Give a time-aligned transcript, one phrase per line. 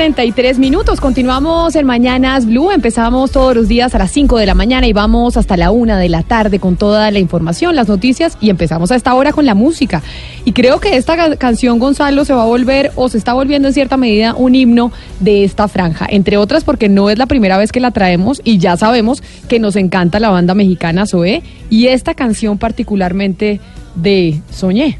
[0.00, 0.98] 33 minutos.
[0.98, 2.70] Continuamos en Mañanas Blue.
[2.70, 5.98] Empezamos todos los días a las 5 de la mañana y vamos hasta la 1
[5.98, 9.44] de la tarde con toda la información, las noticias y empezamos a esta hora con
[9.44, 10.02] la música.
[10.46, 13.68] Y creo que esta ca- canción, Gonzalo, se va a volver o se está volviendo
[13.68, 14.90] en cierta medida un himno
[15.20, 16.06] de esta franja.
[16.08, 19.60] Entre otras porque no es la primera vez que la traemos y ya sabemos que
[19.60, 23.60] nos encanta la banda mexicana Zoé y esta canción particularmente
[23.96, 24.98] de Soñé.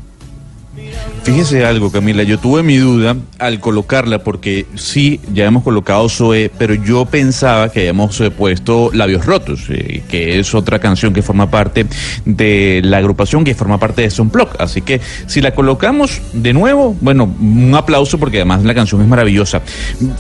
[1.24, 6.50] Fíjese algo, Camila, yo tuve mi duda al colocarla porque sí, ya hemos colocado Zoe,
[6.56, 11.50] pero yo pensaba que habíamos puesto Labios Rotos, eh, que es otra canción que forma
[11.50, 11.86] parte
[12.24, 14.60] de la agrupación, que forma parte de Sunblock.
[14.60, 19.08] Así que si la colocamos de nuevo, bueno, un aplauso porque además la canción es
[19.08, 19.60] maravillosa.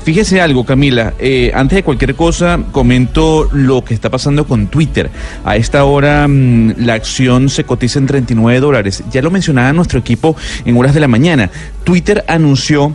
[0.04, 5.10] Fíjese algo, Camila, eh, antes de cualquier cosa, comento lo que está pasando con Twitter.
[5.44, 9.02] A esta hora mm, la acción se cotiza en 39 dólares.
[9.10, 11.50] Ya lo mencionaba nuestro equipo en horas de la mañana.
[11.84, 12.94] Twitter anunció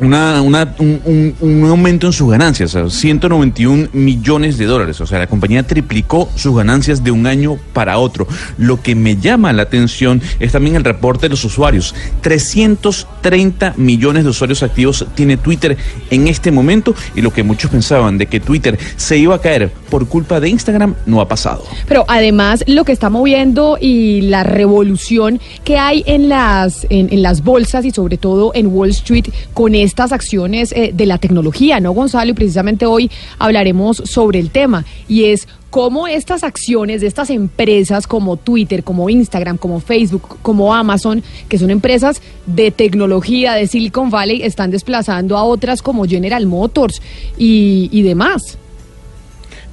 [0.00, 5.00] una, una- un, un- un aumento en sus ganancias, o sea, 191 millones de dólares.
[5.00, 8.26] O sea, la compañía triplicó sus ganancias de un año para otro.
[8.58, 11.94] Lo que me llama la atención es también el reporte de los usuarios.
[12.22, 15.76] 330 millones de usuarios activos tiene Twitter
[16.10, 19.70] en este momento y lo que muchos pensaban de que Twitter se iba a caer
[19.90, 21.64] por culpa de Instagram no ha pasado.
[21.88, 27.22] Pero además lo que está moviendo y la revolución que hay en las, en, en
[27.22, 31.80] las bolsas y sobre todo en Wall Street con estas acciones eh, de la tecnología,
[31.80, 32.30] ¿no, Gonzalo?
[32.30, 38.06] Y precisamente hoy hablaremos sobre el tema y es cómo estas acciones de estas empresas
[38.06, 44.10] como Twitter, como Instagram, como Facebook, como Amazon, que son empresas de tecnología de Silicon
[44.10, 47.02] Valley, están desplazando a otras como General Motors
[47.36, 48.58] y, y demás.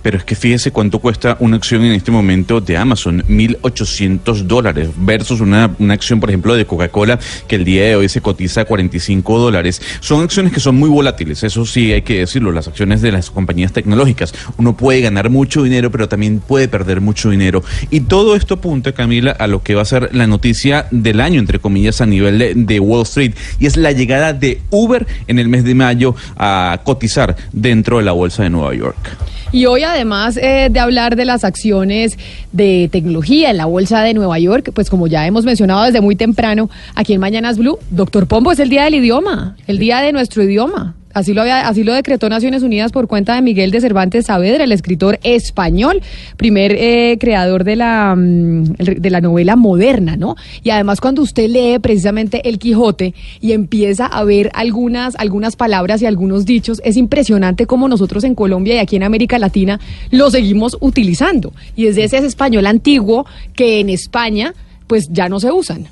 [0.05, 4.89] Pero es que fíjese cuánto cuesta una acción en este momento de Amazon, 1.800 dólares,
[4.97, 7.17] versus una, una acción, por ejemplo, de Coca-Cola,
[7.47, 9.81] que el día de hoy se cotiza a 45 dólares.
[10.01, 13.31] Son acciones que son muy volátiles, eso sí hay que decirlo, las acciones de las
[13.31, 14.35] compañías tecnológicas.
[14.57, 17.63] Uno puede ganar mucho dinero, pero también puede perder mucho dinero.
[17.89, 21.39] Y todo esto apunta, Camila, a lo que va a ser la noticia del año,
[21.39, 25.39] entre comillas, a nivel de, de Wall Street, y es la llegada de Uber en
[25.39, 29.17] el mes de mayo a cotizar dentro de la bolsa de Nueva York.
[29.55, 32.19] Y hoy, además eh, de hablar de las acciones
[32.51, 36.17] de tecnología en la Bolsa de Nueva York, pues como ya hemos mencionado desde muy
[36.17, 40.11] temprano, aquí en Mañanas Blue, Doctor Pombo es el día del idioma, el día de
[40.11, 40.93] nuestro idioma.
[41.15, 44.65] Así lo, había, así lo decretó Naciones Unidas por cuenta de Miguel de Cervantes Saavedra,
[44.65, 46.01] el escritor español,
[46.35, 50.35] primer eh, creador de la, mm, de la novela moderna, ¿no?
[50.61, 56.01] Y además cuando usted lee precisamente El Quijote y empieza a ver algunas, algunas palabras
[56.01, 59.79] y algunos dichos, es impresionante cómo nosotros en Colombia y aquí en América Latina
[60.11, 61.53] lo seguimos utilizando.
[61.77, 63.25] Y es de ese español antiguo
[63.55, 64.53] que en España
[64.85, 65.87] pues ya no se usan.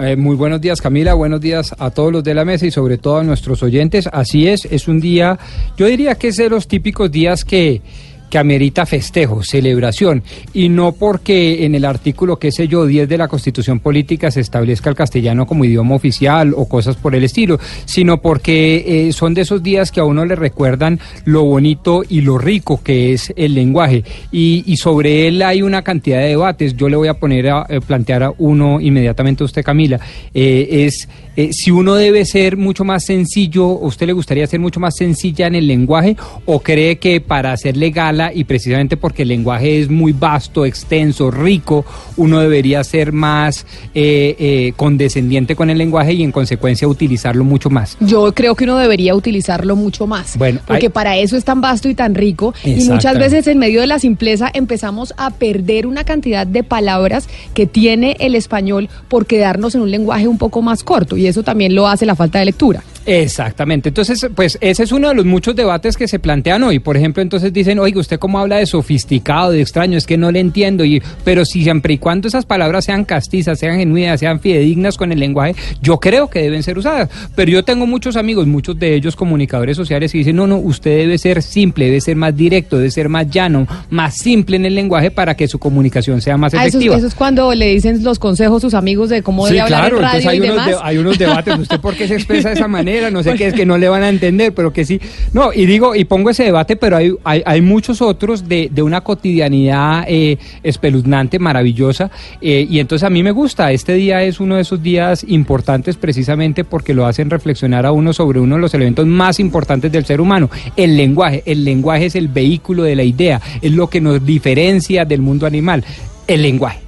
[0.00, 2.98] Eh, muy buenos días Camila, buenos días a todos los de la mesa y sobre
[2.98, 4.08] todo a nuestros oyentes.
[4.12, 5.36] Así es, es un día,
[5.76, 7.82] yo diría que es de los típicos días que,
[8.28, 10.22] que amerita festejo, celebración,
[10.52, 14.40] y no porque en el artículo, qué sé yo, 10 de la Constitución Política se
[14.40, 19.34] establezca el castellano como idioma oficial o cosas por el estilo, sino porque eh, son
[19.34, 23.32] de esos días que a uno le recuerdan lo bonito y lo rico que es
[23.36, 26.76] el lenguaje, y, sobre él hay una cantidad de debates.
[26.76, 29.98] Yo le voy a poner a eh, plantear a uno inmediatamente a usted, Camila,
[30.32, 34.58] eh, es eh, si uno debe ser mucho más sencillo, ¿a usted le gustaría ser
[34.58, 38.96] mucho más sencilla en el lenguaje o cree que para ser legal mala y precisamente
[38.96, 41.84] porque el lenguaje es muy vasto, extenso, rico,
[42.16, 47.68] uno debería ser más eh, eh, condescendiente con el lenguaje y en consecuencia utilizarlo mucho
[47.68, 47.96] más.
[48.00, 50.38] Yo creo que uno debería utilizarlo mucho más.
[50.38, 52.54] Bueno, porque hay- para eso es tan vasto y tan rico.
[52.64, 57.28] Y muchas veces en medio de la simpleza empezamos a perder una cantidad de palabras
[57.52, 61.16] que tiene el español por quedarnos en un lenguaje un poco más corto.
[61.16, 62.82] Y eso también lo hace la falta de lectura.
[63.08, 63.88] Exactamente.
[63.88, 66.78] Entonces, pues ese es uno de los muchos debates que se plantean hoy.
[66.78, 69.96] Por ejemplo, entonces dicen, oiga, ¿usted cómo habla de sofisticado, de extraño?
[69.96, 70.84] Es que no le entiendo.
[70.84, 75.10] Y, pero si siempre y cuando esas palabras sean castizas, sean genuinas, sean fidedignas con
[75.10, 77.08] el lenguaje, yo creo que deben ser usadas.
[77.34, 80.98] Pero yo tengo muchos amigos, muchos de ellos comunicadores sociales, que dicen, no, no, usted
[80.98, 84.74] debe ser simple, debe ser más directo, debe ser más llano, más simple en el
[84.74, 86.96] lenguaje para que su comunicación sea más Ah, eso, efectiva.
[86.98, 89.98] eso es cuando le dicen los consejos a sus amigos de cómo debe hablar en
[89.98, 90.66] radio entonces hay y unos, demás.
[90.68, 92.97] de- hay unos debates, ¿usted por qué se expresa de esa manera?
[93.10, 95.00] No sé qué, es que no le van a entender, pero que sí.
[95.32, 98.82] No, y digo, y pongo ese debate, pero hay, hay, hay muchos otros de, de
[98.82, 102.10] una cotidianidad eh, espeluznante, maravillosa,
[102.40, 103.72] eh, y entonces a mí me gusta.
[103.72, 108.12] Este día es uno de esos días importantes precisamente porque lo hacen reflexionar a uno
[108.12, 111.42] sobre uno de los elementos más importantes del ser humano, el lenguaje.
[111.46, 115.46] El lenguaje es el vehículo de la idea, es lo que nos diferencia del mundo
[115.46, 115.84] animal,
[116.26, 116.80] el lenguaje.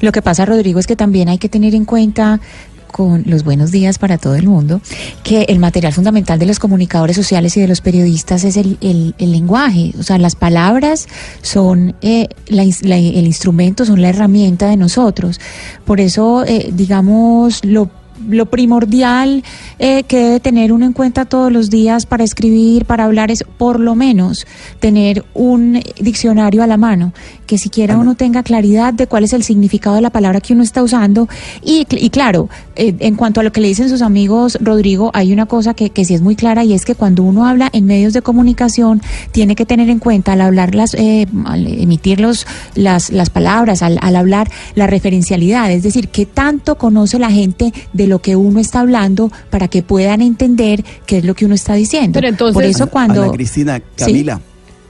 [0.00, 2.40] Lo que pasa, Rodrigo, es que también hay que tener en cuenta
[2.90, 4.80] con los buenos días para todo el mundo,
[5.22, 9.92] que el material fundamental de los comunicadores sociales y de los periodistas es el, lenguaje.
[9.98, 11.06] O sea, las palabras
[11.42, 15.40] son eh, el instrumento, son la herramienta de nosotros.
[15.84, 17.90] Por eso, eh, digamos, lo
[18.26, 19.44] lo primordial
[19.78, 23.44] eh, que debe tener uno en cuenta todos los días para escribir, para hablar, es
[23.58, 24.46] por lo menos
[24.80, 27.12] tener un diccionario a la mano,
[27.48, 30.62] que siquiera uno tenga claridad de cuál es el significado de la palabra que uno
[30.62, 31.28] está usando.
[31.64, 35.32] Y, y claro, eh, en cuanto a lo que le dicen sus amigos, Rodrigo, hay
[35.32, 37.86] una cosa que, que sí es muy clara y es que cuando uno habla en
[37.86, 39.00] medios de comunicación,
[39.32, 43.82] tiene que tener en cuenta al hablar las, eh, al emitir los, las, las palabras,
[43.82, 48.36] al, al hablar la referencialidad, es decir, qué tanto conoce la gente de lo que
[48.36, 52.12] uno está hablando para que puedan entender qué es lo que uno está diciendo.
[52.12, 53.22] Pero entonces- Por eso cuando...
[53.22, 54.04] Ana Cristina, Sí.
[54.04, 54.40] Camila,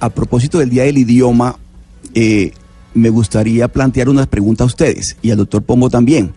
[0.00, 1.56] a propósito del Día del Idioma,
[2.14, 2.52] eh,
[2.94, 6.32] me gustaría plantear unas preguntas a ustedes y al doctor Pombo también.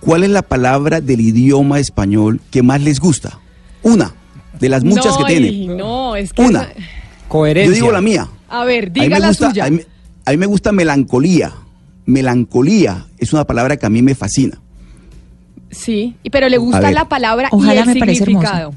[0.00, 3.38] ¿Cuál es la palabra del idioma español que más les gusta?
[3.82, 4.14] Una,
[4.60, 5.74] de las muchas no, que y tiene.
[5.74, 6.42] No, es que...
[6.42, 6.68] Una.
[7.28, 7.70] Coherencia.
[7.70, 8.28] Yo digo la mía.
[8.48, 9.64] A ver, diga me la gusta, suya.
[9.64, 9.80] A mí,
[10.24, 11.52] a mí me gusta melancolía.
[12.04, 14.60] Melancolía es una palabra que a mí me fascina.
[15.70, 16.94] Sí, y- pero le gusta ver.
[16.94, 18.74] la palabra y Ojalá el me significado.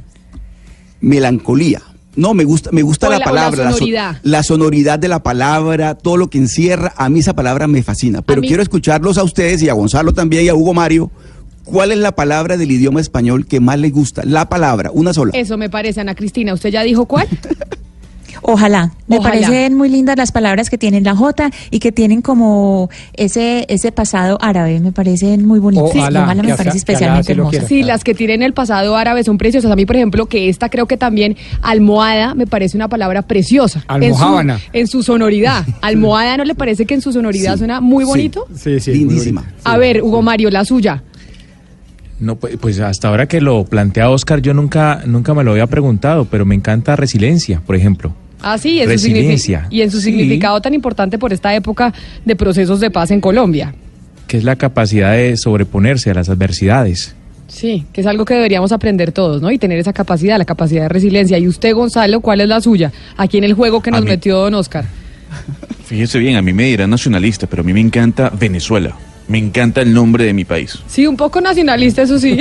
[1.01, 1.81] Melancolía.
[2.19, 4.17] No, me gusta, me gusta la la- la palabra, so- sonoridad.
[4.23, 6.93] la sonoridad de la palabra, todo lo que encierra.
[6.97, 8.21] A mí esa palabra me fascina.
[8.21, 11.09] Pero quiero escucharlos a ustedes y a Gonzalo también y a Hugo Mario.
[11.63, 14.23] ¿Cuál es la palabra del idioma español que más les gusta?
[14.25, 15.31] La palabra, una sola.
[15.35, 16.53] Eso me parece, Ana Cristina.
[16.53, 17.27] ¿Usted ya dijo cuál?
[18.41, 18.91] Ojalá.
[19.07, 19.33] Me Ojalá.
[19.35, 23.91] parecen muy lindas las palabras que tienen la J y que tienen como ese ese
[23.91, 24.79] pasado árabe.
[24.79, 25.89] Me parecen muy bonitas.
[25.95, 27.67] Ojalá, Ojalá me parece especialmente quiera.
[27.67, 29.71] Sí, las que tienen el pasado árabe son preciosas.
[29.71, 33.79] A mí, por ejemplo, que esta creo que también almohada me parece una palabra preciosa.
[33.89, 34.59] En su, Almojábana.
[34.73, 35.65] en su sonoridad.
[35.81, 38.09] Almohada, ¿no le parece que en su sonoridad Sí, suena muy sí.
[38.09, 38.47] bonito?
[38.55, 38.93] Sí, sí.
[38.93, 39.43] Lindísima.
[39.63, 41.03] A ver, Hugo Mario, la suya.
[42.19, 45.67] No, pues, pues hasta ahora que lo plantea Oscar, yo nunca, nunca me lo había
[45.67, 48.13] preguntado, pero me encanta resiliencia, por ejemplo.
[48.41, 49.61] Ah, sí, en su Resiliencia.
[49.69, 50.03] signifi- y en su Sí.
[50.05, 51.93] significado tan importante por esta época
[52.25, 53.73] de procesos de paz en Colombia.
[54.27, 57.15] que es la capacidad de sobreponerse a las adversidades.
[57.47, 59.49] Sí, que es algo que deberíamos aprender todos, ¿no?
[59.49, 61.39] Y tener esa capacidad, la capacidad de resiliencia.
[61.39, 62.91] Y usted, Gonzalo, ¿cuál es la suya?
[63.17, 64.85] Aquí en el juego que nos mí- metió don Oscar.
[65.83, 68.95] Fíjese bien, a mí me dirán nacionalista, pero a mí me encanta Venezuela.
[69.29, 70.79] Me encanta el nombre de mi país.
[70.87, 72.35] Sí, un poco nacionalista, eso sí.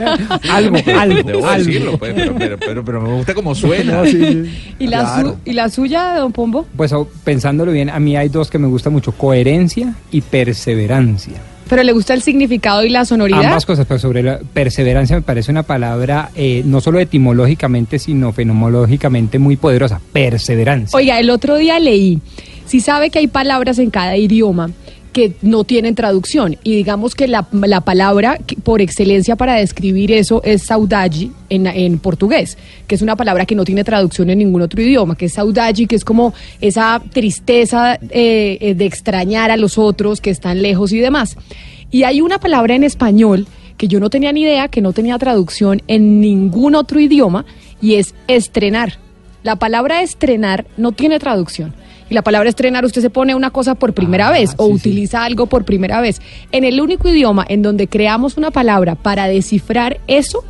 [0.50, 1.64] Algo, algo, Debo algo.
[1.64, 4.02] decirlo, pues, pero, pero, pero, pero me gusta como suena.
[4.78, 5.36] ¿Y, la su-.
[5.44, 6.66] ¿Y la suya, don Pombo?
[6.76, 11.34] Pues oh, pensándolo bien, a mí hay dos que me gustan mucho, coherencia y perseverancia.
[11.68, 13.44] ¿Pero le gusta el significado y la sonoridad?
[13.44, 18.32] Ambas cosas, pero sobre la perseverancia me parece una palabra eh, no solo etimológicamente, sino
[18.32, 20.00] fenomenológicamente muy poderosa.
[20.12, 20.96] Perseverancia.
[20.96, 22.20] Oiga, el otro día leí,
[22.66, 24.70] si sabe que hay palabras en cada idioma
[25.12, 30.42] que no tienen traducción y digamos que la, la palabra por excelencia para describir eso
[30.44, 34.62] es saudade en, en portugués, que es una palabra que no tiene traducción en ningún
[34.62, 39.56] otro idioma, que es saudade, que es como esa tristeza eh, eh, de extrañar a
[39.56, 41.36] los otros que están lejos y demás.
[41.90, 45.18] Y hay una palabra en español que yo no tenía ni idea, que no tenía
[45.18, 47.44] traducción en ningún otro idioma,
[47.80, 48.94] y es estrenar.
[49.42, 51.74] La palabra estrenar no tiene traducción.
[52.12, 54.72] Y la palabra estrenar, usted se pone una cosa por primera Ah, vez o sí.
[54.74, 56.20] utiliza algo por primera vez.
[56.52, 60.44] En el único idioma en donde creamos una palabra para descifrar eso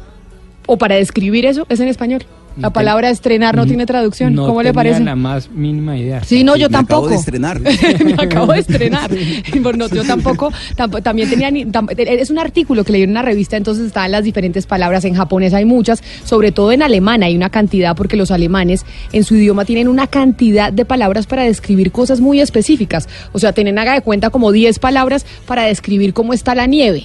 [0.67, 2.25] o para describir eso es en español.
[2.59, 4.35] La palabra estrenar no tiene traducción.
[4.35, 5.01] No ¿Cómo le parece?
[5.01, 6.23] la más mínima idea.
[6.25, 7.09] Sí, no, yo Me acabo tampoco.
[7.11, 7.61] de estrenar.
[8.05, 9.11] Me acabo de estrenar.
[9.63, 13.23] Bueno, yo tampoco, tampo- también tenía, ni- tam- es un artículo que leí en una
[13.23, 15.05] revista, entonces estaban las diferentes palabras.
[15.05, 19.25] En japonés hay muchas, sobre todo en alemán hay una cantidad, porque los alemanes en
[19.25, 23.09] su idioma tienen una cantidad de palabras para describir cosas muy específicas.
[23.33, 27.05] O sea, tienen, haga de cuenta, como 10 palabras para describir cómo está la nieve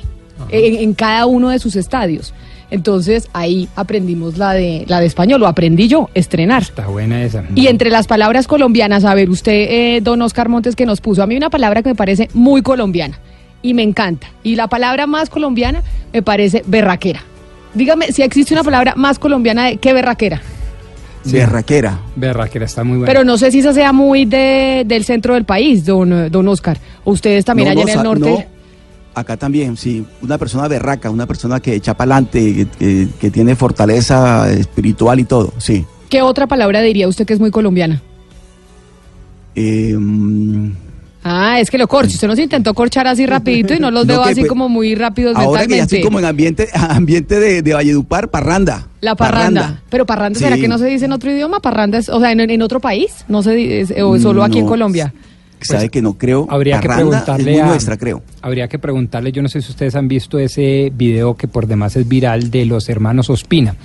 [0.49, 2.33] en, en cada uno de sus estadios.
[2.69, 6.63] Entonces ahí aprendimos la de, la de español, lo aprendí yo, estrenar.
[6.63, 7.43] Está buena esa.
[7.55, 11.23] Y entre las palabras colombianas, a ver, usted, eh, don Oscar Montes, que nos puso
[11.23, 13.19] a mí una palabra que me parece muy colombiana
[13.61, 14.27] y me encanta.
[14.43, 15.81] Y la palabra más colombiana
[16.11, 17.21] me parece berraquera.
[17.73, 20.41] Dígame si existe una palabra más colombiana de, que berraquera.
[21.23, 21.99] Berraquera.
[22.15, 23.11] Berraquera está muy buena.
[23.11, 26.77] Pero no sé si esa sea muy de, del centro del país, don, don Oscar.
[27.03, 28.47] O ustedes también No, allá no, en el norte.
[29.19, 30.05] Acá también, sí.
[30.21, 35.23] Una persona berraca, una persona que echa para adelante, que, que- tiene fortaleza espiritual y
[35.25, 35.85] todo, sí.
[36.09, 38.01] ¿Qué otra palabra diría usted que es muy colombiana?
[39.55, 40.71] Eh, mm,
[41.29, 42.13] Ah, es que lo corcho.
[42.13, 44.95] Usted nos intentó corchar así rapidito y no los No, veo que, así como muy
[44.95, 45.95] rápidos ahora que ya mentalmente.
[45.97, 48.87] estoy como en ambiente, ambiente de, de Valledupar, parranda.
[49.01, 49.81] La parranda.
[49.89, 50.61] Pero parranda, ¿será Sí.
[50.61, 51.59] que no se dice en otro idioma?
[51.59, 54.59] Parranda es, o sea, en, en otro país, no se di- es- o solo aquí
[54.59, 55.13] en Colombia.
[55.61, 56.47] Sabe que no creo.
[56.49, 58.21] Habría que preguntarle a, nuestra, creo.
[58.41, 61.95] Habría que preguntarle, yo no sé si ustedes han visto ese video que por demás
[61.95, 63.75] es viral de los hermanos Ospina.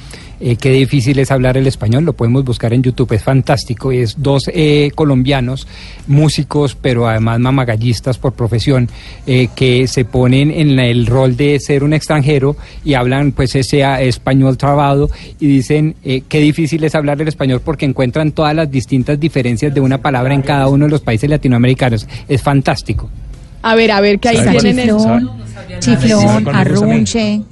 [0.44, 3.92] Eh, qué difícil es hablar el español, lo podemos buscar en YouTube, es fantástico.
[3.92, 5.68] Es dos eh, colombianos,
[6.08, 8.88] músicos, pero además mamagallistas por profesión,
[9.28, 13.54] eh, que se ponen en la- el rol de ser un extranjero y hablan pues
[13.54, 18.32] ese ah, español trabado y dicen eh, qué difícil es hablar el español porque encuentran
[18.32, 22.08] todas las distintas diferencias de una palabra en cada uno de los países latinoamericanos.
[22.28, 23.08] Es fantástico.
[23.62, 24.96] A ver, a ver, que ahí Está tienen el...
[24.96, 25.30] chiflón,
[25.78, 27.42] chiflón, arrunche.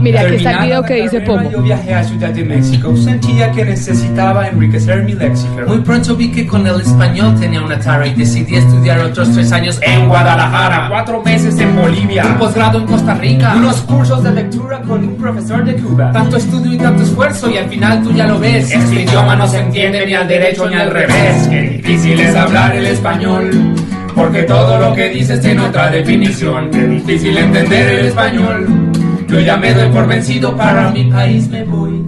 [0.00, 1.50] Mira, aquí está el video que dice Pombo.
[1.50, 2.94] Yo viajé a Ciudad de México.
[2.96, 5.62] Sentía que necesitaba enriquecer mi léxico.
[5.66, 9.50] Muy pronto vi que con el español tenía una tara y decidí estudiar otros tres
[9.52, 12.26] años En Guadalajara, cuatro meses en Bolivia.
[12.26, 13.54] un posgrado en Costa Rica.
[13.56, 16.12] Unos cursos de lectura con un profesor de Cuba.
[16.12, 18.70] Tanto estudio y tanto esfuerzo y al final tú ya lo ves.
[18.70, 21.48] Este idioma no se entiende ni al derecho ni al revés.
[21.48, 23.50] Qué difícil es hablar el español.
[24.14, 26.70] Porque todo lo que dices tiene otra definición.
[26.70, 28.92] Qué difícil entender el español.
[29.34, 32.04] Yo ya me doy por vencido para mi país me voy.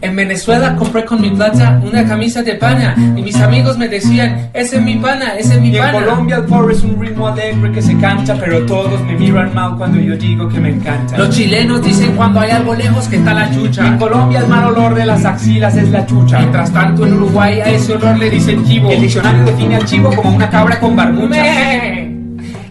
[0.00, 4.48] En Venezuela compré con mi plata una camisa de pana y mis amigos me decían,
[4.54, 5.92] ese es mi pana, ese es mi Y en pana.
[5.92, 9.76] Colombia el pobre es un ritmo alegre que se canta, pero todos me miran mal
[9.76, 11.18] cuando yo digo que me encanta.
[11.18, 13.98] Los chilenos dicen cuando hay algo lejos que está la En chucha.
[13.98, 16.38] Colombia el mal olor de las axilas es la chucha.
[16.38, 18.90] Mientras tanto en Uruguay a ese olor le dicen chivo.
[18.90, 22.01] El diccionario define al chivo como una cabra con barbucha.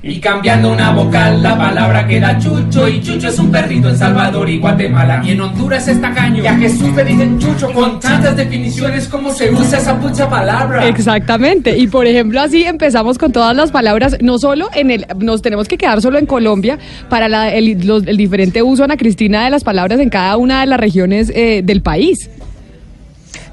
[0.04, 2.88] Y cambiando una vocal, la palabra queda chucho.
[2.88, 5.22] Y chucho es un perrito en Salvador y Guatemala.
[5.24, 6.42] Y en Honduras es tacaño.
[6.44, 10.88] Y a Jesús le dicen chucho Con tantas definiciones, ¿cómo se usa esa pucha palabra?
[10.88, 11.78] Exactamente.
[11.78, 15.68] Y por ejemplo, así empezamos con todas las palabras, no solo en el, nos tenemos
[15.68, 17.68] que quedar solo en Colombia para la- el,
[18.08, 21.62] el diferente uso, Ana Cristina, de las palabras en cada una de las regiones eh,
[21.64, 22.28] del país.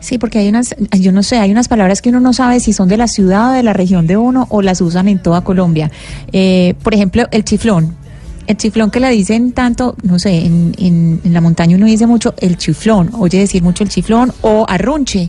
[0.08, 2.72] Sí, porque hay unas, yo no sé, hay unas palabras que uno no sabe si
[2.72, 5.42] son de la ciudad o de la región de uno o las usan en toda
[5.42, 5.90] Colombia.
[6.32, 7.94] Eh, por ejemplo, el chiflón.
[8.46, 12.06] El chiflón que le dicen tanto, no sé, en, en, en la montaña uno dice
[12.06, 15.28] mucho el chiflón, oye decir mucho el chiflón o arrunche.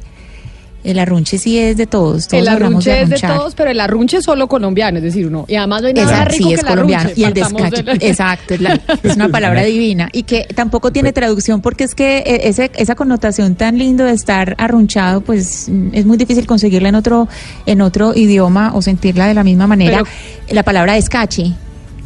[0.82, 2.28] El arrunche sí es de todos.
[2.30, 5.28] todos el hablamos arrunche es de todos, pero el arrunche es solo colombiano, es decir,
[5.28, 5.44] uno.
[5.50, 7.02] Y además no hay nada Exacto, rico sí, que es el colombiano.
[7.04, 7.22] arrunche.
[7.22, 7.84] Y el descache.
[7.84, 10.08] de la- Exacto, es, la- es una palabra divina.
[10.14, 14.14] Y que tampoco tiene traducción porque es que eh, ese, esa connotación tan lindo de
[14.14, 17.28] estar arrunchado, pues mm, es muy difícil conseguirla en otro,
[17.66, 20.04] en otro idioma o sentirla de la misma manera.
[20.50, 21.52] la palabra descache.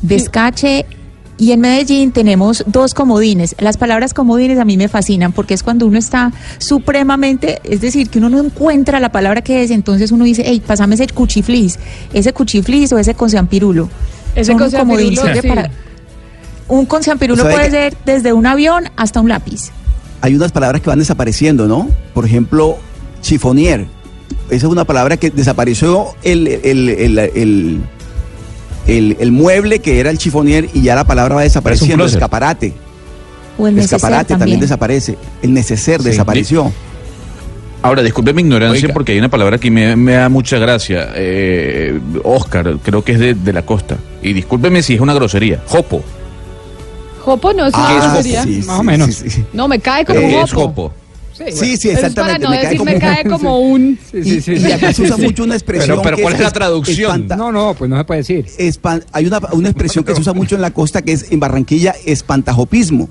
[0.01, 0.85] Descache.
[1.37, 3.55] Y en Medellín tenemos dos comodines.
[3.59, 8.09] Las palabras comodines a mí me fascinan porque es cuando uno está supremamente, es decir,
[8.09, 11.79] que uno no encuentra la palabra que es, entonces uno dice, hey, pásame ese cuchiflis,
[12.13, 13.89] ese cuchiflis o ese conseampirulo.
[14.35, 15.47] Ese comodín, sí.
[15.47, 15.69] para-
[16.67, 19.71] Un conseampirulo ¿Sabe puede ser desde un avión hasta un lápiz.
[20.21, 21.89] Hay unas palabras que van desapareciendo, ¿no?
[22.13, 22.77] Por ejemplo,
[23.21, 23.85] chifonier.
[24.49, 27.81] Esa es una palabra que desapareció el, el, el, el,
[28.87, 31.95] el- el mueble que era el chifonier y ya la palabra va desapareciendo.
[32.03, 32.17] closet.
[32.17, 32.73] Escaparate.
[33.57, 34.39] O el Escaparate también.
[34.39, 34.59] también.
[34.59, 35.17] desaparece.
[35.41, 36.09] El neceser Sí.
[36.09, 36.71] desapareció.
[37.81, 38.93] Ahora, disculpe mi ignorancia Oiga.
[38.93, 41.09] porque hay una palabra que me, me da mucha gracia.
[41.15, 43.97] Eh, Oscar, creo que es de, de la costa.
[44.21, 45.61] Y discúlpeme si es una grosería.
[45.67, 46.01] Jopo.
[47.21, 48.43] Jopo no es una Ah, grosería.
[48.43, 49.13] sí, Más sí, o menos.
[49.13, 49.45] sí, sí.
[49.53, 50.93] No, me cae como ¿Qué un es jopo.
[51.51, 52.43] Sí, sí, es para exactamente.
[52.45, 53.99] no me cae decir como me cae como un...
[54.13, 55.87] Y, y acá se usa mucho una expresión.
[55.89, 57.11] Pero- pero que ¿cuál es la traducción?
[57.11, 58.45] espanta- No, no, pues no se puede decir.
[58.57, 61.39] espan- hay una, una expresión que se usa mucho en la costa que es en
[61.39, 63.09] Barranquilla espantajopismo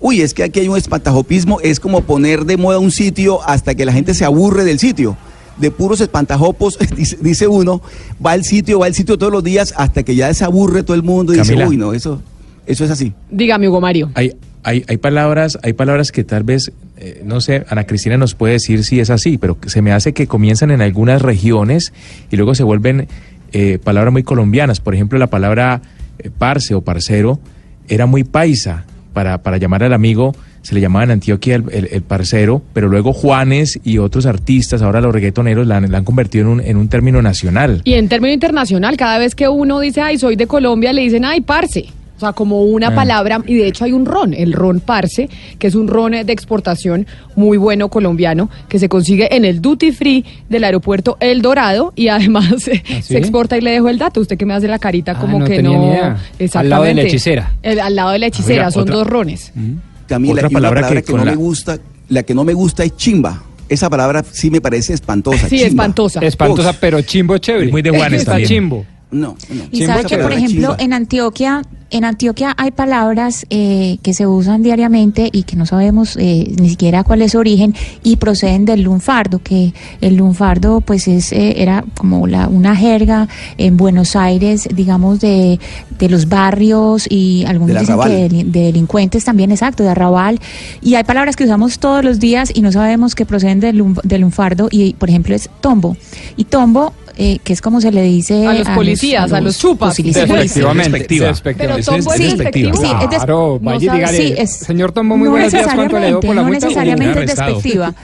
[0.00, 3.74] uy, es que aquí hay un espantajopismo, es como poner de moda un sitio hasta
[3.74, 5.16] que la gente se aburre del sitio.
[5.56, 7.80] De puros espantajopos, dice, dice uno,
[8.24, 10.94] va al sitio, va al sitio todos los días hasta que ya se aburre todo
[10.94, 11.54] el mundo y Camila.
[11.64, 12.20] dice, uy, no, eso,
[12.66, 13.14] eso es así.
[13.30, 14.10] Dígame, Hugo Mario.
[14.14, 14.34] Hay,
[14.64, 18.54] hay, hay palabras, hay palabras que tal vez, eh, no sé, Ana Cristina nos puede
[18.54, 21.92] decir si es así, pero se me hace que comienzan en algunas regiones
[22.30, 23.06] y luego se vuelven
[23.52, 24.80] eh, palabras muy colombianas.
[24.80, 25.80] Por ejemplo, la palabra
[26.18, 27.38] eh, parce o parcero
[27.88, 30.34] era muy paisa para, para llamar al amigo.
[30.62, 34.80] Se le llamaba en Antioquia el, el- el parcero, pero luego Juanes y otros artistas,
[34.80, 37.82] ahora los reggaetoneros, la, han- la han convertido en un, en un término nacional.
[37.84, 41.26] Y en término internacional, cada vez que uno dice, ay, soy de Colombia, le dicen,
[41.26, 41.84] ay, parce.
[42.16, 42.94] O sea, como una Ah.
[42.94, 45.28] palabra, y de hecho hay un ron, el ron parce,
[45.58, 49.90] que es un ron de exportación muy bueno colombiano, que se consigue en el duty
[49.90, 53.02] free del aeropuerto El Dorado, y además ¿Ah, sí?
[53.02, 54.20] se exporta y le dejo el dato.
[54.20, 55.82] Usted que me hace la carita Ah, como no que tenía no.
[55.84, 56.16] ni idea.
[56.54, 57.56] Al lado de la hechicera.
[57.62, 59.52] El- al lado de la hechicera, Oiga, son otra- dos rones.
[60.06, 61.78] Camila, Otra palabra palabra que que, no la- me gusta,
[62.08, 63.42] la que no me gusta es chimba.
[63.68, 65.38] Esa palabra sí me parece espantosa.
[65.48, 65.68] Sí, chimba.
[65.68, 66.20] espantosa.
[66.20, 66.76] Espantosa, Uf.
[66.80, 67.70] pero chimbo chévere.
[67.72, 68.48] Muy de Juanes Está también.
[68.48, 68.86] chimbo.
[69.14, 69.64] No, no.
[69.70, 70.76] Y sabe que, por ejemplo, chimba.
[70.80, 76.16] en Antioquia, en Antioquia hay palabras eh, que se usan diariamente y que no sabemos
[76.16, 81.06] eh, ni siquiera cuál es su origen y proceden del lunfardo, que el lunfardo pues
[81.06, 85.60] es eh, era como la, una jerga en Buenos Aires, digamos de,
[85.96, 90.40] de los barrios y algunos Del dicen que de, de delincuentes también, exacto, de arrabal.
[90.82, 94.22] Y hay palabras que usamos todos los días y no sabemos que proceden del, del
[94.22, 95.96] lunfardo y por ejemplo es tombo.
[96.36, 99.96] Y tombo eh, que es como se le dice A los policías, a los chupas.
[99.96, 100.28] policías.
[100.28, 100.90] Despectivamente.
[100.90, 101.26] Despectiva.
[101.28, 101.74] despectiva.
[101.74, 102.76] Pero tombo es es despectivo.
[102.76, 105.30] Sí, es des- Claro, no vaya y sabe- dígale, sí, es- señor Tombo, muy no
[105.32, 106.66] buenos días, ¿cuánto le debo por la no multa?
[106.66, 107.94] necesariamente es despectiva.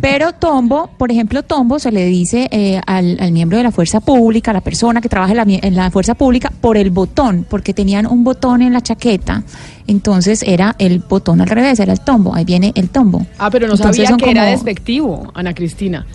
[0.00, 4.00] Pero tombo, por ejemplo, tombo se le dice eh, al, al miembro de la fuerza
[4.00, 7.46] pública, a la persona que trabaja en la, en la fuerza pública, por el botón,
[7.48, 9.42] porque tenían un botón en la chaqueta.
[9.86, 12.34] Entonces era el botón al revés, era el tombo.
[12.34, 13.24] Ahí viene el tombo.
[13.38, 16.06] Ah, pero no Entonces sabía que era despectivo, Ana Cristina.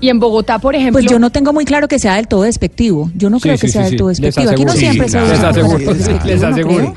[0.00, 1.00] Y en Bogotá, por ejemplo.
[1.00, 3.10] Pues yo no tengo muy claro que sea del todo despectivo.
[3.14, 4.50] Yo no Sí, creo sí, que sea sí, del todo despectivo.
[4.50, 5.78] Aquí no siempre Sí, se Les aseguro,
[6.24, 6.94] les ¿no aseguro.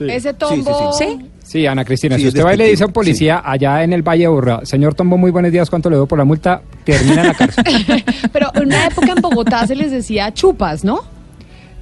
[0.00, 0.92] Ese tombo.
[0.92, 1.66] sí, ¿Sí?
[1.66, 4.02] Ana Cristina, Sí, si usted va y le dice a un policía allá en el
[4.02, 6.62] Valle de Burra, señor Tombo, muy buenos días, ¿cuánto le debo por la multa?
[6.84, 7.64] Termina en la cárcel.
[8.32, 11.02] Pero en una época en Bogotá se les decía chupas, ¿no?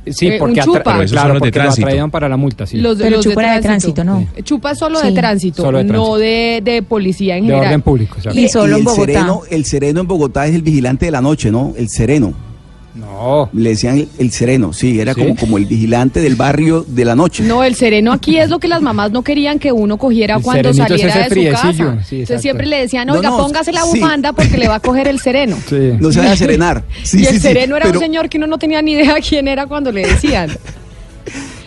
[0.06, 0.78] Sí, Eh, porque, un chupa.
[0.80, 2.76] atra- esos claro, son los de porque lo atraían para la multa, sí.
[2.78, 4.26] Los de, Pero los chupa era de tránsito, ¿no?
[4.42, 5.06] Chupa es solo Sí.
[5.06, 6.16] de tránsito, Solo de no tránsito.
[6.18, 7.66] de, de policía en de general.
[7.68, 8.16] orden público.
[8.16, 8.38] exacto.
[8.38, 9.04] Y solo en el Bogotá.
[9.12, 11.72] sereno, el sereno en Bogotá es el vigilante de la noche, ¿no?
[11.76, 12.34] El sereno.
[13.22, 13.50] No.
[13.52, 15.20] Le decían el, el sereno, sí, era ¿Sí?
[15.20, 17.42] como, como el vigilante del barrio de la noche.
[17.44, 20.42] No, el sereno aquí es lo que las mamás no querían que uno cogiera El
[20.42, 22.04] cuando saliera de su friecillo, casa.
[22.04, 24.00] sí, Entonces siempre le decían, No, oiga, no, póngase la sí.
[24.00, 25.56] bufanda porque le va a coger el sereno.
[25.68, 25.92] Sí.
[26.00, 26.84] No se deja serenar.
[27.04, 29.46] Sí, y el sereno era pero un señor que uno no tenía ni idea quién
[29.48, 30.50] era cuando le decían.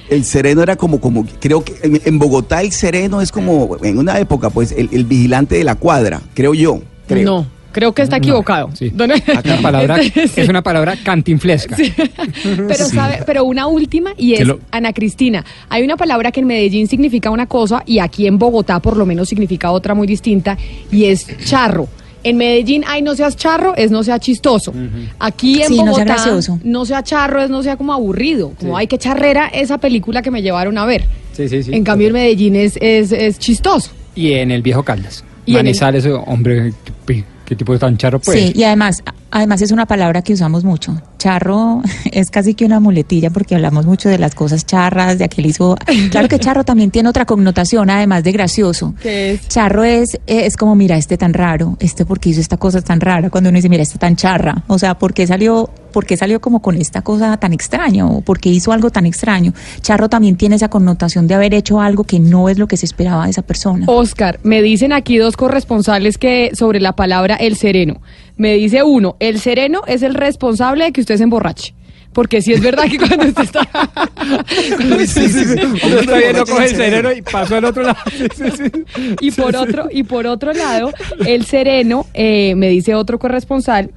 [0.10, 3.98] El sereno era como, como creo que en, en Bogotá el sereno es como, en
[3.98, 6.80] una época, pues, el, el vigilante de la cuadra, creo yo.
[7.08, 7.24] Creo.
[7.24, 8.70] No, creo que está equivocado.
[8.74, 8.90] Sí.
[9.62, 10.42] Palabra, Este, sí.
[10.42, 11.76] Es una palabra cantinflesca.
[12.68, 15.44] Pero sabe, pero una última y es lo- Ana Cristina.
[15.68, 19.06] Hay una palabra que en Medellín significa una cosa y aquí en Bogotá por lo
[19.06, 20.58] menos significa otra muy distinta
[20.90, 21.90] y es charro.
[22.24, 24.74] En Medellín, ay, no seas charro, es no sea chistoso.
[25.20, 28.52] Aquí en Sí, no sea Bogotá, no sea charro, es no sea como aburrido.
[28.58, 28.78] Como, Sí.
[28.80, 31.04] ay, qué charrera esa película que me llevaron a ver.
[31.34, 31.72] Sí, sí, sí.
[31.74, 33.92] en cambio, en Medellín es, es, es chistoso.
[34.16, 35.24] Y en el viejo Caldas.
[35.46, 36.74] Y en el- Manizales, hombre,
[37.06, 38.38] qué, qué tipo de tan charro, pues.
[38.38, 41.02] Sí, y además, además es una palabra que usamos mucho.
[41.18, 41.82] Charro
[42.12, 45.78] es casi que una muletilla porque hablamos mucho de las cosas charras, de aquel hizo.
[46.12, 48.94] Claro que charro también tiene otra connotación, además de gracioso.
[49.02, 52.82] Que es Charro es, es como, mira, este tan raro, este porque hizo esta cosa
[52.82, 56.06] tan rara, cuando uno dice, mira, este tan charra, o sea, ¿por qué salió, por
[56.06, 59.54] qué salió como con esta cosa tan extraña o por qué hizo algo tan extraño?
[59.80, 62.86] Charro también tiene esa connotación de haber hecho algo que no es lo que se
[62.86, 63.86] esperaba de esa persona.
[63.88, 68.02] Oscar, me dicen aquí dos corresponsales que sobre la palabra el sereno.
[68.36, 71.74] Me dice uno, el sereno es el responsable de que usted se emborrache.
[72.12, 73.66] Porque si es verdad que cuando usted está...
[75.08, 75.60] Sí, sí, sí.
[75.82, 78.00] Uno está viendo, coge el sereno y pasó al otro lado.
[78.12, 79.16] Sí, sí, sí.
[79.22, 80.92] y por otro y por otro lado,
[81.26, 83.92] el sereno, eh, me dice otro corresponsal,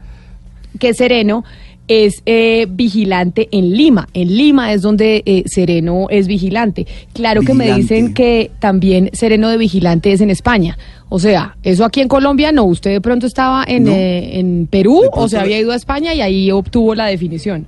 [0.79, 1.45] que sereno
[1.88, 4.09] es eh, vigilante en Lima.
[4.14, 6.87] En Lima es donde eh, sereno es vigilante.
[7.14, 10.79] Claro que me dicen que también sereno de vigilante es en España.
[11.09, 12.64] O sea, eso aquí en Colombia no.
[12.64, 13.90] Usted de pronto estaba en, No.
[13.92, 17.66] eh, en Perú o se había ido a España y ahí obtuvo la definición.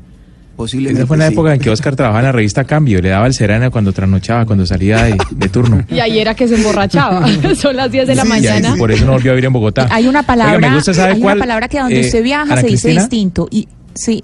[0.56, 1.00] Posiblemente.
[1.00, 1.32] Esa fue la sí.
[1.32, 4.44] época en que Oscar trabajaba en la revista Cambio, le daba el serena cuando trasnochaba,
[4.44, 5.82] cuando salía de, de turno.
[5.90, 7.26] Y ahí era que se emborrachaba.
[7.56, 8.74] Son las 10 de la Sí, mañana.
[8.76, 9.88] y Por eso no volvió a vivir en Bogotá.
[9.90, 11.36] Hay una palabra, Oiga, me gusta, ¿sabe hay cuál?
[11.38, 14.22] una palabra que donde Eh, usted viaja se dice distinto y Sí,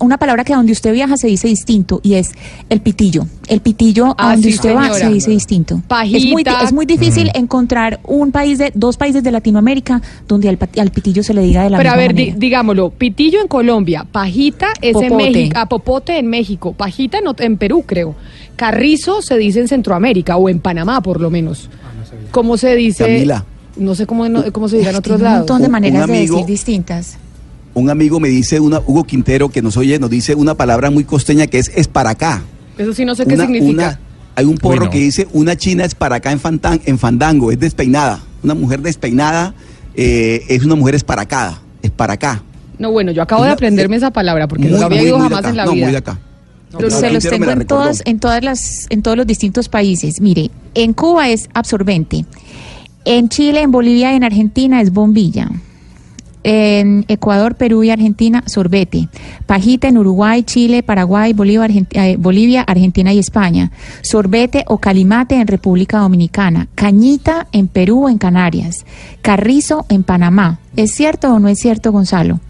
[0.00, 2.30] una palabra que a donde usted viaja se dice distinto y es
[2.68, 3.26] el pitillo.
[3.48, 5.82] El pitillo a Ah, donde sí, usted va se dice distinto.
[6.04, 6.64] Es muy, Pajita.
[6.64, 11.34] es muy difícil encontrar un país de dos países de Latinoamérica donde al, pitillo se
[11.34, 15.16] le diga de la Pero a ver, di- digámoslo, pitillo en Colombia, pajita es en.
[15.16, 18.14] México, ah, popote en México, pajita en, ot- en Perú, creo.
[18.56, 21.68] Carrizo se dice en Centroamérica o en Panamá, por lo menos.
[22.30, 23.04] ¿Cómo se dice?
[23.04, 23.44] Camila.
[23.76, 25.38] No sé cómo, no- cómo se diga en Es que otros hay un lados.
[25.40, 27.18] montón de maneras de decir distintas.
[27.78, 31.04] Un amigo me dice, una, Hugo Quintero, que nos oye, nos dice una palabra muy
[31.04, 32.42] costeña que es es para acá.
[32.76, 33.70] Eso sí no sé qué significa.
[33.72, 34.00] una-
[34.36, 34.90] hay un porro Uy, no.
[34.90, 38.20] que dice, una china es para acá en, fantan- en fandango, es despeinada.
[38.44, 39.52] Una mujer despeinada
[39.96, 42.42] eh, es una mujer esparacada, es para acá.
[42.78, 45.38] No, bueno, yo acabo de aprenderme esa palabra porque no Muy, la había oído jamás
[45.40, 45.48] acá.
[45.50, 45.84] en la no, vida.
[45.86, 46.18] muy de acá.
[46.76, 50.20] Pero se los tengo en todos, en todas las, en todos los distintos países.
[50.20, 52.24] Mire, en Cuba es absorbente,
[53.04, 55.48] en Chile, en Bolivia y en Argentina es bombilla.
[56.50, 59.08] En Ecuador, Perú y Argentina, sorbete.
[59.44, 63.70] Pajita en Uruguay, Chile, Paraguay, Bolivia, Argent- eh, Bolivia, Argentina y España.
[64.02, 66.68] Sorbete o calimate en República Dominicana.
[66.74, 68.86] Cañita en Perú o en Canarias.
[69.20, 70.58] Carrizo en Panamá.
[70.74, 72.40] ¿Es cierto o no es cierto, Gonzalo?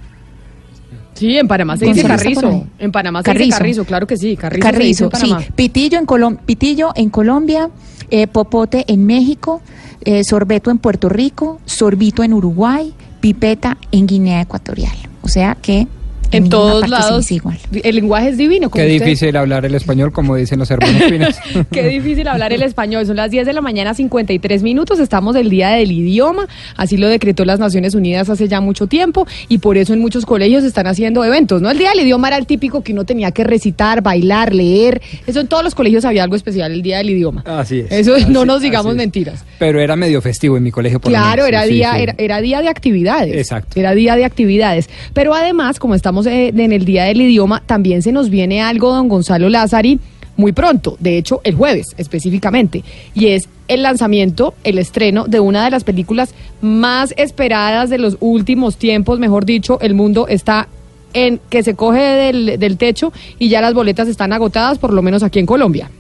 [1.15, 2.67] Sí, en Panamá se dice carrizo.
[2.79, 3.59] En Panamá se dice Carrizo.
[3.59, 4.37] carrizo, claro que sí.
[4.37, 5.51] Carrizo, se dice Carrizo, en sí.
[5.57, 7.71] Pitillo en, Colom- pitillo en Colombia,
[8.11, 9.61] eh, popote en México,
[10.05, 14.97] eh, sorbeto en Puerto Rico, sorbito en Uruguay, pipeta en Guinea Ecuatorial.
[15.23, 15.87] O sea que
[16.33, 17.31] En todos lados.
[17.33, 17.59] igual.
[17.83, 18.71] El lenguaje es divino.
[18.71, 19.05] como Qué usted.
[19.07, 21.39] difícil hablar el español, como dicen los hermanos Pinas.
[21.73, 23.07] Qué difícil hablar el español.
[23.07, 24.99] Son las 10 de la mañana, 53 minutos.
[25.01, 26.47] Estamos el día del idioma.
[26.77, 29.27] Así lo decretó las Naciones Unidas hace ya mucho tiempo.
[29.49, 31.63] Y por eso en muchos colegios están haciendo eventos.
[31.63, 31.71] ¿no?
[31.71, 35.01] El día del idioma era el típico que uno tenía que recitar, bailar, leer.
[35.27, 37.43] Eso en todos los colegios había algo especial el día del idioma.
[37.47, 37.91] Así es.
[38.07, 39.45] Eso no nos digamos mentiras.
[39.59, 41.01] Pero era medio festivo en mi colegio.
[41.01, 41.49] por lo Claro, menos.
[41.49, 42.03] era Sí, día, sí.
[42.03, 43.35] Era, era día de actividades.
[43.37, 43.79] Exacto.
[43.81, 44.89] Era día de actividades.
[45.15, 48.93] Pero además, como estamos eh, en el día del idioma, también se nos viene algo,
[48.93, 49.99] don Gonzalo Lázari,
[50.37, 55.65] muy pronto, de hecho el jueves específicamente, y es el lanzamiento, el estreno de una
[55.65, 60.69] de las películas más esperadas de los últimos tiempos, mejor dicho, el mundo está
[61.13, 65.03] en que se coge del, del techo y ya las boletas están agotadas, por lo
[65.03, 65.91] menos aquí en Colombia.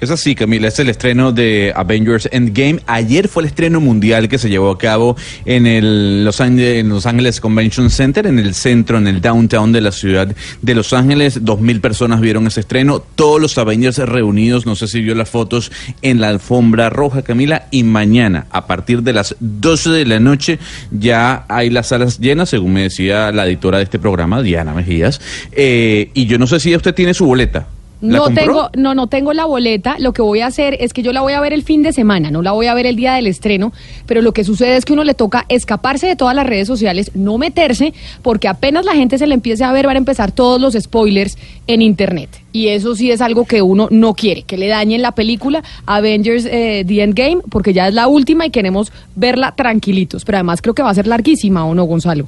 [0.00, 2.78] Es así, Camila, es el estreno de Avengers Endgame.
[2.86, 6.88] Ayer fue el estreno mundial que se llevó a cabo en el Los Ángeles, en
[6.88, 10.28] Los Ángeles Convention Center, en el centro, en el downtown de la ciudad
[10.62, 11.40] de Los Ángeles.
[11.42, 15.30] Dos mil personas vieron ese estreno, todos los Avengers reunidos, no sé si vio las
[15.30, 20.20] fotos en la alfombra roja, Camila, y mañana, a partir de las 12 de la
[20.20, 20.60] noche,
[20.92, 25.20] ya hay las salas llenas, según me decía la editora de este programa, Diana Mejías.
[25.50, 27.66] Eh, y yo no sé si usted tiene su boleta.
[28.00, 29.96] ¿La No tengo, no, no tengo la boleta.
[29.98, 31.92] Lo que voy a hacer es que yo la voy a ver el fin de
[31.92, 33.72] semana, no la voy a ver el día del estreno.
[34.06, 37.10] Pero lo que sucede es que uno le toca escaparse de todas las redes sociales,
[37.14, 40.60] no meterse, porque apenas la gente se le empiece a ver, van a empezar todos
[40.60, 42.30] los spoilers en internet.
[42.52, 46.44] Y eso sí es algo que uno no quiere, que le dañen la película Avengers
[46.46, 50.24] eh, The Endgame, porque ya es la última y queremos verla tranquilitos.
[50.24, 52.26] Pero además creo que va a ser larguísima, ¿o no, Gonzalo?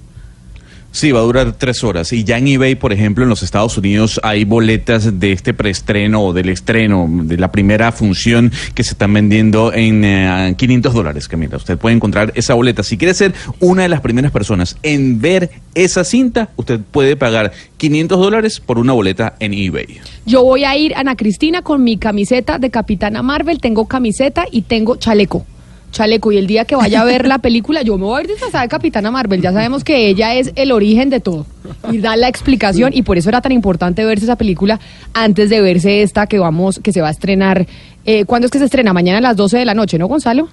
[0.93, 2.13] Sí, va a durar tres horas.
[2.13, 6.23] Y ya en eBay, por ejemplo, en los Estados Unidos hay boletas de este preestreno
[6.23, 11.29] o del estreno, de la primera función que se están vendiendo en eh, 500 dólares,
[11.29, 11.57] Camila.
[11.57, 12.83] Usted puede encontrar esa boleta.
[12.83, 17.53] Si quiere ser una de las primeras personas en ver esa cinta, usted puede pagar
[17.77, 20.01] 500 dólares por una boleta en eBay.
[20.27, 23.61] Yo voy a ir, Ana Cristina, con mi camiseta de Capitana Marvel.
[23.61, 25.47] Tengo camiseta y tengo chaleco.
[25.91, 26.33] Chaleco.
[26.33, 28.63] Y el día que vaya a ver la película, yo me voy a ir disfrazada
[28.63, 29.41] de Capitana Marvel.
[29.41, 31.47] Ya sabemos que ella es el origen de todo.
[31.91, 32.93] Y da la explicación.
[32.95, 34.81] Y por eso era tan importante verse esa película
[35.15, 37.67] antes de verse esta que vamos, que se va a estrenar.
[38.05, 38.93] Eh, ¿Cuándo es que se estrena?
[38.93, 40.49] Mañana a las 12 de la noche, ¿no, Gonzalo?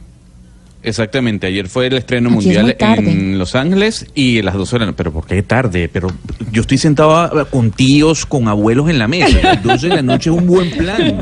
[0.87, 4.79] Exactamente, ayer fue el estreno Aquí mundial en Los Ángeles y a las 12 de
[4.79, 4.95] la noche.
[4.97, 5.89] Pero ¿por qué tarde?
[5.91, 6.07] Pero
[6.51, 9.37] yo estoy sentado con tíos, con abuelos en la mesa.
[9.43, 11.19] Las 12 de la noche es un buen plan.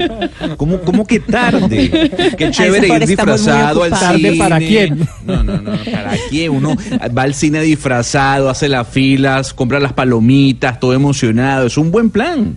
[0.58, 2.12] ¿Cómo, cómo que tarde?
[2.38, 4.00] Qué chévere ir disfrazado al cine.
[4.00, 5.08] ¿Tarde para quién?
[5.26, 6.52] No, no, no, ¿para quién?
[6.52, 6.76] Uno
[7.18, 11.66] va al cine disfrazado, hace las filas, compra las palomitas, todo emocionado.
[11.66, 12.56] Es un buen plan.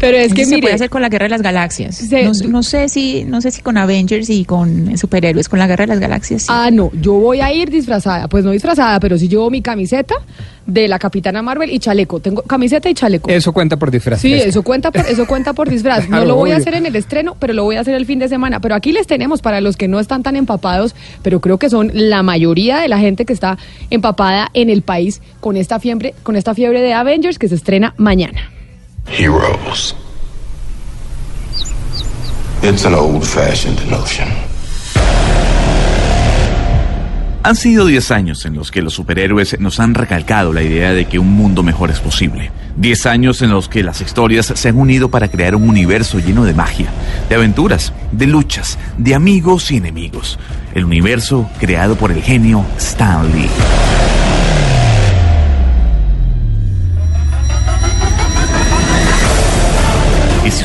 [0.00, 1.96] Pero es Eso que se mire, puede hacer con la Guerra de las Galaxias.
[1.96, 5.66] Se- no, no sé si no sé si con Avengers y con superhéroes, con la
[5.66, 6.42] Guerra de las Galaxias.
[6.42, 6.48] sí.
[6.50, 8.28] Ah, no, yo voy a ir disfrazada.
[8.28, 10.14] Pues no disfrazada, pero sí llevo mi camiseta
[10.66, 12.20] de la Capitana Marvel y chaleco.
[12.20, 13.28] Tengo camiseta y chaleco.
[13.30, 14.20] Eso cuenta por disfraz.
[14.20, 16.08] Sí, eso cuenta por, eso cuenta por disfraz.
[16.18, 18.18] No lo voy a hacer en el estreno, pero lo voy a hacer el fin
[18.20, 18.60] de semana.
[18.60, 21.90] Pero aquí les tenemos para los que no están tan empapados, pero creo que son
[21.94, 23.58] la mayoría de la gente que está
[23.90, 27.94] empapada en el país con esta fiebre, con esta fiebre de Avengers que se estrena
[27.96, 28.52] mañana.
[29.10, 29.94] Heroes.
[32.62, 34.28] It's an old fashioned notion.
[37.42, 41.06] Han sido 10 años en los que los superhéroes nos han recalcado la idea de
[41.06, 42.50] que un mundo mejor es posible.
[42.76, 46.44] 10 años en los que las historias se han unido para crear un universo lleno
[46.44, 46.90] de magia,
[47.28, 50.38] de aventuras, de luchas, de amigos y enemigos.
[50.74, 53.48] El universo creado por el genio Stan Lee.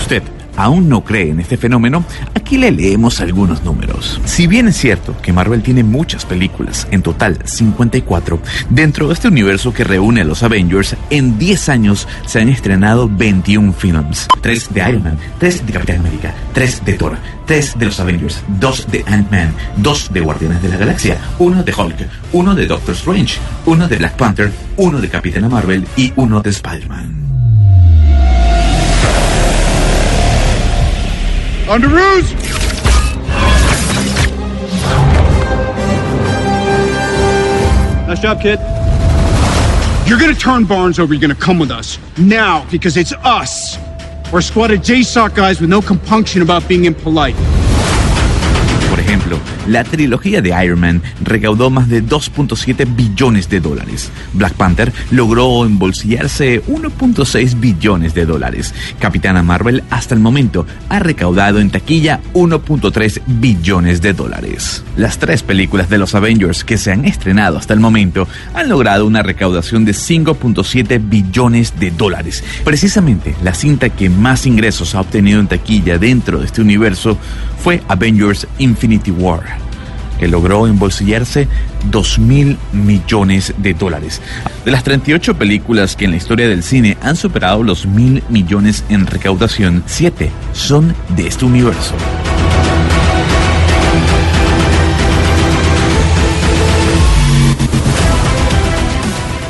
[0.03, 0.21] Usted
[0.57, 2.03] aún no cree en este fenómeno,
[2.35, 4.21] aquí le leemos algunos números.
[4.25, 8.39] Si bien es cierto que Marvel tiene muchas películas, en total 54,
[8.69, 13.09] dentro de este universo que reúne a los Avengers, en 10 años se han estrenado
[13.09, 14.27] 21 films.
[14.41, 18.43] 3 de Iron Man, 3 de Capitán América, 3 de Thor, 3 de los Avengers,
[18.59, 21.97] 2 de Ant-Man, 2 de Guardianes de la Galaxia, 1 de Hulk,
[22.33, 26.49] 1 de Doctor Strange, 1 de Black Panther, 1 de Capitana Marvel y 1 de
[26.49, 27.32] Spider-Man.
[31.65, 32.33] Underoos!
[38.07, 38.59] Nice job, kid.
[40.07, 41.97] You're gonna turn Barnes over, you're gonna come with us.
[42.17, 43.77] Now, because it's us.
[44.33, 47.35] Or a squad of JSOC guys with no compunction about being impolite.
[48.93, 54.11] Por ejemplo, la trilogía de Iron Man recaudó más de 2.7 billones de dólares.
[54.33, 58.75] Black Panther logró embolsillarse 1.6 billones de dólares.
[58.99, 64.83] Capitana Marvel hasta el momento ha recaudado en taquilla 1.3 billones de dólares.
[64.95, 69.07] Las tres películas de los Avengers que se han estrenado hasta el momento han logrado
[69.07, 72.43] una recaudación de 5.7 billones de dólares.
[72.63, 77.17] Precisamente la cinta que más ingresos ha obtenido en taquilla dentro de este universo
[77.57, 78.82] fue Avengers Infinity
[79.17, 79.43] War,
[80.19, 81.47] que logró embolsillarse
[81.89, 84.21] 2 mil millones de dólares.
[84.65, 88.83] De las 38 películas que en la historia del cine han superado los mil millones
[88.89, 91.95] en recaudación, 7 son de este universo.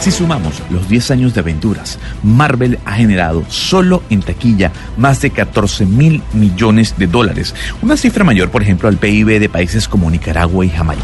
[0.03, 5.29] Si sumamos los 10 años de aventuras, Marvel ha generado solo en taquilla más de
[5.29, 10.11] 14 mil millones de dólares, una cifra mayor, por ejemplo, al PIB de países como
[10.11, 11.03] Nicaragua y Jamaica.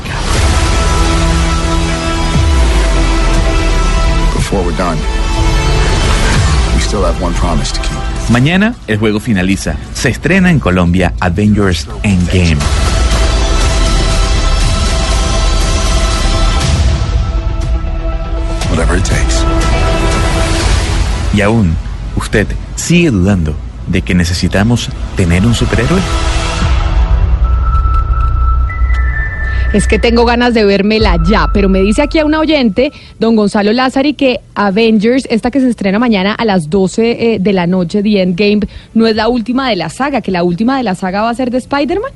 [4.36, 5.00] Before we're done,
[6.76, 8.30] we still have one promise to keep.
[8.30, 9.78] Mañana el juego finaliza.
[9.94, 12.58] Se estrena en Colombia Avengers Endgame.
[21.40, 21.74] Y aún,
[22.18, 23.56] usted sigue dudando
[23.88, 26.02] de que necesitamos tener un superhéroe.
[29.72, 33.38] Es que tengo ganas de vérmela ya, pero me dice aquí a un oyente, don
[33.38, 37.68] Gonzalo Lázari, que Avengers, esta que se estrena mañana a las 12 eh, de la
[37.68, 40.96] noche, The Endgame, no es la última de la saga, que la última de la
[40.96, 42.12] saga va a ser de Spider-Man.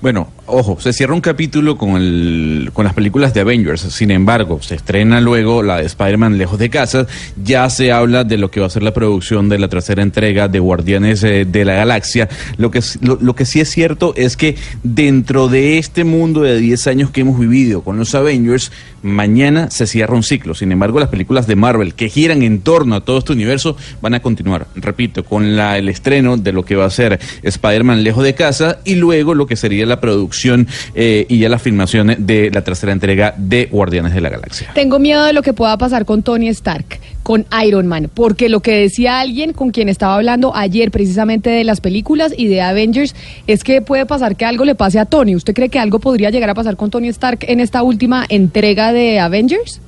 [0.00, 3.80] Bueno, ojo, se cierra un capítulo con, el, con las películas de Avengers.
[3.80, 7.08] Sin embargo, se estrena luego la de Spider-Man Lejos de Casa.
[7.42, 10.46] Ya se habla de lo que va a ser la producción de la tercera entrega
[10.46, 12.28] de Guardianes eh, de la Galaxia.
[12.58, 16.86] Lo que, lo que sí es cierto es que dentro de este mundo de 10
[16.86, 18.70] años que hemos vivido con los Avengers,
[19.02, 20.54] mañana se cierra un ciclo.
[20.54, 24.14] Sin embargo, las películas de Marvel que giran en torno a todo este universo van
[24.14, 24.68] a continuar.
[24.76, 28.78] Repito, con la, el estreno de lo que va a ser Spider-Man Lejos de Casa
[28.84, 32.92] y luego lo que sería la producción eh, y ya la filmación de la tercera
[32.92, 34.70] entrega de Guardianes de la Galaxia.
[34.74, 38.60] Tengo miedo de lo que pueda pasar con Tony Stark, con Iron Man, porque lo
[38.60, 43.14] que decía alguien con quien estaba hablando ayer precisamente de las películas y de Avengers
[43.46, 45.34] es que puede pasar que algo le pase a Tony.
[45.34, 48.92] ¿Usted cree que algo podría llegar a pasar con Tony Stark en esta última entrega
[48.92, 49.80] de Avengers?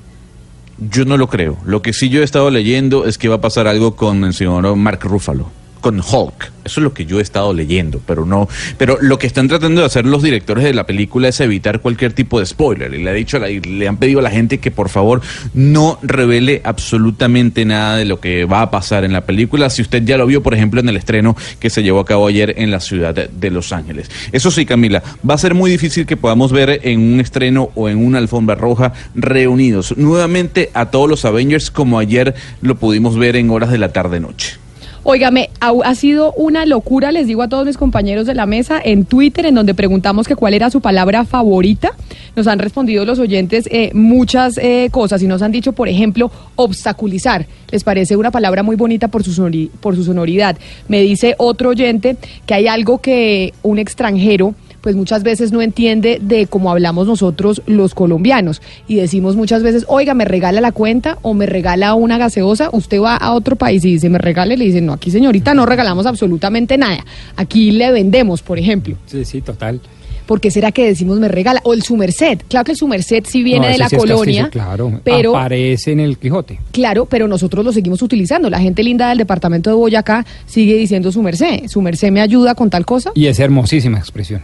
[0.89, 1.57] Yo no lo creo.
[1.63, 4.33] Lo que sí yo he estado leyendo es que va a pasar algo con el
[4.33, 6.51] señor Mark Ruffalo, con Hulk.
[6.63, 8.47] Eso es lo que yo he estado leyendo, pero no.
[8.77, 12.13] Pero lo que están tratando de hacer los directores de la película es evitar cualquier
[12.13, 12.93] tipo de spoiler.
[12.93, 15.21] Y le, ha dicho le han pedido a la gente que por favor
[15.53, 19.69] no revele absolutamente nada de lo que va a pasar en la película.
[19.69, 22.27] Si usted ya lo vio, por ejemplo, en el estreno que se llevó a cabo
[22.27, 24.11] ayer en la ciudad de Los Ángeles.
[24.31, 27.89] Eso sí, Camila, va a ser muy difícil que podamos ver en un estreno o
[27.89, 33.35] en una alfombra roja reunidos nuevamente a todos los Avengers como ayer lo pudimos ver
[33.35, 34.57] en horas de la tarde-noche.
[35.03, 39.05] Óigame, ha, sido una locura, les digo a todos mis compañeros de la mesa, en
[39.05, 41.93] Twitter, en donde preguntamos que cuál era su palabra favorita.
[42.35, 46.31] Nos han respondido los oyentes eh, muchas eh, cosas y nos han dicho, por ejemplo,
[46.55, 47.47] obstaculizar.
[47.71, 50.55] Les parece una palabra muy bonita por su, por su sonoridad.
[50.87, 56.19] Me dice otro oyente que hay algo que un extranjero pues muchas veces no entiende
[56.21, 61.17] de cómo hablamos nosotros los colombianos y decimos muchas veces, oiga, me regala la cuenta
[61.21, 64.65] o me regala una gaseosa, usted va a otro país y dice, me regale, le
[64.65, 68.95] dicen, no, aquí señorita no regalamos absolutamente nada, aquí le vendemos, por ejemplo.
[69.05, 69.79] Sí, sí, total.
[70.25, 71.59] ¿Por qué será que decimos me regala?
[71.63, 72.39] O el su merced.
[72.47, 75.35] Claro que el su merced sí viene No, de la sí colonia, castillo, claro, pero
[75.35, 76.59] aparece en el Quijote.
[76.71, 78.49] claro, pero nosotros lo seguimos utilizando.
[78.49, 81.67] La gente linda del departamento de Boyacá sigue diciendo su merced.
[81.67, 83.11] Su merced me ayuda con tal cosa.
[83.13, 84.41] Y es hermosísima expresión.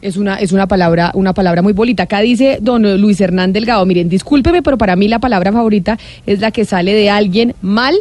[0.00, 2.04] Es una, es una palabra, una palabra muy bonita.
[2.04, 6.40] Acá dice don Luis Hernán Delgado, miren, discúlpeme, pero para mí la palabra favorita es
[6.40, 7.94] la que sale de alguien mal.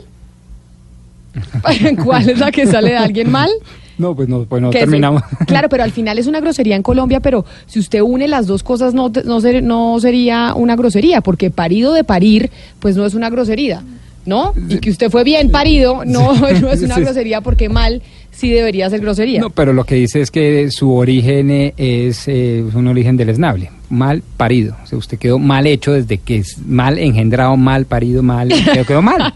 [2.03, 3.49] ¿Cuál es la que sale de alguien mal?
[3.97, 5.23] No, pues no, pues no es- terminamos.
[5.47, 8.61] claro, pero al final es una grosería en Colombia, pero si usted une las dos
[8.61, 13.15] cosas no, no, ser- no sería una grosería, porque parido de parir, pues no es
[13.15, 13.81] una grosería,
[14.25, 14.53] ¿no?
[14.69, 18.03] Y que usted fue bien parido, no, no es una grosería, porque mal
[18.37, 19.41] sí debería ser grosería.
[19.41, 23.71] No, pero lo que dice es que su origen es, eh, es un origen deleznable,
[23.89, 24.75] mal parido.
[24.83, 28.85] O sea, usted quedó mal hecho desde que es mal engendrado, mal parido, mal, quedó,
[28.85, 29.33] quedó mal.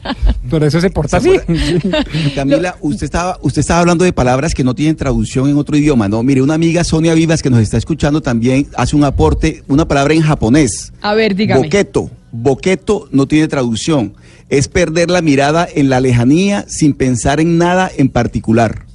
[0.50, 1.32] Por eso se porta así.
[2.36, 6.08] Camila, usted estaba, usted estaba hablando de palabras que no tienen traducción en otro idioma,
[6.08, 6.22] ¿no?
[6.22, 10.14] Mire, una amiga Sonia Vivas que nos está escuchando también hace un aporte, una palabra
[10.14, 10.94] en japonés.
[11.02, 11.64] A ver, dígame.
[11.64, 12.12] Boqueto.
[12.32, 14.14] Boqueto no tiene traducción.
[14.50, 18.91] Es perder la mirada en la lejanía sin pensar en nada en particular.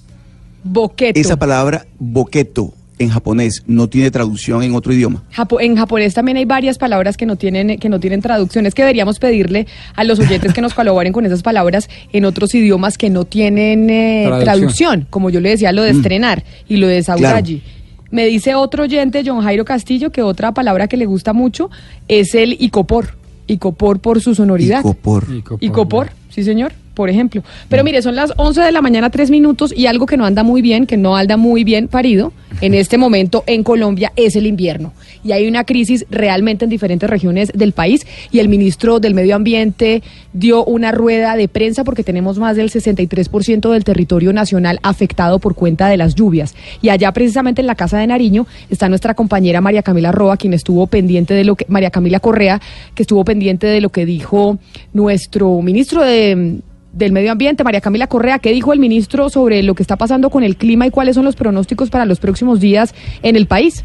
[0.67, 1.19] Boqueto.
[1.19, 5.23] Esa palabra, boqueto, en japonés, no tiene traducción en otro idioma.
[5.35, 8.65] Japo- en japonés también hay varias palabras que no tienen que no tienen traducción.
[8.67, 12.55] Es que deberíamos pedirle a los oyentes que nos colaboren con esas palabras en otros
[12.55, 14.45] idiomas que no tienen eh, Traducción.
[14.45, 15.07] traducción.
[15.11, 15.97] como yo le decía lo de Mm.
[15.97, 17.63] estrenar y lo de Saurayi.
[18.11, 21.71] Me dice otro oyente, John Jairo Castillo, que otra palabra que le gusta mucho
[22.09, 23.17] es el icopor.
[23.49, 24.81] Icopor por su sonoridad.
[24.81, 25.27] Icopor.
[25.61, 27.45] Icopor, sí señor, por ejemplo.
[27.69, 30.43] Pero mire, son las 11 de la mañana, tres minutos, y algo que no anda
[30.43, 32.33] muy bien, que no anda muy bien parido,
[32.63, 34.95] en este momento en Colombia es el invierno.
[35.23, 39.37] Y hay una crisis realmente en diferentes regiones del país, y el ministro del Medio
[39.37, 45.39] Ambiente dio una rueda de prensa porque tenemos más del 63% del territorio nacional afectado
[45.39, 46.55] por cuenta de las lluvias.
[46.81, 50.55] Y allá precisamente en la Casa de Nariño está nuestra compañera María Camila Roa, quien
[50.55, 52.63] estuvo pendiente de lo que, María Camila Correa,
[52.95, 54.59] que estuvo pendiente de lo que dijo
[54.95, 56.61] nuestro ministro de
[56.97, 60.31] del Medio Ambiente, María Camila Correa, ¿qué dijo el ministro sobre lo que está pasando
[60.31, 63.85] con el clima y cuáles son los pronósticos para los próximos días en el país?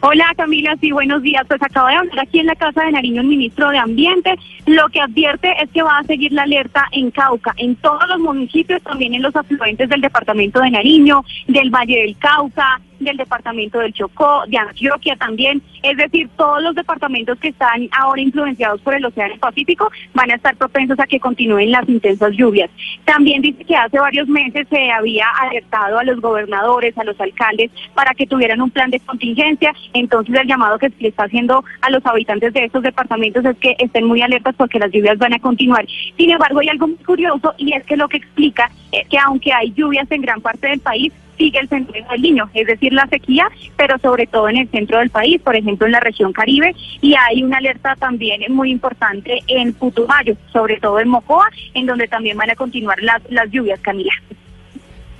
[0.00, 1.42] Hola Camila, sí, buenos días.
[1.48, 4.36] Pues acaba de hablar aquí en la Casa de Nariño el ministro de Ambiente.
[4.66, 8.20] Lo que advierte es que va a seguir la alerta en Cauca, en todos los
[8.20, 13.78] municipios, también en los afluentes del departamento de Nariño, del Valle del Cauca, del departamento
[13.78, 15.62] del Chocó, de Antioquia también.
[15.82, 20.34] Es decir, todos los departamentos que están ahora influenciados por el Océano Pacífico van a
[20.34, 22.70] estar propensos a que continúen las intensas lluvias.
[23.04, 27.70] También dice que hace varios meses se había alertado a los gobernadores, a los alcaldes,
[27.94, 29.72] para que tuvieran un plan de contingencia.
[29.92, 33.56] Entonces el llamado que se le está haciendo a los habitantes de estos departamentos es
[33.58, 35.86] que estén muy alertas porque las lluvias van a continuar.
[36.16, 39.52] Sin embargo, hay algo muy curioso y es que lo que explica es que aunque
[39.52, 43.06] hay lluvias en gran parte del país, sigue el fenómeno del niño, es decir, la
[43.06, 46.74] sequía, pero sobre todo en el centro del país, por ejemplo en la región Caribe,
[47.00, 52.08] y hay una alerta también muy importante en Putumayo, sobre todo en Mocoa, en donde
[52.08, 54.12] también van a continuar las, las lluvias, Camila.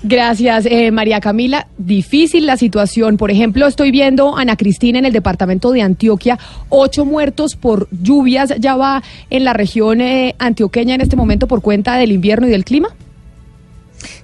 [0.03, 1.67] Gracias, eh, María Camila.
[1.79, 3.17] Difícil la situación.
[3.17, 8.55] Por ejemplo, estoy viendo Ana Cristina en el departamento de Antioquia, ocho muertos por lluvias.
[8.61, 12.51] Ya va en la región eh, antioqueña en este momento por cuenta del invierno y
[12.51, 12.89] del clima.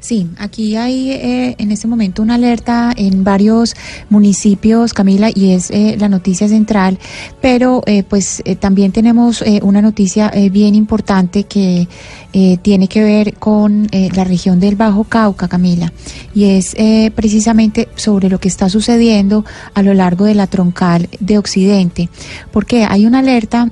[0.00, 3.74] Sí, aquí hay eh, en este momento una alerta en varios
[4.10, 6.98] municipios, Camila, y es eh, la noticia central,
[7.40, 11.88] pero eh, pues eh, también tenemos eh, una noticia eh, bien importante que
[12.34, 15.92] eh, tiene que ver con eh, la región del Bajo Cauca, Camila,
[16.34, 21.10] y es eh, precisamente sobre lo que está sucediendo a lo largo de la troncal
[21.20, 22.08] de Occidente,
[22.50, 23.70] porque hay una alerta,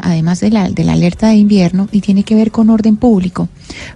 [0.00, 3.48] además de la, de la alerta de invierno, y tiene que ver con orden público.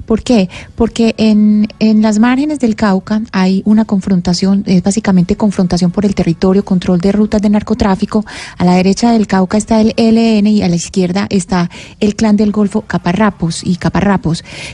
[0.05, 0.49] ¿Por qué?
[0.75, 6.17] Porque en, en las márgenes del Cauca hay una confrontación, es básicamente confrontación por el
[6.17, 8.25] territorio, control de rutas de narcotráfico.
[8.59, 12.37] A la derecha del Cauca está el ELN y a la izquierda está el clan
[12.37, 13.92] del Golfo Caparrapos y Caparrapos.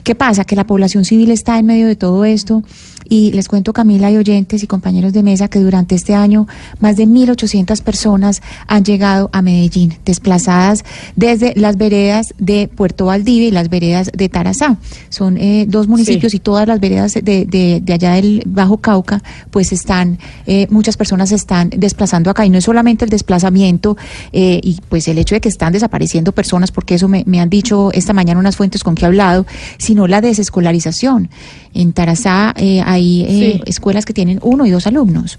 [0.05, 0.45] ¿Qué pasa?
[0.45, 2.63] Que la población civil está en medio de todo esto
[3.11, 6.47] y les cuento, Camila y oyentes y compañeros de mesa, que durante este año
[6.79, 10.85] más de 1.800 personas han llegado a Medellín, desplazadas
[11.17, 14.77] desde las veredas de Puerto Valdivia y las veredas de Tarazá.
[15.09, 16.37] Son eh, dos municipios Sí.
[16.37, 20.97] y todas las veredas de, de- de allá del Bajo Cauca, pues están, eh, muchas
[20.99, 22.45] personas se están desplazando acá.
[22.45, 23.97] Y no es solamente el desplazamiento
[24.33, 27.49] eh, y pues el hecho de que están desapareciendo personas, porque eso me, me han
[27.49, 29.47] dicho esta mañana unas fuentes con que hablado,
[29.79, 31.29] sino la desescolarización.
[31.75, 33.63] En Tarazá eh, hay eh, Sí.
[33.67, 35.39] escuelas que tienen uno y dos alumnos.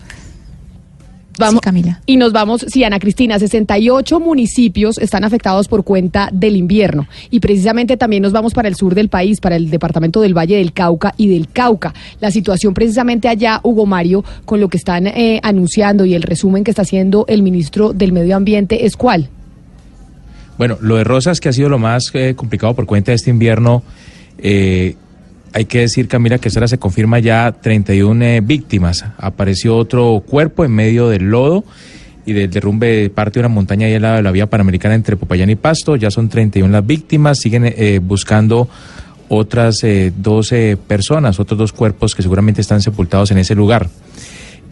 [1.40, 1.62] Vamos,
[2.06, 7.08] Y nos vamos, sí, Ana Cristina, 68 municipios están afectados por cuenta del invierno.
[7.32, 10.58] Y precisamente también nos vamos para el sur del país, para el departamento del Valle
[10.58, 11.94] del Cauca y del Cauca.
[12.20, 16.66] La situación precisamente allá, Hugo Mario, con lo que están eh, anunciando y el resumen
[16.66, 19.30] que está haciendo el ministro del Medio Ambiente, ¿es cuál?
[20.60, 23.32] Bueno, lo de Rosas, que ha sido lo más eh, complicado por cuenta de este
[23.32, 23.82] invierno,
[24.38, 24.96] eh,
[25.54, 29.06] hay que decir, Camila, que ahora se confirma ya 31 eh, víctimas.
[29.18, 31.64] Apareció otro cuerpo en medio del lodo
[32.26, 34.94] y del derrumbe de parte de una montaña ahí al lado de la vía panamericana
[34.94, 35.96] entre Popayán y Pasto.
[35.96, 37.40] Ya son 31 las víctimas.
[37.40, 38.70] Siguen eh, buscando
[39.30, 43.90] otras eh, 12 personas, otros dos cuerpos que seguramente están sepultados en ese lugar.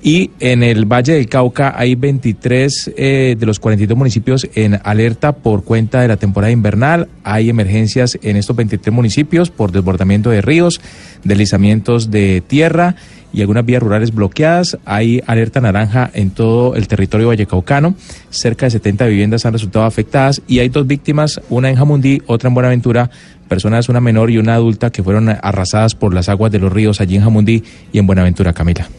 [0.02, 5.32] Y en el Valle del Cauca hay 23 eh, de los 42 municipios en alerta
[5.34, 7.08] por cuenta de la temporada invernal.
[7.24, 10.80] Hay emergencias en estos 23 municipios por desbordamiento de ríos,
[11.24, 12.96] deslizamientos de tierra
[13.34, 14.78] y algunas vías rurales bloqueadas.
[14.86, 17.96] Hay alerta naranja en todo el territorio vallecaucano.
[18.30, 22.50] Cerca de 70 viviendas han resultado afectadas y hay dos víctimas, una en Jamundí, otra
[22.50, 23.10] en Buenaventura.
[23.48, 27.02] Personas, una menor y una adulta, que fueron arrasadas por las aguas de los ríos
[27.02, 28.90] allí en Jamundí y en Buenaventura, Camila.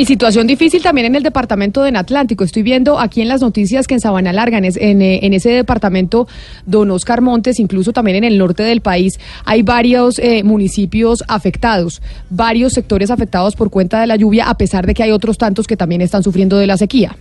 [0.00, 2.42] Y situación difícil también en el departamento de Atlántico.
[2.42, 6.26] Estoy viendo aquí en las noticias que en Sabana Larga, en, eh, en ese departamento,
[6.64, 12.00] don Oscar Montes, incluso también en el norte del país, hay varios eh, municipios afectados,
[12.30, 15.66] varios sectores afectados por cuenta de la lluvia, a pesar de que hay otros tantos
[15.66, 17.14] que también están sufriendo de la sequía.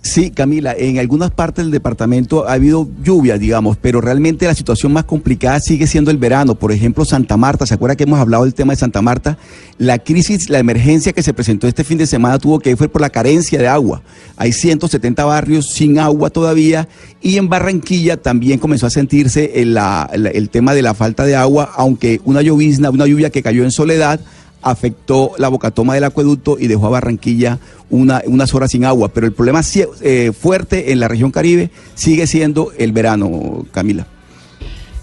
[0.00, 4.92] Sí, Camila, en algunas partes del departamento ha habido lluvia, digamos, pero realmente la situación
[4.92, 6.54] más complicada sigue siendo el verano.
[6.54, 9.38] Por ejemplo, Santa Marta, ¿se acuerda que hemos hablado del tema de Santa Marta?
[9.76, 13.00] La crisis, la emergencia que se presentó este fin de semana tuvo que fue por
[13.00, 14.00] la carencia de agua.
[14.36, 16.88] Hay 170 barrios sin agua todavía
[17.20, 19.76] y en Barranquilla también comenzó a sentirse el,
[20.12, 23.72] el tema de la falta de agua, aunque una llovizna, una lluvia que cayó en
[23.72, 24.20] soledad
[24.62, 27.58] afectó la bocatoma del acueducto y dejó a Barranquilla
[27.90, 29.08] una- unas horas sin agua.
[29.08, 29.62] Pero el problema
[30.02, 34.06] eh, fuerte en la región Caribe sigue siendo el verano, Camila.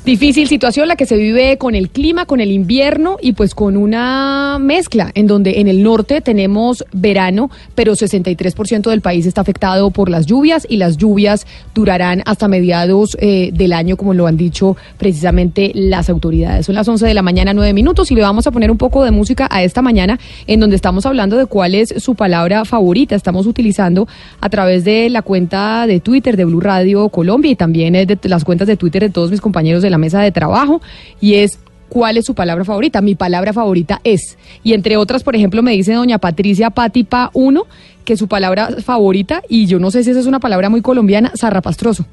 [0.06, 3.76] Difícil situación la que se vive con el clima, con el invierno y pues con
[3.76, 9.90] una mezcla en donde en el norte tenemos verano, pero 63% del país está afectado
[9.90, 14.38] por las lluvias y las lluvias durarán hasta mediados eh, del año, como lo han
[14.38, 16.68] dicho precisamente las autoridades.
[16.68, 19.04] Son las 11 de la mañana, 9 minutos y le vamos a poner un poco
[19.04, 23.16] de música a esta mañana en donde estamos hablando de cuál es su palabra favorita.
[23.16, 24.08] Estamos utilizando
[24.40, 28.20] a través de la cuenta de Twitter de Blue Radio Colombia y también eh, de
[28.30, 30.82] las cuentas de Twitter de todos mis compañeros de la mesa de trabajo
[31.22, 33.00] y es ¿Cuál es su palabra favorita?
[33.02, 34.38] Mi palabra favorita es.
[34.64, 37.64] Y entre otras, por ejemplo, me dice doña Patricia Patipa 1
[38.04, 41.32] que su palabra favorita, y yo no sé si esa es una palabra muy colombiana,
[41.38, 42.06] zarrapastroso.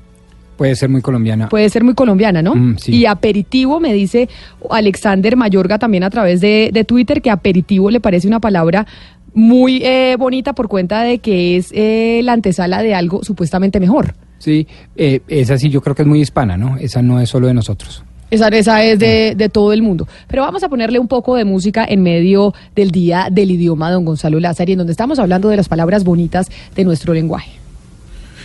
[0.57, 1.49] Puede ser muy colombiana.
[1.49, 2.55] Puede ser muy colombiana, ¿no?
[2.55, 2.95] Mm, sí.
[2.95, 4.29] Y aperitivo, me dice
[4.71, 8.87] Alexander Mayorga también a través de, de Twitter, que aperitivo le parece una palabra
[9.35, 14.15] muy eh, bonita por cuenta de que es eh, la antesala de algo supuestamente mejor.
[14.43, 14.67] Sí,
[14.97, 16.77] eh, esa sí yo creo que es muy hispana, ¿no?
[16.77, 18.03] Esa no es solo de nosotros.
[18.29, 20.09] Esa, esa es de, de todo el mundo.
[20.27, 24.05] Pero vamos a ponerle un poco de música en medio del Día del Idioma, don
[24.05, 27.62] Gonzalo Lázaro, en donde estamos hablando de las palabras bonitas de nuestro lenguaje.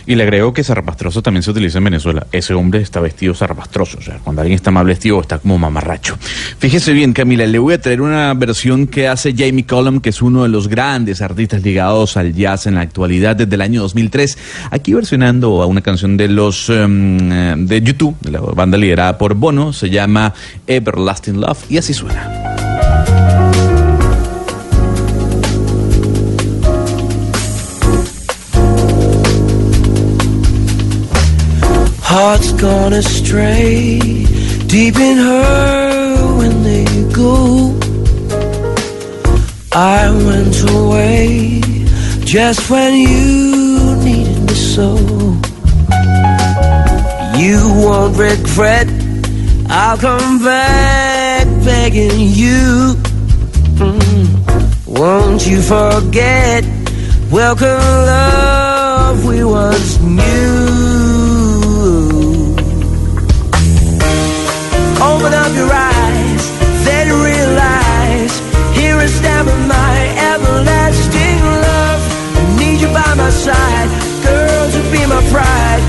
[0.08, 2.26] Y le agrego que zarrapastroso también se utiliza en Venezuela.
[2.32, 3.98] Ese hombre está vestido zarrapastroso.
[3.98, 6.16] O sea, cuando alguien está mal vestido, está como mamarracho.
[6.58, 10.22] Fíjese bien, Camila, le voy a traer una versión que hace Jamie Cullum, que es
[10.22, 14.38] uno de los grandes artistas ligados al jazz en la actualidad desde el año 2003.
[14.70, 19.18] Aquí versionando a una canción de los em, eh, de YouTube, de la banda liderada
[19.18, 20.32] por Bono, se llama
[20.66, 22.67] Everlasting Love y así suena.
[32.10, 33.98] Hearts gone astray,
[34.66, 37.78] deep in her when they go.
[39.72, 41.60] I went away
[42.24, 44.96] just when you needed me so.
[47.36, 48.88] You won't regret,
[49.68, 52.94] I'll come back begging you.
[53.84, 54.86] Mm.
[54.86, 56.64] Won't you forget?
[57.30, 61.07] Welcome love we once knew.
[72.78, 73.88] Need you by my side,
[74.22, 75.82] girl, to be my pride,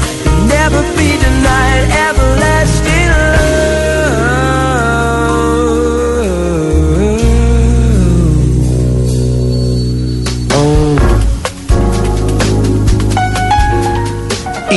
[0.47, 2.08] never be denied.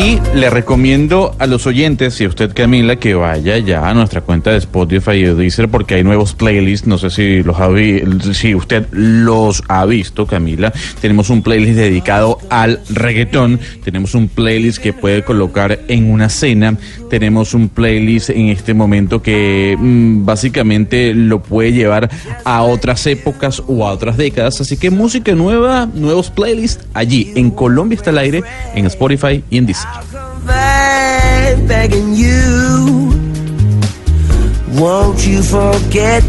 [0.05, 0.32] Oh.
[0.34, 4.50] Le recomiendo a los oyentes y a usted Camila que vaya ya a nuestra cuenta
[4.50, 7.68] de Spotify y Deezer porque hay nuevos playlists, no sé si los ha
[8.32, 14.78] si usted los ha visto Camila, tenemos un playlist dedicado al reggaetón, tenemos un playlist
[14.78, 16.76] que puede colocar en una cena,
[17.11, 22.11] tenemos un playlist en este momento que mm, básicamente lo puede llevar
[22.44, 27.32] a otras épocas o a otras décadas, así que música nueva, nuevos playlists allí.
[27.36, 28.42] En Colombia está al aire
[28.74, 29.91] en Spotify y en Deezer.
[30.47, 33.12] Back, begging you.
[34.78, 36.24] Won't you forget?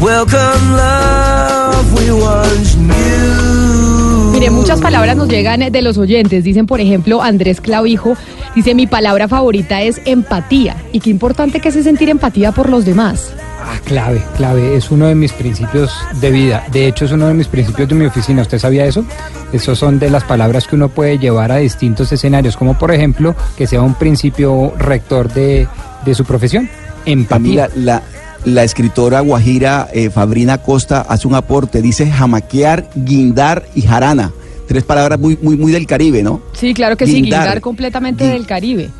[0.00, 4.32] Welcome, love we once knew.
[4.32, 6.42] Mire, muchas palabras nos llegan de los oyentes.
[6.42, 8.16] Dicen, por ejemplo, Andrés Clavijo,
[8.56, 10.76] dice, mi palabra favorita es empatía.
[10.92, 13.32] Y qué importante que es sentir empatía por los demás.
[13.64, 14.76] Ah, clave, clave.
[14.76, 16.64] Es uno de mis principios de vida.
[16.72, 18.42] De hecho, es uno de mis principios de mi oficina.
[18.42, 19.04] ¿Usted sabía eso?
[19.52, 23.34] Esos son de las palabras que uno puede llevar a distintos escenarios, como por ejemplo
[23.56, 25.68] que sea un principio rector de,
[26.04, 26.68] de su profesión.
[27.06, 27.68] Empatía.
[27.68, 28.02] Camila, la,
[28.44, 34.32] la escritora guajira eh, Fabrina Costa hace un aporte, dice jamaquear, guindar y jarana.
[34.66, 36.40] Tres palabras muy, muy, muy del Caribe, ¿no?
[36.52, 37.40] Sí, claro que sí, Guindar.
[37.40, 38.90] guindar completamente del Caribe.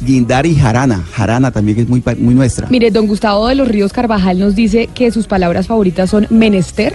[0.00, 1.02] Guindar y jarana.
[1.12, 2.68] Jarana también que es muy, pa- muy nuestra.
[2.68, 6.94] Mire, don Gustavo de los Ríos Carvajal nos dice que sus palabras favoritas son menester,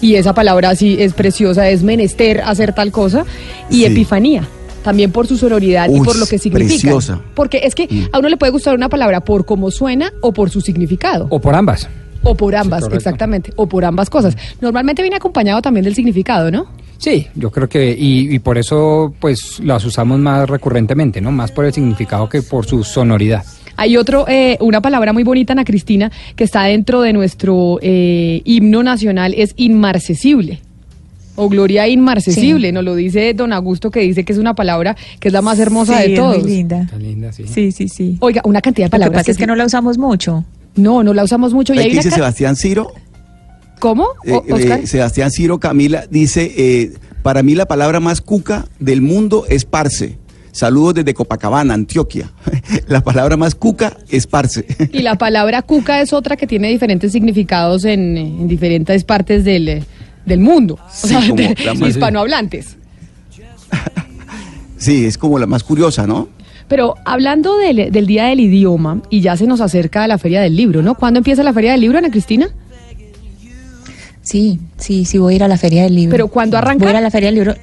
[0.00, 3.24] y esa palabra sí es preciosa, es menester hacer tal cosa,
[3.70, 3.84] y Sí.
[3.86, 4.46] epifanía.
[4.84, 6.68] También por su sonoridad y por lo que significa.
[6.70, 7.16] preciosa.
[7.16, 7.20] Mm.
[7.34, 10.50] Porque es que a uno le puede gustar una palabra por cómo suena o por
[10.50, 11.26] su significado.
[11.30, 11.88] O por ambas.
[12.22, 13.52] O por ambas, exactamente.
[13.56, 14.36] O por ambas cosas.
[14.60, 16.66] Normalmente viene acompañado también del significado, ¿no?
[16.98, 21.30] Sí, yo creo que, y, y por eso pues las usamos más recurrentemente, ¿no?
[21.32, 23.44] Más por el significado que por su sonoridad.
[23.76, 28.42] Hay otro, eh, una palabra muy bonita, Ana Cristina, que está dentro de nuestro eh,
[28.44, 30.60] himno nacional, es inmarcesible.
[31.36, 35.28] O gloria inmarcesible, nos lo dice don Augusto, que dice que es una palabra que
[35.28, 36.38] es la más hermosa Sí, de es todos.
[36.42, 36.80] muy linda.
[36.82, 37.44] Está linda, sí.
[37.46, 38.16] Sí, sí, sí.
[38.18, 39.22] Oiga, una cantidad de Lo que palabras.
[39.22, 40.44] pasa es que no la usamos mucho.
[40.74, 41.74] No, no la usamos mucho.
[41.74, 42.92] Y hay dice Sebastián Ciro.
[43.78, 44.06] ¿Cómo?
[44.24, 49.44] eh, eh, Sebastián Ciro Camila dice, eh, para mí la palabra más cuca del mundo
[49.48, 50.18] es parce.
[50.52, 52.32] Saludos desde Copacabana, Antioquia.
[52.88, 54.64] la palabra más cuca es parce.
[54.92, 59.84] Y la palabra cuca es otra que tiene diferentes significados en, en diferentes partes del,
[60.26, 60.74] del mundo.
[61.02, 62.76] O sea, de- más- hispanohablantes.
[64.76, 66.28] sí, es como la más curiosa, ¿no?
[66.68, 70.54] Pero hablando del, del Día del Idioma, y ya se nos acerca la Feria del
[70.56, 70.94] Libro, ¿no?
[70.96, 72.48] ¿Cuándo empieza la Feria del Libro, Ana Cristina?
[74.28, 76.10] Sí, sí, sí voy a ir a la Feria del Libro.
[76.10, 76.84] ¿Pero cuándo arranca?
[76.84, 77.54] Voy a ir a la Feria del Libro.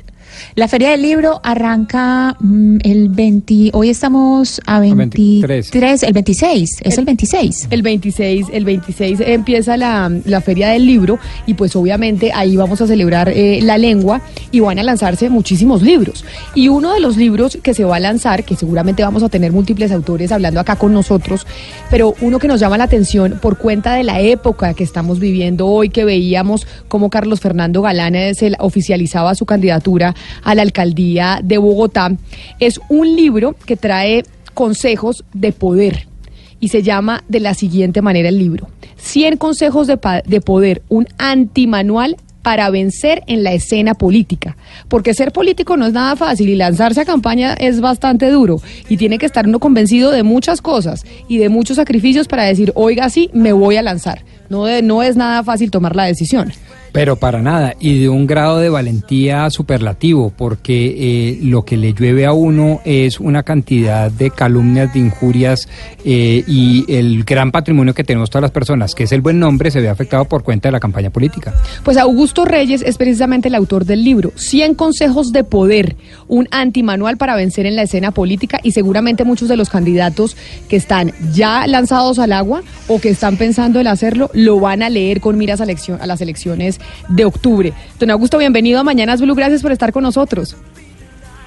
[0.56, 6.98] La Feria del Libro arranca mm, el 20, hoy estamos a 23, el 26, es
[6.98, 7.68] el 26.
[7.70, 12.82] El 26, el 26 empieza la, la Feria del Libro y pues obviamente ahí vamos
[12.82, 14.22] a celebrar eh, la lengua
[14.52, 16.24] y van a lanzarse muchísimos libros.
[16.54, 19.52] Y uno de los libros que se va a lanzar, que seguramente vamos a tener
[19.52, 21.46] múltiples autores hablando acá con nosotros,
[21.90, 25.68] pero uno que nos llama la atención por cuenta de la época que estamos viviendo
[25.68, 30.62] hoy, que veíamos cómo Carlos Fernando Galán eh, se la- oficializaba su candidatura a la
[30.62, 32.12] alcaldía de Bogotá,
[32.60, 34.24] es un libro que trae
[34.54, 36.08] consejos de poder
[36.60, 38.70] y se llama de la siguiente manera el libro.
[38.98, 44.56] 100 consejos de, de poder, un antimanual para vencer en la escena política.
[44.88, 48.62] Porque ser político no es nada fácil y lanzarse a campaña es bastante duro.
[48.88, 52.72] Y tiene que estar uno convencido de muchas cosas y de muchos sacrificios para decir,
[52.76, 54.24] oiga, sí, me voy a lanzar.
[54.50, 56.54] No, no es nada fácil tomar la decisión.
[56.96, 61.94] Pero para nada, y de un grado de valentía superlativo, porque eh, lo que le
[61.94, 65.68] llueve a uno es una cantidad de calumnias, de injurias,
[66.06, 69.72] eh, y el gran patrimonio que tenemos todas las personas, que es el buen nombre,
[69.72, 71.54] se ve afectado por cuenta de la campaña política.
[71.84, 75.98] Pues Augusto Reyes es precisamente el autor del libro 100 consejos de poder,
[76.30, 80.38] un antimanual para vencer en la escena política y seguramente muchos de los candidatos
[80.70, 84.90] que están ya lanzados al agua o que están pensando en hacerlo lo van a
[84.90, 87.74] leer con miras a, elección- a las elecciones de octubre.
[88.00, 90.56] Don Augusto, bienvenido a Mañanas Blue, gracias por estar con nosotros.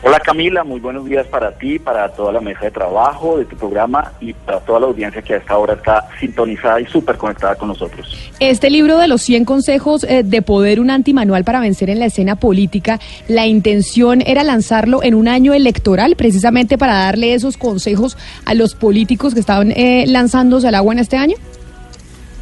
[0.01, 3.57] Hola Camila, muy buenos días para ti, para toda la mesa de trabajo de tu
[3.57, 7.57] programa y para toda la audiencia que a esta hora está sintonizada y súper conectada
[7.57, 8.16] con nosotros.
[8.39, 12.07] Este libro de los 100 consejos eh, de poder, un antimanual para vencer en la
[12.07, 18.16] escena política, la intención era lanzarlo en un año electoral, precisamente para darle esos consejos
[18.45, 21.34] a los políticos que estaban eh, lanzándose al agua en este año.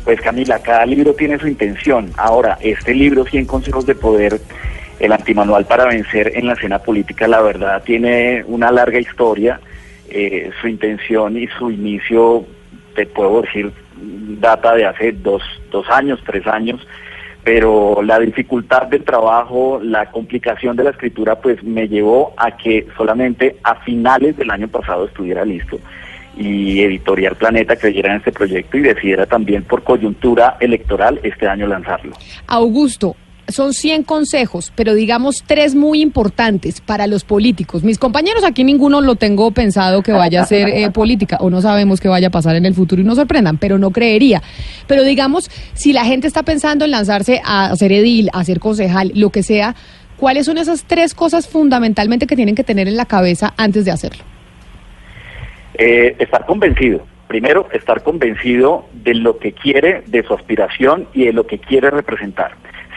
[0.07, 2.13] Pues Camila, cada libro tiene su intención.
[2.17, 4.41] Ahora, este libro, 100 consejos de poder,
[5.01, 9.61] el antimanual para vencer en la escena política, la verdad, tiene una larga historia.
[10.09, 12.47] Eh, su intención y su inicio,
[12.95, 15.43] te puedo decir, data de hace dos,
[15.73, 16.87] dos años, tres años.
[17.43, 22.87] pero la dificultad del trabajo, la complicación de la escritura, pues me llevó a que
[22.97, 25.79] solamente a finales del año pasado estuviera listo
[26.37, 31.67] y Editorial Planeta creyera en este proyecto y decidiera también por coyuntura electoral este año
[31.67, 32.13] lanzarlo.
[32.47, 33.17] Augusto,
[33.49, 37.85] son 100 consejos, pero digamos tres muy importantes para los políticos.
[37.85, 41.63] Mis compañeros aquí ninguno lo tengo pensado que vaya a ser eh, política o no
[41.63, 44.43] sabemos qué vaya a pasar en el futuro y nos sorprendan, pero no creería.
[44.87, 49.13] Pero digamos, si la gente está pensando en lanzarse a ser edil, a ser concejal,
[49.15, 49.77] lo que sea,
[50.17, 53.93] ¿cuáles son esas tres cosas fundamentalmente que tienen que tener en la cabeza antes de
[53.93, 54.36] hacerlo?
[55.79, 57.07] Eh, estar convencido.
[57.29, 61.91] Primero, estar convencido de lo que quiere, de su aspiración y de lo que quiere
[61.91, 62.53] representar.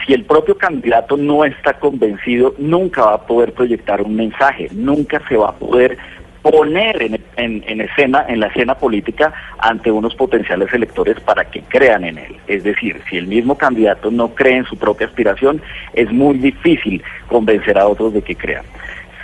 [0.06, 5.20] Si el propio candidato no está convencido, nunca va a poder proyectar un mensaje, nunca
[5.28, 5.98] se va a poder
[6.40, 11.60] poner en, en, en, escena, en la escena política ante unos potenciales electores para que
[11.62, 12.36] crean en él.
[12.46, 15.60] Es decir, si el mismo candidato no cree en su propia aspiración,
[15.92, 18.64] es muy difícil convencer a otros de que crean.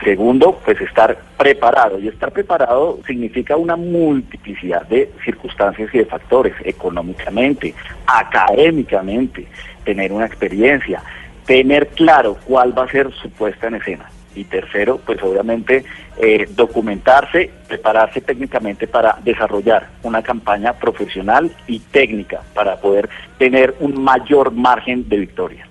[0.04, 1.98] Segundo, pues estar preparado.
[1.98, 7.74] Y estar preparado significa una multiplicidad de circunstancias y de factores, económicamente,
[8.06, 9.46] académicamente,
[9.84, 11.02] tener una experiencia,
[11.46, 14.10] tener claro cuál va a ser su puesta en escena.
[14.34, 15.84] Y tercero, pues obviamente
[16.18, 24.02] eh, documentarse, prepararse técnicamente para desarrollar una campaña profesional y técnica para poder tener un
[24.04, 25.66] mayor margen de victoria.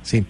[0.00, 0.24] Sí.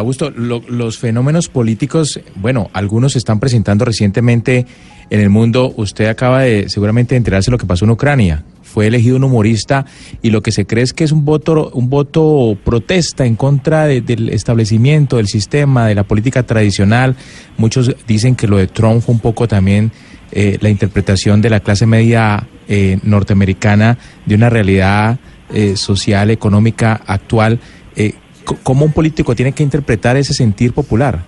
[0.00, 4.66] Augusto, lo, los fenómenos políticos, bueno, algunos se están presentando recientemente
[5.10, 5.72] en el mundo.
[5.76, 8.44] Usted acaba de seguramente enterarse de lo que pasó en Ucrania.
[8.62, 9.84] Fue elegido un humorista
[10.22, 13.86] y lo que se cree es que es un voto, un voto protesta en contra
[13.86, 17.16] de, del establecimiento, del sistema, de la política tradicional.
[17.58, 19.90] Muchos dicen que lo de Trump fue un poco también
[20.30, 25.18] eh, la interpretación de la clase media eh, norteamericana de una realidad
[25.52, 27.58] eh, social, económica actual.
[28.62, 31.20] ¿Cómo un político tiene que interpretar ese sentir popular?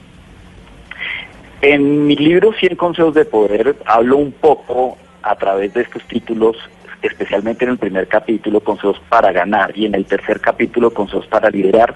[1.60, 6.56] En mi libro 100 consejos de poder hablo un poco a través de estos títulos,
[7.02, 11.50] especialmente en el primer capítulo, consejos para ganar, y en el tercer capítulo, consejos para
[11.50, 11.94] liderar,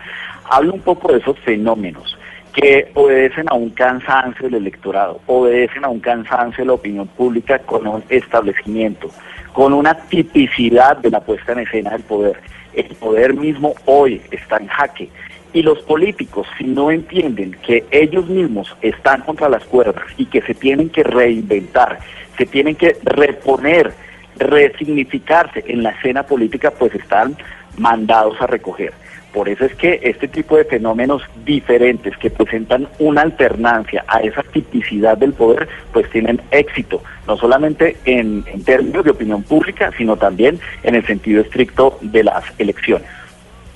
[0.48, 2.16] hablo un poco de esos fenómenos
[2.52, 7.58] que obedecen a un cansancio del electorado, obedecen a un cansancio de la opinión pública
[7.58, 9.10] con un establecimiento,
[9.52, 12.40] con una tipicidad de la puesta en escena del poder.
[12.76, 15.08] El poder mismo hoy está en jaque.
[15.52, 20.42] Y los políticos, si no entienden que ellos mismos están contra las cuerdas y que
[20.42, 21.98] se tienen que reinventar,
[22.36, 23.92] se tienen que reponer,
[24.36, 27.36] resignificarse en la escena política, pues están
[27.78, 28.92] mandados a recoger.
[29.36, 34.42] Por eso es que este tipo de fenómenos diferentes que presentan una alternancia a esa
[34.42, 40.16] tipicidad del poder, pues tienen éxito, no solamente en, en términos de opinión pública, sino
[40.16, 43.10] también en el sentido estricto de las elecciones.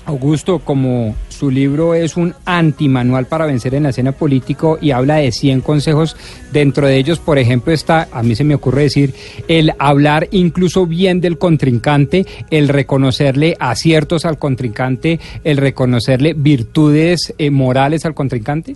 [0.06, 5.16] Augusto, como su libro es un antimanual para vencer en la escena político y habla
[5.16, 6.16] de 100 consejos,
[6.52, 9.14] dentro de ellos, por ejemplo, está, a mí se me ocurre decir,
[9.48, 17.50] el hablar incluso bien del contrincante, el reconocerle aciertos al contrincante, el reconocerle virtudes eh,
[17.50, 18.74] morales al contrincante.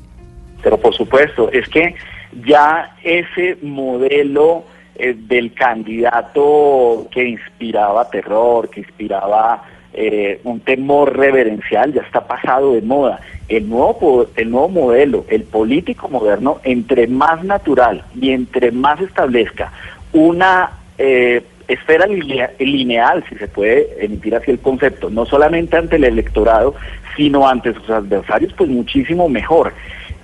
[0.63, 1.95] Pero por supuesto, es que
[2.47, 4.65] ya ese modelo
[4.97, 9.63] eh, del candidato que inspiraba terror, que inspiraba
[9.95, 13.21] eh, un temor reverencial ya está pasado de moda.
[13.49, 19.73] El nuevo, el nuevo modelo, el político moderno, entre más natural y entre más establezca
[20.13, 26.05] una eh, esfera lineal, si se puede emitir así el concepto, no solamente ante el
[26.05, 26.75] electorado,
[27.17, 29.73] sino ante sus adversarios, pues muchísimo mejor.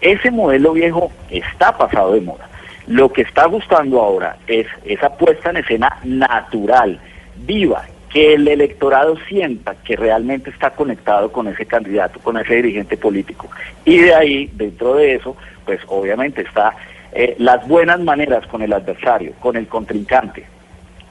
[0.00, 2.48] Ese modelo viejo está pasado de moda.
[2.86, 6.98] Lo que está gustando ahora es esa puesta en escena natural,
[7.46, 12.96] viva, que el electorado sienta que realmente está conectado con ese candidato, con ese dirigente
[12.96, 13.48] político.
[13.84, 16.74] Y de ahí, dentro de eso, pues obviamente está
[17.12, 20.44] eh, las buenas maneras con el adversario, con el contrincante.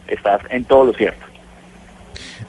[0.08, 1.26] Estás en todo lo cierto.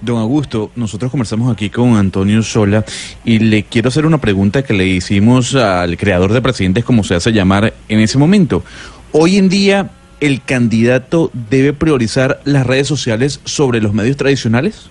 [0.01, 2.85] Don Augusto, nosotros conversamos aquí con Antonio Sola
[3.25, 7.15] y le quiero hacer una pregunta que le hicimos al creador de presidentes, como se
[7.15, 8.65] hace llamar en ese momento.
[9.13, 9.91] Hoy en día,
[10.21, 14.91] ¿el candidato debe priorizar las redes sociales sobre los medios tradicionales?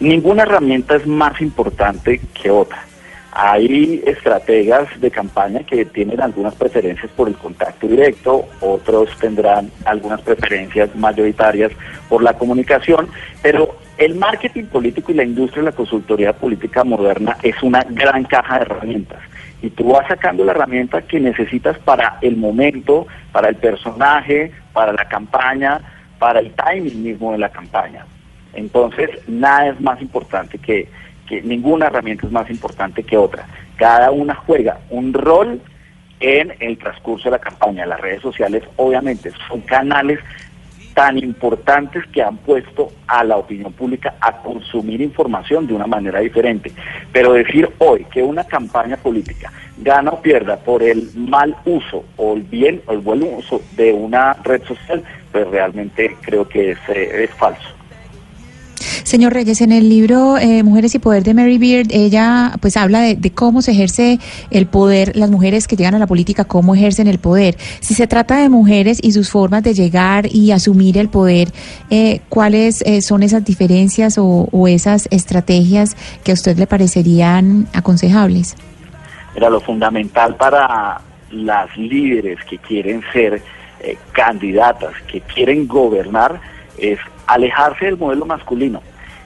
[0.00, 2.84] Ninguna herramienta es más importante que otra.
[3.32, 10.20] Hay estrategas de campaña que tienen algunas preferencias por el contacto directo, otros tendrán algunas
[10.22, 11.70] preferencias mayoritarias
[12.08, 13.08] por la comunicación,
[13.40, 18.24] pero el marketing político y la industria de la consultoría política moderna es una gran
[18.24, 19.20] caja de herramientas
[19.62, 24.92] y tú vas sacando la herramienta que necesitas para el momento, para el personaje, para
[24.92, 25.80] la campaña,
[26.18, 28.06] para el timing mismo de la campaña.
[28.54, 30.88] Entonces, nada es más importante que,
[31.28, 33.46] que ninguna herramienta es más importante que otra.
[33.76, 35.60] Cada una juega un rol
[36.20, 37.86] en el transcurso de la campaña.
[37.86, 40.20] Las redes sociales obviamente son canales
[40.94, 46.20] tan importantes que han puesto a la opinión pública a consumir información de una manera
[46.20, 46.72] diferente.
[47.12, 52.34] Pero decir hoy que una campaña política gana o pierda por el mal uso o
[52.34, 56.78] el bien o el buen uso de una red social, pues realmente creo que es,
[56.88, 57.79] eh, es falso.
[59.10, 63.00] Señor Reyes, en el libro eh, Mujeres y Poder de Mary Beard, ella pues habla
[63.00, 64.20] de, cómo se ejerce
[64.52, 67.56] el poder, las mujeres que llegan a la política, cómo ejercen el poder.
[67.80, 71.48] Si se trata de mujeres y sus formas de llegar y asumir el poder,
[71.90, 77.66] eh, ¿cuáles eh, son esas diferencias o, o, esas estrategias que a usted le parecerían
[77.74, 78.54] aconsejables?
[79.34, 81.00] Era lo fundamental para
[81.32, 83.42] las líderes que quieren ser
[83.80, 86.40] eh, candidatas, que quieren gobernar,
[86.78, 88.80] es alejarse del modelo masculino.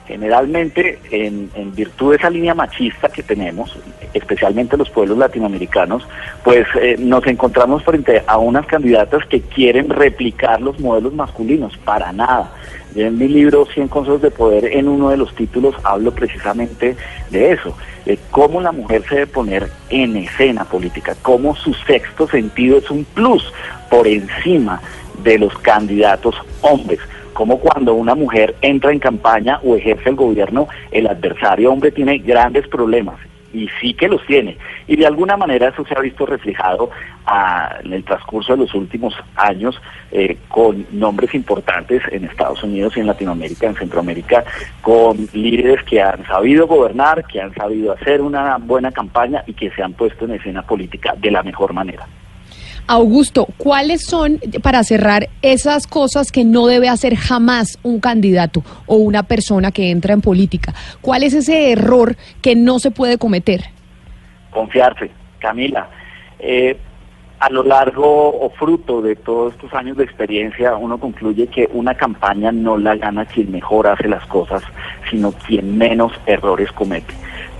[0.07, 3.75] Generalmente, en, virtud de esa línea machista que tenemos,
[4.13, 6.07] especialmente los pueblos latinoamericanos,
[6.43, 12.11] pues eh, nos encontramos frente a unas candidatas que quieren replicar los modelos masculinos, para
[12.11, 12.51] nada.
[12.93, 16.95] Yo en mi libro 100 consejos de poder, en uno de los títulos, hablo precisamente
[17.31, 17.75] de eso,
[18.05, 22.91] de cómo la mujer se debe poner en escena política, cómo su sexto sentido es
[22.91, 23.51] un plus
[23.89, 24.81] por encima
[25.23, 26.99] de los candidatos hombres
[27.35, 32.17] como cuando una mujer entra en campaña o ejerce el gobierno, el adversario hombre tiene
[32.19, 33.17] grandes problemas
[33.51, 34.57] y sí que los tiene.
[34.87, 36.89] Y de alguna manera eso se ha visto reflejado
[37.25, 39.81] a, en el transcurso de los últimos años
[40.13, 44.45] eh, con nombres importantes en Estados Unidos y en Latinoamérica, en Centroamérica,
[44.81, 49.71] con líderes que han sabido gobernar, que han sabido hacer una buena campaña y que
[49.71, 52.07] se han puesto en escena política de la mejor manera.
[52.87, 58.97] Augusto, ¿cuáles son, para cerrar, esas cosas que no debe hacer jamás un candidato o
[58.97, 60.73] una persona que entra en política?
[61.01, 63.65] ¿Cuál es ese error que no se puede cometer?
[64.51, 65.09] Confiarse,
[65.39, 65.89] Camila.
[66.39, 66.77] Eh,
[67.39, 71.95] a lo largo o fruto de todos estos años de experiencia, uno concluye que una
[71.95, 74.63] campaña no la gana quien mejor hace las cosas,
[75.09, 77.13] sino quien menos errores comete.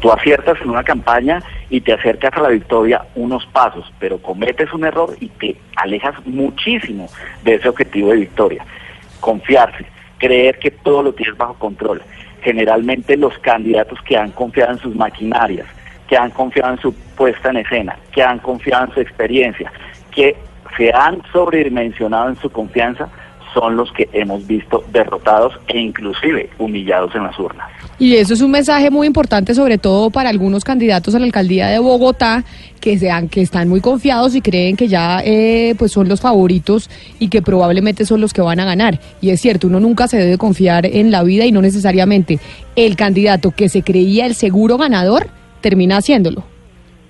[0.05, 4.71] Tú aciertas en una campaña y te acercas a la victoria unos pasos, pero cometes
[4.71, 7.09] un error y te alejas muchísimo
[7.43, 8.63] de ese objetivo de victoria.
[9.19, 9.87] Confiarse,
[10.19, 12.03] creer que todo lo tienes bajo control.
[12.43, 15.65] Generalmente los candidatos que han confiado en sus maquinarias,
[16.07, 19.73] que han confiado en su puesta en escena, que han confiado en su experiencia,
[20.11, 20.35] que
[20.77, 23.09] se han sobredimensionado en su confianza,
[23.55, 27.67] son los que hemos visto derrotados e inclusive humillados en las urnas.
[27.97, 31.67] Y eso es un mensaje muy importante, sobre todo para algunos candidatos a la alcaldía
[31.67, 32.43] de Bogotá,
[32.81, 36.89] que sean que están muy confiados y creen que ya eh, pues son los favoritos
[37.17, 38.99] y que probablemente son los que van a ganar.
[39.21, 42.39] Y es cierto, uno nunca se debe confiar en la vida y no necesariamente
[42.75, 45.27] el candidato que se creía el seguro ganador
[45.61, 46.43] termina haciéndolo.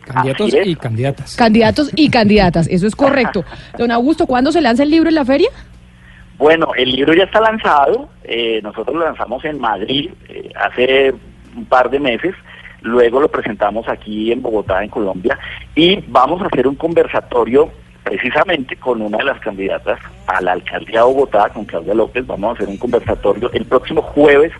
[0.05, 1.35] Candidatos y candidatas.
[1.35, 3.43] Candidatos y candidatas, eso es correcto.
[3.79, 5.49] Don Augusto, ¿cuándo se lanza el libro en la feria?
[6.37, 11.13] Bueno, el libro ya está lanzado, eh, nosotros lo lanzamos en Madrid eh, hace
[11.55, 12.35] un par de meses,
[12.81, 15.39] luego lo presentamos aquí en Bogotá, en Colombia,
[15.75, 17.69] y vamos a hacer un conversatorio
[18.03, 22.49] precisamente con una de las candidatas a la alcaldía de Bogotá, con Claudia López, vamos
[22.49, 24.51] a hacer un conversatorio el próximo jueves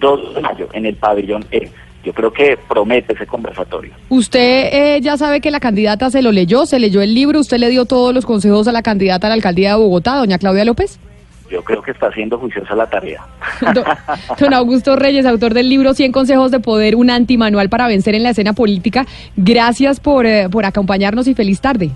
[0.00, 1.70] 2 de mayo en el pabellón E.
[2.04, 3.92] Yo creo que promete ese conversatorio.
[4.08, 7.58] Usted eh, ya sabe que la candidata se lo leyó, se leyó el libro, usted
[7.58, 10.64] le dio todos los consejos a la candidata a la alcaldía de Bogotá, doña Claudia
[10.64, 10.98] López
[11.52, 13.22] yo creo que está haciendo juiciosa la tarea.
[13.74, 13.84] Don,
[14.40, 18.22] don, Augusto Reyes, autor del libro 100 consejos de poder, un antimanual para vencer en
[18.22, 19.04] la escena política.
[19.36, 21.90] Gracias por, eh, por acompañarnos y feliz tarde.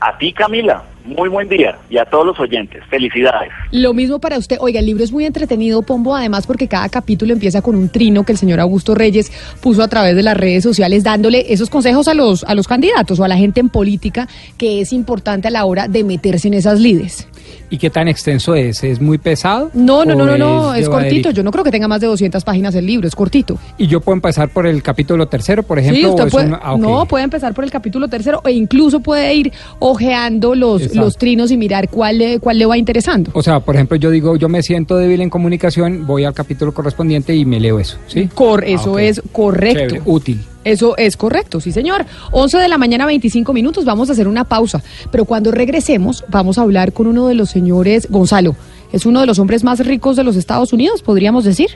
[0.00, 3.50] A ti, Camila, muy buen día y a todos los oyentes, felicidades.
[3.70, 4.56] Lo mismo para usted.
[4.60, 8.24] Oiga, el libro es muy entretenido, Pombo, además porque cada capítulo empieza con un trino
[8.24, 12.08] que el señor Augusto Reyes puso a través de las redes sociales dándole esos consejos
[12.08, 14.26] a los, a los candidatos o a la gente en política
[14.58, 17.28] que es importante a la hora de meterse en esas lides.
[17.70, 18.84] ¿Y qué tan extenso es?
[18.84, 19.70] ¿Es muy pesado?
[19.74, 21.30] No, no, no, no, no, es, es cortito.
[21.30, 23.58] Yo no creo que tenga más de 200 páginas el libro, es cortito.
[23.78, 26.00] ¿Y yo puedo empezar por el capítulo tercero, por ejemplo?
[26.00, 26.54] Sí, usted puede, un...
[26.54, 26.82] ah, okay.
[26.82, 31.50] No, puede empezar por el capítulo tercero e incluso puede ir ojeando los, los trinos
[31.50, 33.30] y mirar cuál le, cuál le va interesando.
[33.34, 36.72] O sea, por ejemplo, yo digo, yo me siento débil en comunicación, voy al capítulo
[36.72, 38.28] correspondiente y me leo eso, ¿sí?
[38.34, 39.06] Cor eso ah, okay.
[39.08, 39.94] es correcto.
[39.94, 40.40] Chévere, útil.
[40.64, 42.04] Eso es correcto, sí señor.
[42.30, 44.82] 11 de la mañana, 25 minutos, vamos a hacer una pausa.
[45.10, 48.56] Pero cuando regresemos, vamos a hablar con uno de los señores, Gonzalo,
[48.92, 51.70] es uno de los hombres más ricos de los Estados Unidos, podríamos decir.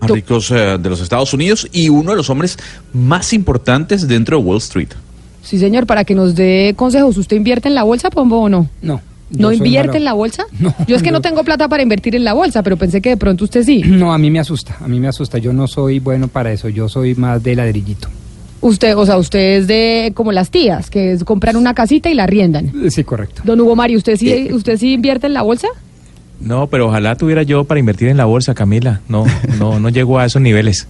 [0.00, 2.56] Más ricos eh, de los Estados Unidos y uno de los hombres
[2.92, 4.90] más importantes dentro de Wall Street.
[5.42, 8.68] Sí señor, para que nos dé consejos, ¿usted invierte en la bolsa, Pombo, o no?
[8.82, 9.00] No.
[9.30, 9.98] ¿No invierte malo.
[9.98, 10.44] en la bolsa?
[10.58, 13.10] No, Yo es que no tengo plata para invertir en la bolsa, pero pensé que
[13.10, 13.82] de pronto usted sí.
[13.86, 15.38] No, a mí me asusta, a mí me asusta.
[15.38, 18.08] Yo no soy bueno para eso, yo soy más de ladrillito.
[18.60, 22.14] Usted, o sea, usted es de como las tías, que es comprar una casita y
[22.14, 22.72] la arriendan.
[22.90, 23.42] Sí, correcto.
[23.44, 25.68] Don Hugo Mario, ¿usted sí, usted sí invierte en la bolsa?
[26.40, 29.00] No, pero ojalá tuviera yo para invertir en la bolsa, Camila.
[29.08, 29.24] No,
[29.58, 30.86] no, no llego a esos niveles.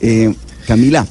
[0.00, 0.34] Eh,
[0.66, 1.06] Camila,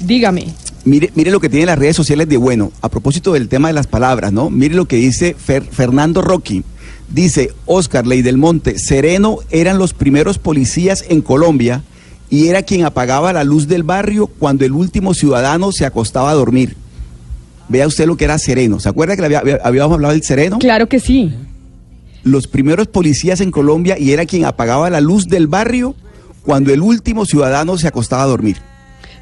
[0.00, 0.46] Dígame.
[0.84, 2.72] Mire, mire lo que tienen las redes sociales de bueno.
[2.80, 4.50] A propósito del tema de las palabras, ¿no?
[4.50, 6.64] Mire lo que dice Fer- Fernando Rocky.
[7.08, 11.82] Dice Oscar Ley del Monte, Sereno eran los primeros policías en Colombia
[12.30, 16.34] y era quien apagaba la luz del barrio cuando el último ciudadano se acostaba a
[16.34, 16.76] dormir.
[17.68, 18.80] Vea usted lo que era Sereno.
[18.80, 20.58] ¿Se acuerda que había- habíamos hablado del Sereno?
[20.58, 21.32] Claro que sí.
[22.22, 25.94] Los primeros policías en Colombia y era quien apagaba la luz del barrio
[26.44, 28.56] cuando el último ciudadano se acostaba a dormir.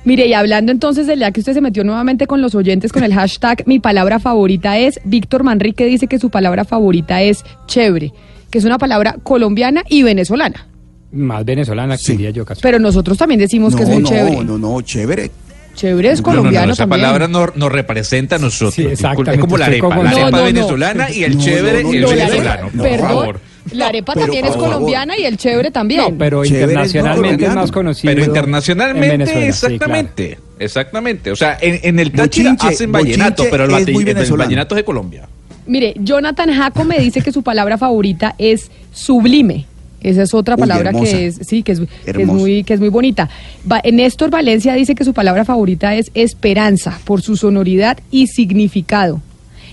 [0.05, 3.05] Mire, y hablando entonces del día que usted se metió nuevamente con los oyentes con
[3.05, 8.13] el hashtag mi palabra favorita es, Víctor Manrique dice que su palabra favorita es chévere,
[8.51, 10.67] que es una palabra colombiana y venezolana.
[11.13, 12.63] Más venezolana, diría yo, casi.
[12.63, 14.45] Pero nosotros también decimos que es no, muy no, chévere.
[14.45, 15.31] no, no, chévere.
[15.75, 17.01] Chévere es No, no, no, colombiano esa también.
[17.03, 18.75] palabra no- nos representa a nosotros.
[18.75, 19.89] Sí, es como la arepa.
[20.03, 20.45] La arepa No, no, no.
[20.45, 22.69] venezolana y el No, chévere, no, no, el no, venezolano.
[22.71, 23.41] por favor.
[23.73, 24.71] La arepa Pero, también es favor.
[24.73, 26.01] colombiana y el chévere también.
[26.01, 28.11] No, pero Chévere internacionalmente es más conocido.
[28.13, 30.39] Pero en internacionalmente, sí, exactamente.
[30.59, 31.31] Exactamente.
[31.31, 34.79] O sea, en, en el Táchira Bochinche, hacen vallenato, pero el, bate- el vallenato es
[34.81, 35.29] de Colombia.
[35.67, 39.67] Mire, Jonathan Jaco me dice que su palabra favorita es sublime.
[40.03, 42.89] Esa es otra palabra que es, sí, que es, que es muy, que es muy
[42.89, 43.29] bonita.
[43.71, 49.21] Va- Néstor Valencia dice que su palabra favorita es esperanza, por su sonoridad y significado.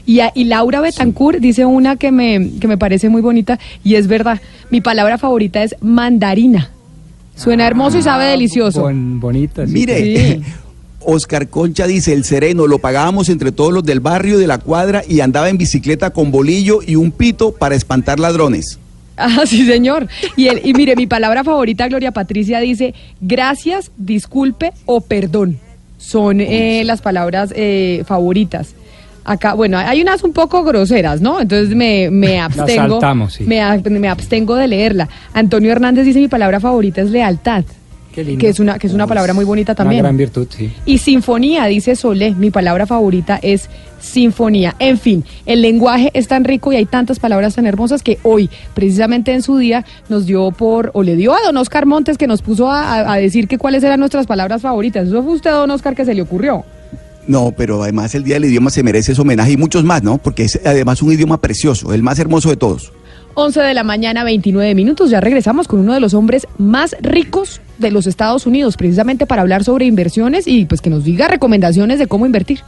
[0.07, 3.93] Y, a- y Laura Betancourt dice una que me, que me parece muy bonita, y
[3.95, 4.41] es verdad.
[4.71, 6.71] Mi palabra favorita es mandarina.
[7.35, 8.81] Suena hermoso y sabe delicioso.
[8.81, 9.73] Bon- bonita, sí.
[9.73, 9.97] Mire,
[10.37, 10.41] Sí.
[11.09, 15.03] Oscar Concha dice, el sereno lo pagábamos entre todos los del barrio, de la cuadra,
[15.07, 18.79] y andaba en bicicleta con bolillo y un pito para espantar ladrones.
[19.15, 20.07] Ah, sí, señor.
[20.35, 25.59] Y, el, y mire, mi palabra favorita, Gloria Patricia, dice gracias, disculpe o perdón.
[25.97, 28.73] Son eh, las palabras eh, favoritas.
[29.27, 31.39] Acá, bueno, hay unas un poco groseras, ¿no?
[31.41, 32.93] Entonces me, me abstengo.
[32.93, 33.43] saltamos, sí.
[33.43, 33.61] me,
[33.99, 35.09] me abstengo de leerla.
[35.33, 37.63] Antonio Hernández dice mi palabra favorita es lealtad.
[38.15, 38.39] Qué lindo.
[38.39, 39.99] Que es una, que es una palabra muy bonita también.
[39.99, 40.71] Una gran virtud, sí.
[40.87, 43.69] Y sinfonía, dice Solé, mi palabra favorita es
[43.99, 44.75] sinfonía.
[44.79, 48.49] En fin, el lenguaje es tan rico y hay tantas palabras tan hermosas que hoy,
[48.73, 52.25] precisamente en su día, nos dio por, o le dio a don Oscar Montes que
[52.25, 55.07] nos puso a, a- a decir que cuáles eran nuestras palabras favoritas.
[55.07, 56.63] Eso fue usted, don Oscar, que se le ocurrió.
[57.27, 60.17] No, pero además el Día del Idioma se merece ese homenaje y muchos más, ¿no?
[60.17, 62.93] Porque es además un idioma precioso, el más hermoso de todos.
[63.33, 65.11] 11 de la mañana, 29 minutos.
[65.11, 69.43] Ya regresamos con uno de los hombres más ricos de los Estados Unidos, precisamente para
[69.43, 72.61] hablar sobre inversiones y pues que nos diga recomendaciones de cómo invertir.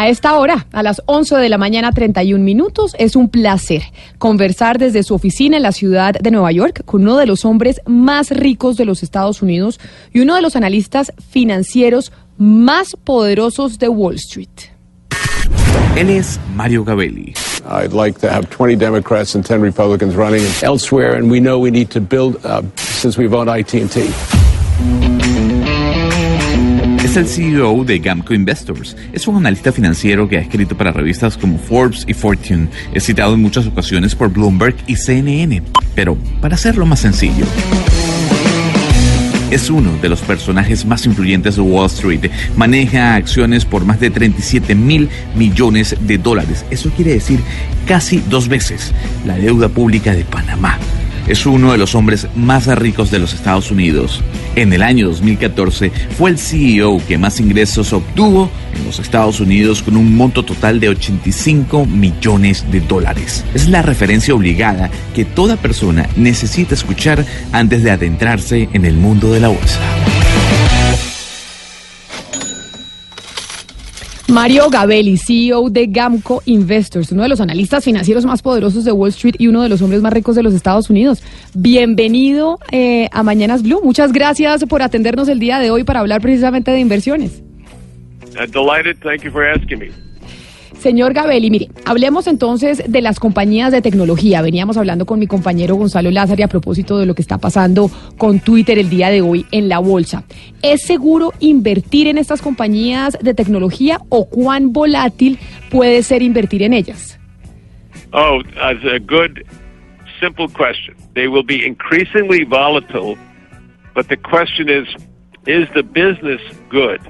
[0.00, 3.82] A esta hora, a las 11 de la mañana 31 minutos, es un placer
[4.18, 7.80] conversar desde su oficina en la ciudad de Nueva York con uno de los hombres
[7.84, 9.80] más ricos de los Estados Unidos
[10.12, 14.70] y uno de los analistas financieros más poderosos de Wall Street.
[15.96, 17.34] Él es Mario Gabelli.
[17.68, 21.72] I'd like to have 20 Democrats and 10 Republicans running elsewhere, and we know we
[21.72, 25.17] need to build, uh, since we've owned AT&T.
[27.08, 28.94] Es el CEO de Gamco Investors.
[29.14, 32.68] Es un analista financiero que ha escrito para revistas como Forbes y Fortune.
[32.92, 35.62] Es citado en muchas ocasiones por Bloomberg y CNN.
[35.94, 37.46] Pero, para hacerlo más sencillo,
[39.50, 42.30] es uno de los personajes más influyentes de Wall Street.
[42.56, 46.66] Maneja acciones por más de 37 mil millones de dólares.
[46.70, 47.40] Eso quiere decir
[47.86, 48.92] casi dos veces
[49.24, 50.78] la deuda pública de Panamá.
[51.28, 54.22] Es uno de los hombres más ricos de los Estados Unidos.
[54.56, 59.82] En el año 2014 fue el CEO que más ingresos obtuvo en los Estados Unidos
[59.82, 63.44] con un monto total de 85 millones de dólares.
[63.54, 69.30] Es la referencia obligada que toda persona necesita escuchar antes de adentrarse en el mundo
[69.30, 69.78] de la bolsa.
[74.28, 79.08] Mario Gabelli, CEO de Gamco Investors, uno de los analistas financieros más poderosos de Wall
[79.08, 81.22] Street y uno de los hombres más ricos de los Estados Unidos.
[81.54, 83.80] Bienvenido eh, a Mañanas Blue.
[83.82, 87.42] Muchas gracias por atendernos el día de hoy para hablar precisamente de inversiones.
[88.38, 88.98] Uh, delighted.
[89.02, 90.07] Thank you for asking me.
[90.80, 94.42] Señor Gabelli, mire, hablemos entonces de las compañías de tecnología.
[94.42, 98.38] Veníamos hablando con mi compañero Gonzalo Lázaro a propósito de lo que está pasando con
[98.38, 100.22] Twitter el día de hoy en la bolsa.
[100.62, 106.72] ¿Es seguro invertir en estas compañías de tecnología o cuán volátil puede ser invertir en
[106.72, 107.18] ellas?
[108.12, 109.42] Oh, that's a good,
[110.20, 110.94] simple question.
[111.14, 113.16] They will be increasingly volatile,
[113.94, 114.86] but the question is,
[115.46, 117.00] is the business good?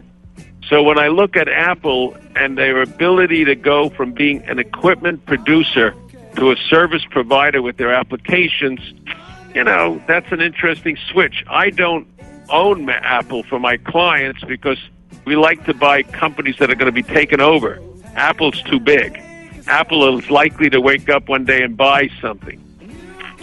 [0.68, 5.24] So when I look at Apple and their ability to go from being an equipment
[5.24, 5.94] producer
[6.36, 8.80] to a service provider with their applications,
[9.54, 11.42] you know, that's an interesting switch.
[11.48, 12.06] I don't
[12.50, 14.78] own Apple for my clients because
[15.24, 17.80] we like to buy companies that are going to be taken over.
[18.14, 19.18] Apple's too big.
[19.66, 22.62] Apple is likely to wake up one day and buy something.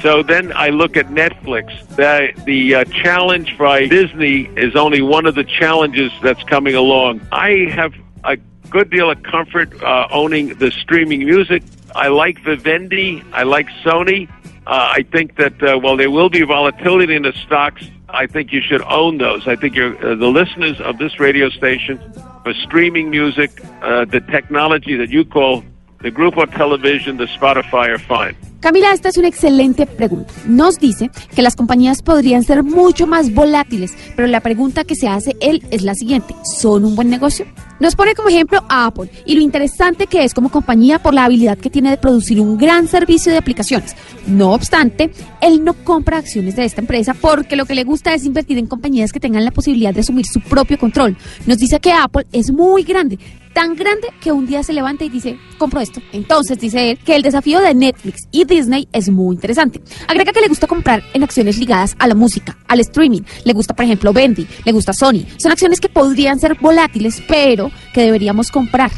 [0.02, 1.88] So then I look at Netflix.
[1.96, 7.22] The the uh, challenge by Disney is only one of the challenges that's coming along.
[7.32, 7.94] I have
[8.24, 8.38] a
[8.70, 11.64] good deal of comfort uh, owning the streaming music.
[11.96, 13.24] I like Vivendi.
[13.32, 14.30] I like Sony.
[14.68, 18.52] Uh, I think that uh, while there will be volatility in the stocks, I think
[18.52, 19.48] you should own those.
[19.48, 22.00] I think you're, uh, the listeners of this radio station
[22.44, 25.64] for streaming music, uh, the technology that you call
[26.00, 28.36] the Grupo Television, the Spotify are fine.
[28.66, 30.34] Camila, esta es una excelente pregunta.
[30.48, 35.08] Nos dice que las compañías podrían ser mucho más volátiles, pero la pregunta que se
[35.08, 36.36] hace él es la siguiente.
[36.58, 37.46] ¿Son un buen negocio?
[37.80, 41.26] Nos pone como ejemplo a Apple y lo interesante que es como compañía por la
[41.26, 43.96] habilidad que tiene de producir un gran servicio de aplicaciones.
[44.26, 45.12] No obstante,
[45.42, 48.66] él no compra acciones de esta empresa porque lo que le gusta es invertir en
[48.66, 51.16] compañías que tengan la posibilidad de asumir su propio control.
[51.46, 53.20] Nos dice que Apple es muy grande,
[53.56, 56.02] tan grande que un día se levanta y dice, compro esto.
[56.12, 59.82] Entonces dice él que el desafío de Netflix y Disney es muy interesante.
[60.08, 63.22] Agrega que le gusta comprar en acciones ligadas a la música, al streaming.
[63.44, 65.26] Le gusta, por ejemplo, Bendy, le gusta Sony.
[65.38, 68.92] Son acciones que podrían ser volátiles, pero que deberíamos comprar.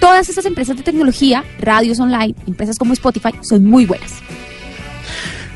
[0.00, 4.12] Todas estas empresas de tecnología, radios online, empresas como Spotify, son muy buenas.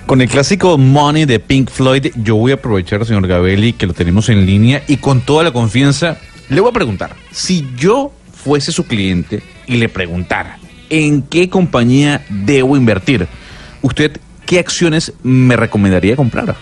[0.07, 3.95] Con el clásico Money de Pink Floyd, yo voy a aprovechar, señor Gabelli, que lo
[3.95, 6.19] tenemos en línea y con toda la confianza,
[6.51, 10.59] le voy a preguntar, si yo fuese su cliente y le preguntara,
[10.95, 13.27] ¿en qué compañía debo invertir?
[13.83, 16.55] ¿Usted qué acciones me recomendaría comprar?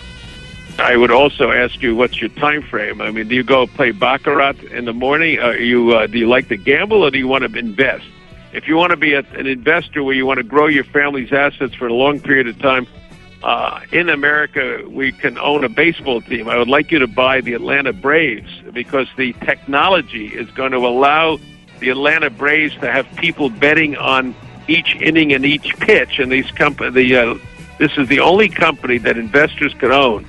[0.79, 2.99] I would also ask you what's your time frame.
[2.99, 5.39] I mean, do you go play baccarat in the morning?
[5.39, 8.05] Are you uh, do you like to gamble or do you want to invest?
[8.53, 11.31] If you want to be a, an investor where you want to grow your family's
[11.31, 12.87] assets for a long period of time,
[13.43, 16.49] uh, in America we can own a baseball team.
[16.49, 20.79] I would like you to buy the Atlanta Braves because the technology is going to
[20.79, 21.37] allow
[21.79, 24.35] the Atlanta Braves to have people betting on
[24.67, 27.35] each inning and each pitch, and these comp- the uh,
[27.79, 30.25] this is the only company that investors can own.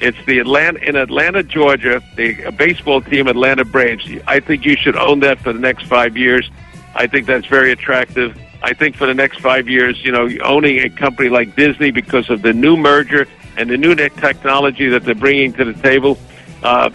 [0.00, 4.08] It's the Atlanta in Atlanta, Georgia, the baseball team, Atlanta Braves.
[4.26, 6.48] I think you should own that for the next five years.
[6.94, 8.36] I think that's very attractive.
[8.62, 12.28] I think for the next five years, you know, owning a company like Disney because
[12.30, 13.26] of the new merger
[13.56, 16.18] and the new technology that they're bringing to the table.
[16.62, 16.90] Uh,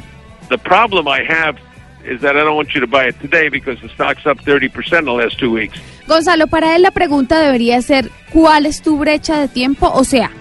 [0.50, 1.58] the problem I have
[2.06, 5.00] is that I don't want you to buy it today because the stock's up 30%
[5.00, 5.80] in the last two weeks.
[6.08, 9.90] Gonzalo, para él la pregunta debería ser, ¿cuál es tu brecha de tiempo?
[9.94, 10.32] O sea,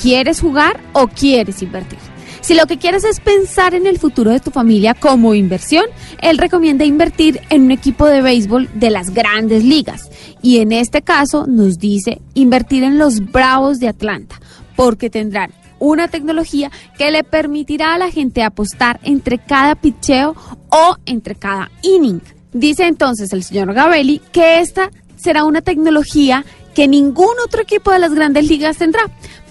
[0.00, 1.98] ¿quieres jugar o quieres invertir?
[2.40, 5.84] Si lo que quieres es pensar en el futuro de tu familia como inversión,
[6.22, 10.10] él recomienda invertir en un equipo de béisbol de las grandes ligas.
[10.42, 14.40] Y en este caso nos dice invertir en los Bravos de Atlanta,
[14.74, 20.36] porque tendrán una tecnología que le permitirá a la gente apostar entre cada picheo
[20.68, 22.22] o entre cada inning.
[22.52, 27.98] Dice entonces el señor Gabelli que esta será una tecnología que ningún otro equipo de
[27.98, 29.02] las grandes ligas tendrá.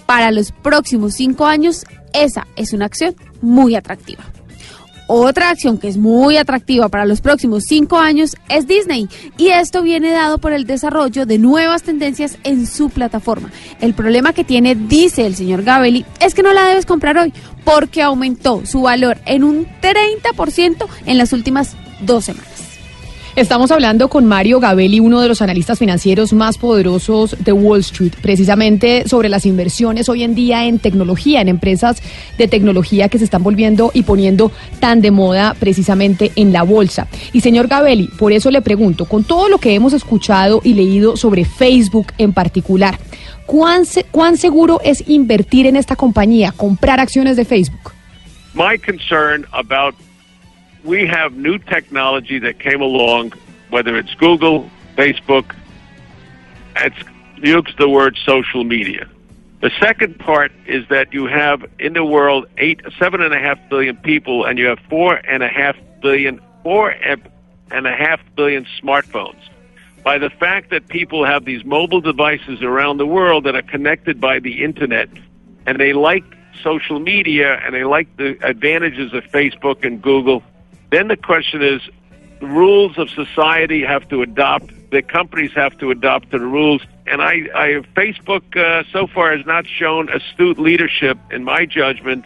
[0.06, 4.24] Para los próximos cinco años, esa es una acción muy atractiva.
[5.12, 9.82] Otra acción que es muy atractiva para los próximos cinco años es Disney y esto
[9.82, 13.50] viene dado por el desarrollo de nuevas tendencias en su plataforma.
[13.80, 17.32] El problema que tiene, dice el señor Gabelli, es que no la debes comprar hoy
[17.64, 22.49] porque aumentó su valor en un 30% en las últimas dos semanas.
[23.40, 28.12] Estamos hablando con Mario Gabelli, uno de los analistas financieros más poderosos de Wall Street,
[28.20, 32.02] precisamente sobre las inversiones hoy en día en tecnología, en empresas
[32.36, 37.08] de tecnología que se están volviendo y poniendo tan de moda precisamente en la bolsa.
[37.32, 41.16] Y señor Gabelli, por eso le pregunto, con todo lo que hemos escuchado y leído
[41.16, 42.98] sobre Facebook en particular,
[43.46, 47.92] ¿cuán, se- cuán seguro es invertir en esta compañía, comprar acciones de Facebook?
[48.52, 49.94] my concern about
[50.84, 53.32] we have new technology that came along,
[53.70, 55.54] whether it's Google, Facebook,
[56.76, 56.96] it's
[57.42, 59.08] use the word social media.
[59.60, 63.58] The second part is that you have in the world eight, seven and a half
[63.68, 68.66] billion people, and you have four and a half billion, four and a half billion
[68.82, 69.36] smartphones.
[70.02, 74.18] By the fact that people have these mobile devices around the world that are connected
[74.18, 75.10] by the internet,
[75.66, 76.24] and they like
[76.62, 80.42] social media and they like the advantages of Facebook and Google,
[80.90, 81.80] then the question is
[82.40, 87.48] rules of society have to adopt, the companies have to adopt the rules, and I,
[87.54, 92.24] I Facebook uh, so far has not shown astute leadership, in my judgment,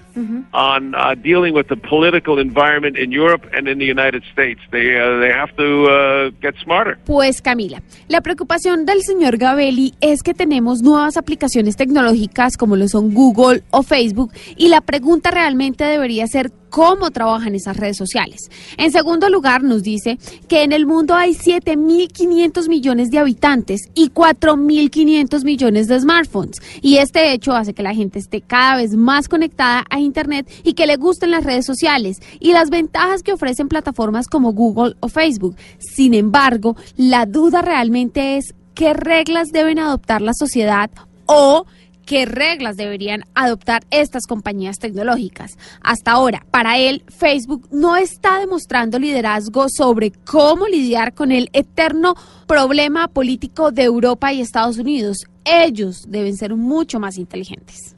[0.52, 4.60] on uh, dealing with the political environment in Europe and in the United States.
[4.70, 6.98] They uh, they have to uh, get smarter.
[7.06, 12.86] Pues Camila, la preocupación del señor Gabelli es que tenemos nuevas aplicaciones tecnológicas como lo
[12.88, 18.50] son Google o Facebook y la pregunta realmente debería ser cómo trabajan esas redes sociales.
[18.78, 20.18] En segundo lugar, nos dice
[20.48, 26.56] que en el mundo hay 7.500 millones de habitantes y 4.500 millones de smartphones.
[26.82, 30.72] Y este hecho hace que la gente esté cada vez más conectada a Internet y
[30.72, 35.08] que le gusten las redes sociales y las ventajas que ofrecen plataformas como Google o
[35.08, 35.54] Facebook.
[35.78, 40.90] Sin embargo, la duda realmente es qué reglas deben adoptar la sociedad
[41.26, 41.66] o
[42.06, 45.52] qué reglas deberían adoptar estas compañías tecnológicas.
[45.80, 52.14] Hasta ahora, para él, Facebook no está demostrando liderazgo sobre cómo lidiar con el eterno
[52.46, 55.26] problema político de Europa y Estados Unidos.
[55.44, 57.93] Ellos deben ser mucho más inteligentes.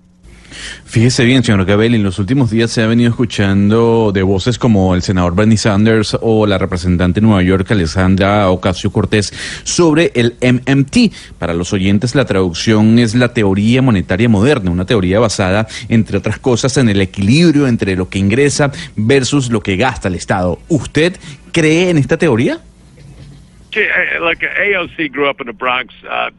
[0.84, 4.94] Fíjese bien, señor Gabel, en los últimos días se ha venido escuchando de voces como
[4.94, 9.32] el senador Bernie Sanders o la representante de Nueva York, Alessandra Ocasio Cortés,
[9.64, 11.12] sobre el MMT.
[11.38, 16.38] Para los oyentes, la traducción es la teoría monetaria moderna, una teoría basada, entre otras
[16.38, 20.58] cosas, en el equilibrio entre lo que ingresa versus lo que gasta el Estado.
[20.68, 21.16] ¿Usted
[21.52, 22.60] cree en esta teoría?
[23.76, 25.10] Eh, AOC
[25.58, 25.94] Bronx.
[26.04, 26.30] Uh,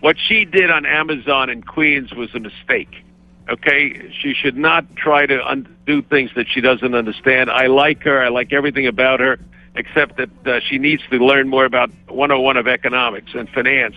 [0.00, 3.02] what she did on Amazon in Queens was a mistake.
[3.48, 7.50] Okay, she should not try to undo things that she doesn't understand.
[7.50, 8.22] I like her.
[8.22, 9.38] I like everything about her,
[9.76, 13.48] except that uh, she needs to learn more about 101 of one of economics and
[13.48, 13.94] finance.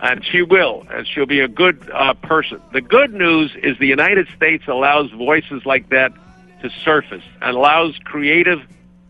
[0.00, 2.60] And she will, and she'll be a good uh, person.
[2.72, 6.12] The good news is the United States allows voices like that
[6.60, 8.60] to surface and allows creative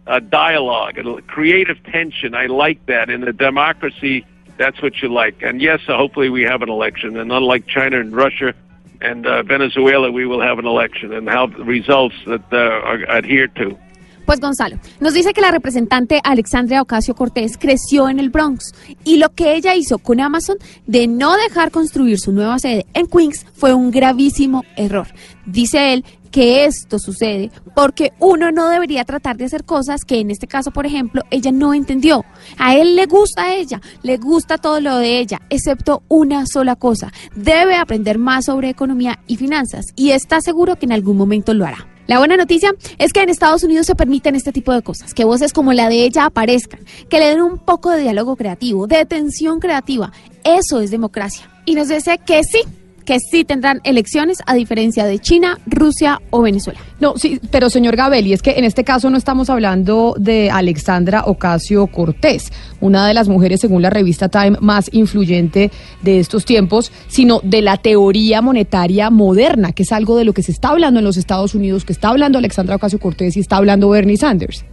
[0.06, 2.34] uh, dialogue and creative tension.
[2.34, 3.10] I like that.
[3.10, 4.24] In a democracy,
[4.62, 5.42] that's what you like.
[5.42, 7.18] And yes, hopefully we have an election.
[7.18, 8.54] And unlike China and Russia
[9.00, 13.76] and Venezuela, we will have an election and have results that are adhered to.
[14.24, 18.72] Pues Gonzalo, nos dice que la representante Alexandria Ocasio Cortés creció en el Bronx
[19.04, 23.08] y lo que ella hizo con Amazon de no dejar construir su nueva sede en
[23.08, 25.08] Queens fue un gravísimo error.
[25.44, 30.30] Dice él que esto sucede porque uno no debería tratar de hacer cosas que en
[30.30, 32.24] este caso, por ejemplo, ella no entendió.
[32.58, 36.74] A él le gusta a ella, le gusta todo lo de ella, excepto una sola
[36.74, 37.12] cosa.
[37.36, 41.66] Debe aprender más sobre economía y finanzas y está seguro que en algún momento lo
[41.66, 41.86] hará.
[42.08, 45.24] La buena noticia es que en Estados Unidos se permiten este tipo de cosas, que
[45.24, 49.04] voces como la de ella aparezcan, que le den un poco de diálogo creativo, de
[49.06, 50.12] tensión creativa.
[50.42, 51.48] Eso es democracia.
[51.64, 52.62] Y nos dice que sí,
[53.04, 56.80] que sí tendrán elecciones a diferencia de China, Rusia o Venezuela.
[57.00, 61.24] No, sí, pero señor Gabelli, es que en este caso no estamos hablando de Alexandra
[61.26, 65.70] Ocasio Cortés, una de las mujeres, según la revista Time, más influyente
[66.02, 70.42] de estos tiempos, sino de la teoría monetaria moderna, que es algo de lo que
[70.42, 73.56] se está hablando en los Estados Unidos, que está hablando Alexandra Ocasio Cortés y está
[73.56, 74.64] hablando Bernie Sanders.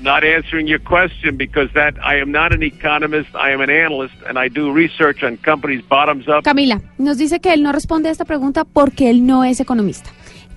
[0.00, 4.14] Not answering your question because that I am not an economist, I am an analyst,
[4.28, 6.44] and I do research on companies bottoms up.
[6.44, 10.10] Camila, nos dice que él no responde a esta pregunta porque él no es economista.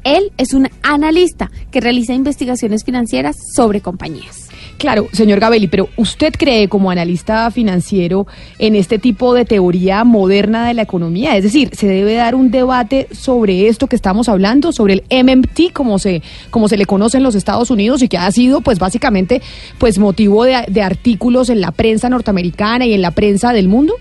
[0.04, 4.49] Él es un analista que realiza investigaciones financieras sobre compañías.
[4.80, 8.28] Claro, señor Gabelli, pero ¿usted cree como analista financiero
[8.60, 11.36] en este tipo de teoría moderna de la economía?
[11.36, 15.74] Es decir, ¿se debe dar un debate sobre esto que estamos hablando, sobre el MMT,
[15.74, 18.80] como se, como se le conoce en los Estados Unidos y que ha sido, pues
[18.80, 19.42] básicamente,
[19.80, 23.96] pues motivo de, de artículos en la prensa norteamericana y en la prensa del mundo?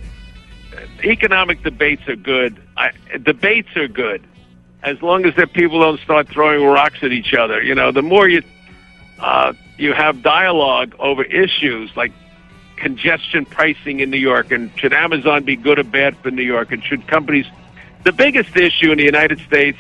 [1.03, 2.57] Economic debates are good.
[2.77, 4.23] I, debates are good
[4.85, 7.61] as long as the people don't start throwing rocks at each other.
[7.61, 8.43] You know, the more you
[9.21, 12.13] uh, you have dialogue over issues like
[12.77, 16.71] congestion pricing in New York and should Amazon be good or bad for New York
[16.73, 17.47] and should companies
[18.05, 19.79] the biggest issue in the United States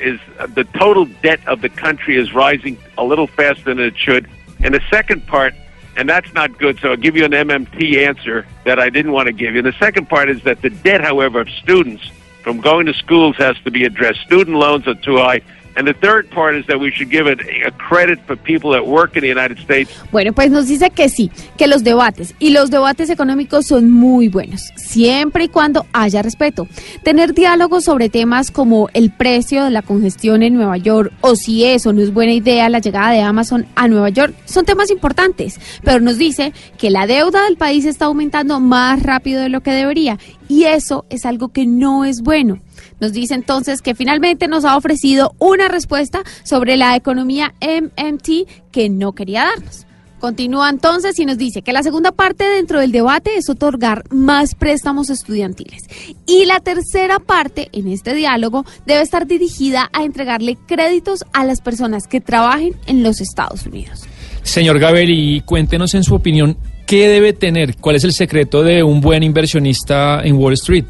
[0.00, 0.20] is
[0.54, 4.28] the total debt of the country is rising a little faster than it should.
[4.60, 5.54] And the second part
[5.96, 9.28] and that's not good so I'll give you an MMT answer that I didn't want
[9.28, 9.58] to give you.
[9.60, 12.02] And the second part is that the debt however of students
[12.42, 14.20] from going to schools has to be addressed.
[14.20, 15.40] Student loans are too high
[15.76, 18.86] and the third part is that we should give it a credit for people that
[18.86, 19.90] work in the United States.
[20.12, 24.28] Bueno, pues nos dice que sí, que los debates y los debates económicos son muy
[24.28, 26.68] buenos, siempre y cuando haya respeto.
[27.02, 31.64] Tener diálogos sobre temas como el precio de la congestión en Nueva York o si
[31.64, 35.60] eso no es buena idea la llegada de Amazon a Nueva York son temas importantes,
[35.82, 39.72] pero nos dice que la deuda del país está aumentando más rápido de lo que
[39.72, 40.18] debería
[40.48, 42.58] y eso es algo que no es bueno.
[43.04, 48.88] Nos dice entonces que finalmente nos ha ofrecido una respuesta sobre la economía MMT que
[48.88, 49.84] no quería darnos.
[50.20, 54.54] Continúa entonces y nos dice que la segunda parte dentro del debate es otorgar más
[54.54, 55.82] préstamos estudiantiles.
[56.24, 61.60] Y la tercera parte en este diálogo debe estar dirigida a entregarle créditos a las
[61.60, 64.04] personas que trabajen en los Estados Unidos.
[64.44, 66.56] Señor Gabel, cuéntenos en su opinión,
[66.86, 67.76] ¿qué debe tener?
[67.76, 70.86] ¿Cuál es el secreto de un buen inversionista en Wall Street?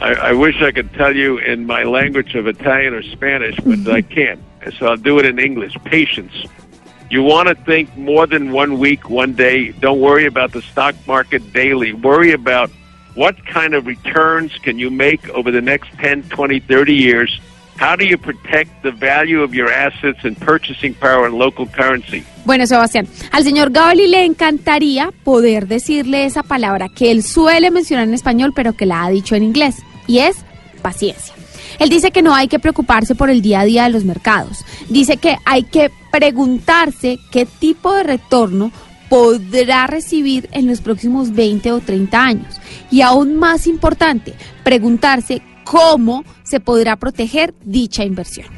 [0.00, 3.88] I, I wish I could tell you in my language of Italian or Spanish, but
[3.88, 4.40] I can't.
[4.78, 5.74] So I'll do it in English.
[5.84, 6.32] Patience.
[7.10, 9.72] You want to think more than one week, one day.
[9.72, 11.92] Don't worry about the stock market daily.
[11.92, 12.70] Worry about
[13.14, 17.40] what kind of returns can you make over the next 10, 20, 30 years.
[17.76, 22.24] How do you protect the value of your assets and purchasing power in local currency?
[22.44, 28.08] Bueno, Sebastián, al señor Gabali le encantaría poder decirle esa palabra que él suele mencionar
[28.08, 30.38] en español, pero que la ha dicho en inglés, y es
[30.82, 31.34] paciencia.
[31.78, 34.64] Él dice que no hay que preocuparse por el día a día de los mercados.
[34.88, 38.72] Dice que hay que preguntarse qué tipo de retorno
[39.08, 42.60] podrá recibir en los próximos 20 o 30 años.
[42.90, 48.57] Y aún más importante, preguntarse cómo se podrá proteger dicha inversión.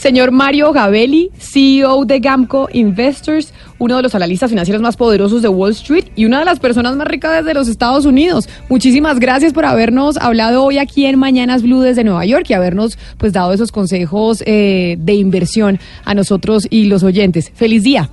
[0.00, 5.48] Señor Mario Gabelli, CEO de Gamco Investors, uno de los analistas financieros más poderosos de
[5.48, 8.48] Wall Street y una de las personas más ricas de los Estados Unidos.
[8.70, 12.98] Muchísimas gracias por habernos hablado hoy aquí en Mañanas Blue desde Nueva York y habernos
[13.18, 17.52] pues dado esos consejos eh, de inversión a nosotros y los oyentes.
[17.54, 18.08] Feliz día.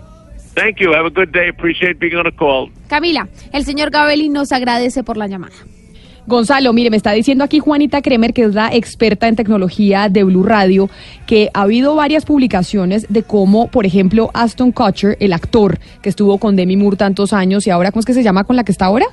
[0.55, 0.91] Thank you.
[0.91, 1.47] Have a good day.
[1.47, 2.69] Appreciate being on a call.
[2.89, 5.55] Camila, el señor Gabelli nos agradece por la llamada.
[6.28, 10.26] Gonzalo, mire, me está diciendo aquí Juanita Kremer, que es la experta en tecnología de
[10.26, 10.90] Blue Radio,
[11.26, 16.38] que ha habido varias publicaciones de cómo, por ejemplo, Aston Kutcher, el actor que estuvo
[16.38, 18.74] con Demi Moore tantos años y ahora, ¿cómo es que se llama con la que
[18.74, 19.06] está ahora?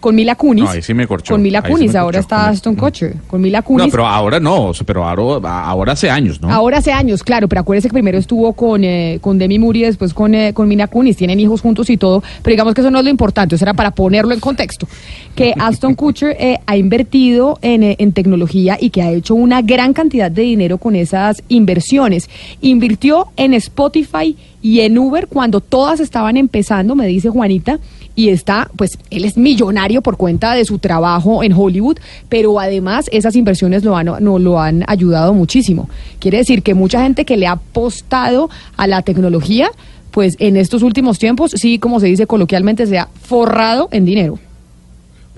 [0.00, 0.64] Con Mila Kunis.
[0.64, 1.34] No, ahí sí me corchó.
[1.34, 3.16] Con Mila sí Kunis, ahora está Aston Kutcher.
[3.26, 3.86] Con Mila Kunis.
[3.86, 6.50] No, pero ahora no, pero ahora, ahora hace años, ¿no?
[6.50, 9.82] Ahora hace años, claro, pero acuérdese que primero estuvo con, eh, con Demi Moore y
[9.82, 12.90] después con, eh, con Mila Kunis, tienen hijos juntos y todo, pero digamos que eso
[12.90, 14.86] no es lo importante, eso era para ponerlo en contexto,
[15.34, 19.62] que Aston Kutcher eh, ha invertido en, eh, en tecnología y que ha hecho una
[19.62, 22.28] gran cantidad de dinero con esas inversiones.
[22.60, 27.78] Invirtió en Spotify y en Uber cuando todas estaban empezando, me dice Juanita,
[28.18, 33.06] y está, pues él es millonario por cuenta de su trabajo en Hollywood, pero además
[33.12, 35.88] esas inversiones lo han, no, lo han ayudado muchísimo.
[36.18, 39.70] Quiere decir que mucha gente que le ha apostado a la tecnología,
[40.10, 44.40] pues en estos últimos tiempos, sí, como se dice coloquialmente, se ha forrado en dinero.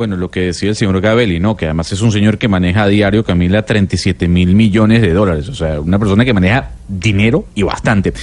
[0.01, 1.59] Bueno, lo que decía el señor Gabelli, ¿no?
[1.59, 5.47] Que además es un señor que maneja a diario, Camila, 37 mil millones de dólares.
[5.51, 8.15] O sea, una persona que maneja dinero y bastante.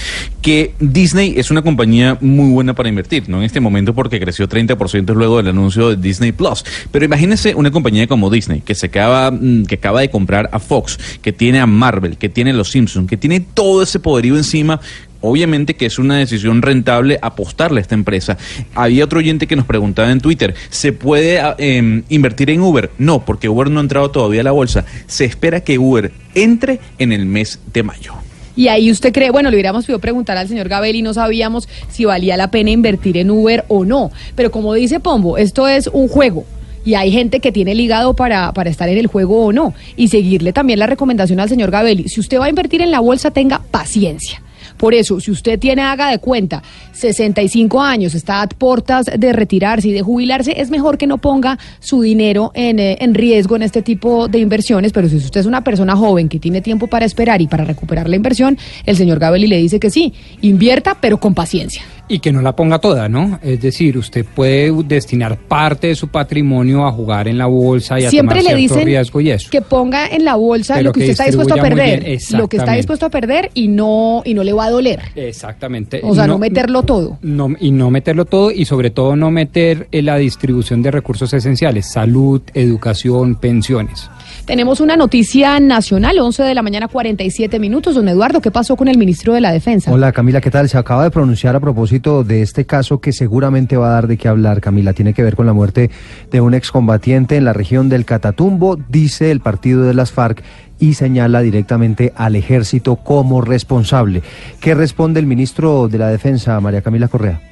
[0.42, 3.38] Que Disney es una compañía muy buena para invertir, ¿no?
[3.38, 6.64] En este momento porque creció 30% luego del anuncio de Disney Plus.
[6.90, 10.58] Pero imagínese una compañía como Disney, que se acaba, mm, que acaba de comprar a
[10.58, 14.36] Fox, que tiene a Marvel, que tiene a los Simpsons, que tiene todo ese poderío
[14.36, 14.80] encima
[15.20, 18.38] Obviamente que es una decisión rentable apostarle a esta empresa.
[18.74, 22.90] Había otro oyente que nos preguntaba en Twitter, ¿se puede ah, em, invertir en Uber?
[22.98, 24.84] No, porque Uber no ha entrado todavía a la bolsa.
[25.06, 28.14] Se espera que Uber entre en el mes de mayo.
[28.54, 31.68] Y ahí usted cree, bueno, le hubiéramos podido preguntar al señor Gabel y no sabíamos
[31.90, 34.10] si valía la pena invertir en Uber o no.
[34.34, 36.44] Pero como dice Pombo, esto es un juego.
[36.84, 39.74] Y hay gente que tiene ligado para, para estar en el juego o no.
[39.94, 42.08] Y seguirle también la recomendación al señor Gabelli.
[42.08, 44.42] Si usted va a invertir en la bolsa, tenga paciencia.
[44.78, 49.88] Por eso, si usted tiene, haga de cuenta, 65 años, está a puertas de retirarse
[49.88, 53.62] y de jubilarse, es mejor que no ponga su dinero en, eh, en riesgo en
[53.62, 54.92] este tipo de inversiones.
[54.92, 58.08] Pero si usted es una persona joven que tiene tiempo para esperar y para recuperar
[58.08, 58.56] la inversión,
[58.86, 61.82] el señor Gabelli le dice que sí, invierta, pero con paciencia.
[62.08, 63.38] Y que no la ponga toda, ¿no?
[63.42, 68.06] Es decir, usted puede destinar parte de su patrimonio a jugar en la bolsa y
[68.06, 69.50] a tomar le cierto dicen riesgo y eso.
[69.50, 72.48] que ponga en la bolsa Pero lo que usted está dispuesto a perder, bien, lo
[72.48, 75.00] que está dispuesto a perder y no y no le va a doler.
[75.14, 76.00] Exactamente.
[76.02, 77.18] O sea, no, meterlo todo.
[77.22, 81.32] No, y no meterlo todo y sobre todo no meter en la distribución de recursos
[81.32, 84.10] esenciales, salud, educación, pensiones.
[84.48, 87.94] Tenemos una noticia nacional, 11 de la mañana, 47 minutos.
[87.94, 89.92] Don Eduardo, ¿qué pasó con el ministro de la Defensa?
[89.92, 90.70] Hola Camila, ¿qué tal?
[90.70, 94.16] Se acaba de pronunciar a propósito de este caso que seguramente va a dar de
[94.16, 94.94] qué hablar, Camila.
[94.94, 95.90] Tiene que ver con la muerte
[96.30, 100.42] de un excombatiente en la región del Catatumbo, dice el partido de las FARC
[100.78, 104.22] y señala directamente al ejército como responsable.
[104.60, 107.47] ¿Qué responde el ministro de la Defensa, María Camila Correa?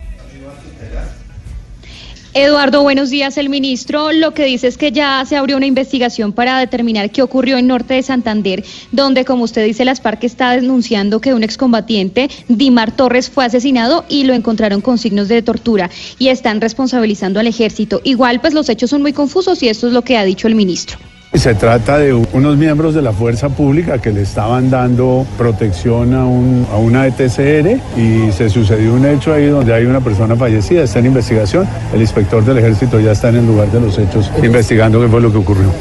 [2.38, 3.38] Eduardo, buenos días.
[3.38, 7.22] El ministro lo que dice es que ya se abrió una investigación para determinar qué
[7.22, 11.42] ocurrió en Norte de Santander, donde, como usted dice, las FARC está denunciando que un
[11.42, 15.88] excombatiente, Dimar Torres, fue asesinado y lo encontraron con signos de tortura
[16.18, 18.02] y están responsabilizando al ejército.
[18.04, 20.56] Igual, pues los hechos son muy confusos y esto es lo que ha dicho el
[20.56, 20.98] ministro.
[21.36, 26.24] Se trata de unos miembros de la fuerza pública que le estaban dando protección a,
[26.24, 30.82] un, a una ETCR y se sucedió un hecho ahí donde hay una persona fallecida,
[30.82, 31.68] está en investigación.
[31.94, 35.20] El inspector del ejército ya está en el lugar de los hechos investigando qué fue
[35.20, 35.72] lo que ocurrió.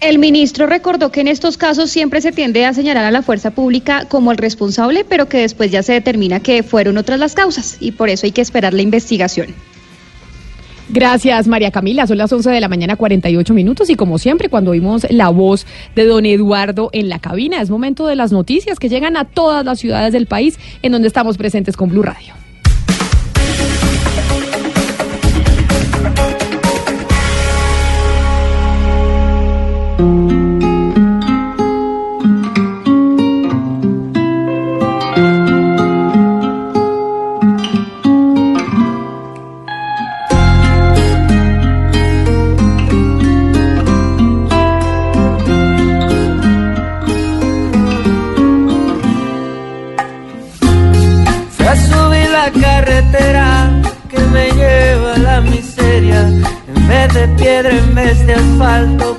[0.00, 3.50] El ministro recordó que en estos casos siempre se tiende a señalar a la fuerza
[3.50, 7.76] pública como el responsable, pero que después ya se determina que fueron otras las causas
[7.80, 9.48] y por eso hay que esperar la investigación.
[10.92, 12.06] Gracias, María Camila.
[12.08, 13.90] Son las 11 de la mañana, 48 minutos.
[13.90, 15.64] Y como siempre, cuando oímos la voz
[15.94, 19.64] de don Eduardo en la cabina, es momento de las noticias que llegan a todas
[19.64, 22.34] las ciudades del país en donde estamos presentes con Blue Radio.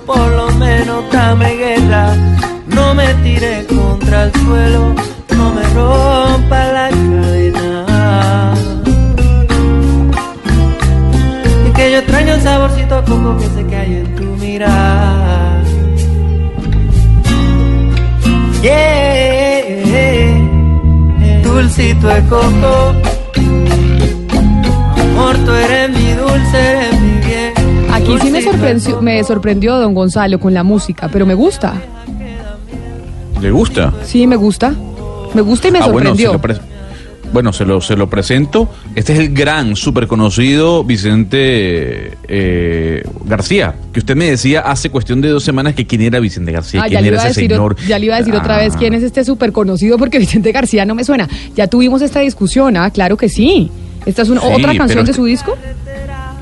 [0.05, 2.15] Por lo menos dame guerra.
[2.67, 4.95] No me tire contra el suelo,
[5.37, 8.53] no me rompa la cadena.
[11.67, 15.61] Y que yo extraño el saborcito a coco que que hay en tu mirar.
[18.61, 18.91] Yeah,
[21.43, 23.10] dulcito de coco.
[28.61, 31.73] Sorprendió, me sorprendió don Gonzalo con la música, pero me gusta.
[33.41, 33.93] ¿Le gusta?
[34.03, 34.73] Sí, me gusta.
[35.33, 36.61] Me gusta y me Ah, bueno, se sorprendió.
[36.63, 38.69] lo Bueno, se lo, se lo presento.
[38.93, 45.21] Este es el gran, súper conocido Vicente eh, García, que usted me decía hace cuestión
[45.21, 47.49] de dos semanas que quién era Vicente García, Ah, quién ya, le era ese decir,
[47.49, 47.75] señor.
[47.87, 48.59] ya le iba a decir otra Ah.
[48.59, 51.27] vez quién es este súper conocido porque Vicente García no me suena.
[51.55, 53.71] Ya tuvimos esta discusión, ah, claro que sí.
[54.05, 55.55] ¿Esta es una, Sí, otra canción de su disco?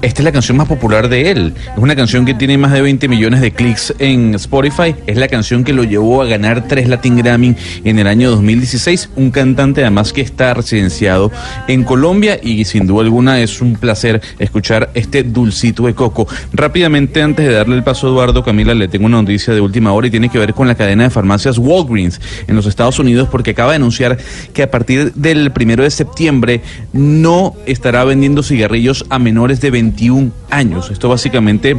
[0.02, 1.54] Esta es la canción más popular de él.
[1.58, 4.96] Es una canción que tiene más de 20 millones de clics en Spotify.
[5.08, 7.54] Es la canción que lo llevó a ganar tres Latin Grammy
[7.84, 9.10] en el año 2016.
[9.18, 11.34] Un cantante además que está residenciado
[11.68, 16.30] en Colombia y sin duda alguna es un placer escuchar este dulcito de coco.
[16.54, 19.92] Rápidamente, antes de darle el paso a Eduardo, Camila, le tengo una noticia de última
[19.92, 23.28] hora y tiene que ver con la cadena de farmacias Walgreens en los Estados Unidos
[23.30, 24.18] porque acaba de anunciar
[24.54, 26.62] que a partir del primero de septiembre
[26.94, 30.92] no estará vendiendo cigarrillos a menores de 21 años.
[30.92, 31.76] Esto básicamente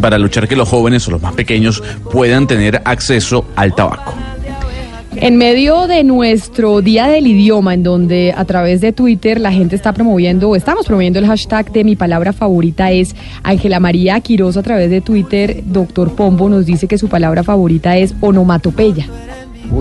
[0.00, 4.14] para luchar que los jóvenes o los más pequeños puedan tener acceso al tabaco.
[5.16, 9.76] En medio de nuestro Día del Idioma, en donde a través de Twitter la gente
[9.76, 14.56] está promoviendo, o estamos promoviendo el hashtag de mi palabra favorita es Ángela María Quiroz
[14.56, 19.06] a través de Twitter, doctor Pombo nos dice que su palabra favorita es onomatopeya.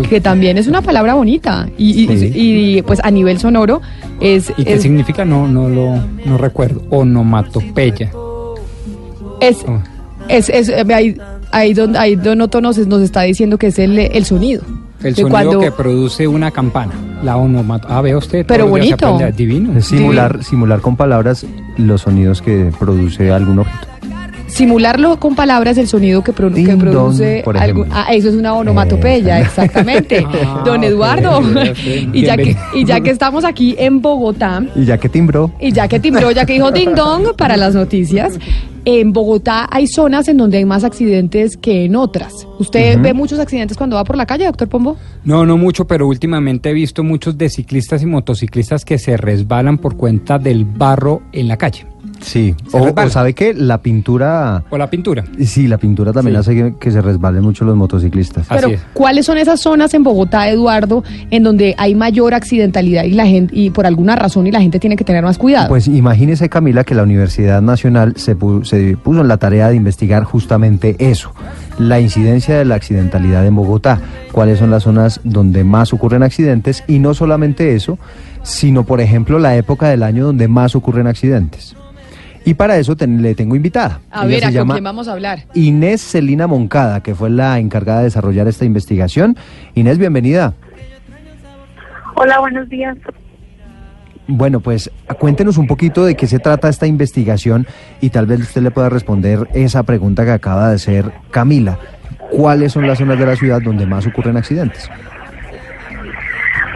[0.09, 2.31] Que también es una palabra bonita y, y- Sí.
[2.33, 3.81] y, pues a nivel sonoro
[4.19, 5.25] es, ¿Y qué es, significa?
[5.25, 5.95] No, no lo
[6.25, 6.81] no recuerdo.
[6.89, 8.11] Onomatopeya.
[9.39, 9.79] es, Oh.
[10.27, 11.17] es, es- eh, ahí,
[11.51, 14.61] ahí don, ahí don Otto nos, nos está diciendo que es el, el sonido.
[15.03, 16.93] El sonido cuando- que produce una campana.
[17.23, 17.87] La onomato.
[17.89, 18.45] Ah, ve usted.
[18.47, 19.07] Pero bonito.
[19.07, 19.31] aprende.
[19.33, 19.77] Divino.
[19.77, 21.45] Es simular, simular con palabras
[21.77, 23.87] los sonidos que produce algún objeto.
[24.51, 27.85] Simularlo con palabras el sonido que, pro- que produce algo- ejemplo.
[27.91, 30.25] ah, eso es una onomatopeya, exactamente.
[30.43, 31.41] Ah, Don Eduardo.
[32.13, 35.71] y, ya que, y ya que estamos aquí en Bogotá, Y ya que timbró, y
[35.71, 38.37] ya que timbró, ya que dijo ding dong para las noticias,
[38.85, 42.47] en Bogotá hay zonas en donde hay más accidentes que en otras.
[42.59, 44.97] ¿Usted ve muchos accidentes cuando va por la calle, doctor Pombo?
[45.23, 49.77] No, no mucho, pero últimamente he visto muchos de ciclistas y motociclistas que se resbalan
[49.77, 51.85] por cuenta del barro en la calle.
[52.21, 52.55] Sí.
[52.71, 54.63] O, sabe que la pintura...
[54.69, 55.23] O la pintura.
[55.43, 56.39] Sí, la pintura también Sí.
[56.39, 58.47] hace que, que se resbalen mucho los motociclistas.
[58.49, 63.25] Pero, ¿cuáles son esas zonas en Bogotá, Eduardo, en donde hay mayor accidentalidad y la
[63.25, 65.67] gente, y por alguna razón y la gente tiene que tener más cuidado?
[65.69, 69.75] Pues imagínese, Camila, que la Universidad Nacional se, pu- se puso en la tarea de
[69.75, 71.31] investigar justamente eso,
[71.79, 73.99] la incidencia de la accidentalidad en Bogotá,
[74.31, 77.97] cuáles son las zonas donde más ocurren accidentes y no solamente eso,
[78.43, 81.75] sino, por ejemplo, la época del año donde más ocurren accidentes.
[82.43, 84.01] Y para eso ten- le tengo invitada.
[84.11, 85.45] a Ella ver, se ¿a con quién vamos a hablar?
[85.53, 89.37] Inés Celina Moncada, que fue la encargada de desarrollar esta investigación.
[89.75, 90.53] Inés, bienvenida.
[92.15, 92.97] Hola, buenos días.
[94.27, 94.89] Bueno, pues
[95.19, 97.67] cuéntenos un poquito de qué se trata esta investigación
[97.99, 101.77] y tal vez usted le pueda responder esa pregunta que acaba de hacer Camila.
[102.31, 104.89] ¿Cuáles son las zonas de la ciudad donde más ocurren accidentes?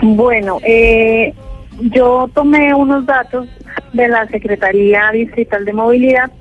[0.01, 1.33] Bueno, eh,
[1.81, 3.47] yo tomé unos datos
[3.93, 6.31] de la Secretaría Distrital de Movilidad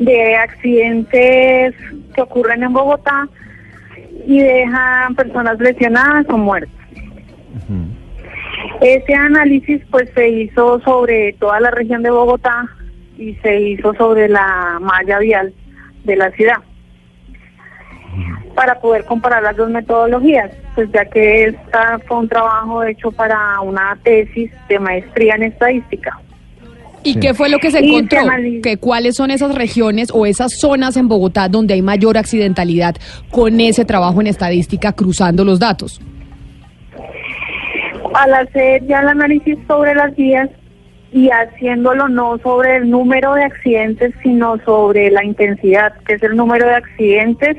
[0.00, 1.74] de accidentes
[2.14, 3.28] que ocurren en Bogotá
[4.26, 6.74] y dejan personas lesionadas o muertas.
[8.80, 12.66] Ese análisis pues se hizo sobre toda la región de Bogotá
[13.16, 15.52] y se hizo sobre la malla vial
[16.04, 16.58] de la ciudad
[18.54, 23.60] para poder comparar las dos metodologías, pues ya que esta fue un trabajo hecho para
[23.60, 26.18] una tesis de maestría en estadística.
[27.04, 27.20] ¿Y Sí.
[27.20, 28.18] qué fue lo que se encontró?
[28.62, 32.96] ¿Que ¿Cuáles son esas regiones o esas zonas en Bogotá donde hay mayor accidentalidad
[33.30, 36.00] con ese trabajo en estadística cruzando los datos?
[38.14, 40.50] Al hacer ya el análisis sobre las vías
[41.12, 46.36] y haciéndolo no sobre el número de accidentes, sino sobre la intensidad, que es el
[46.36, 47.56] número de accidentes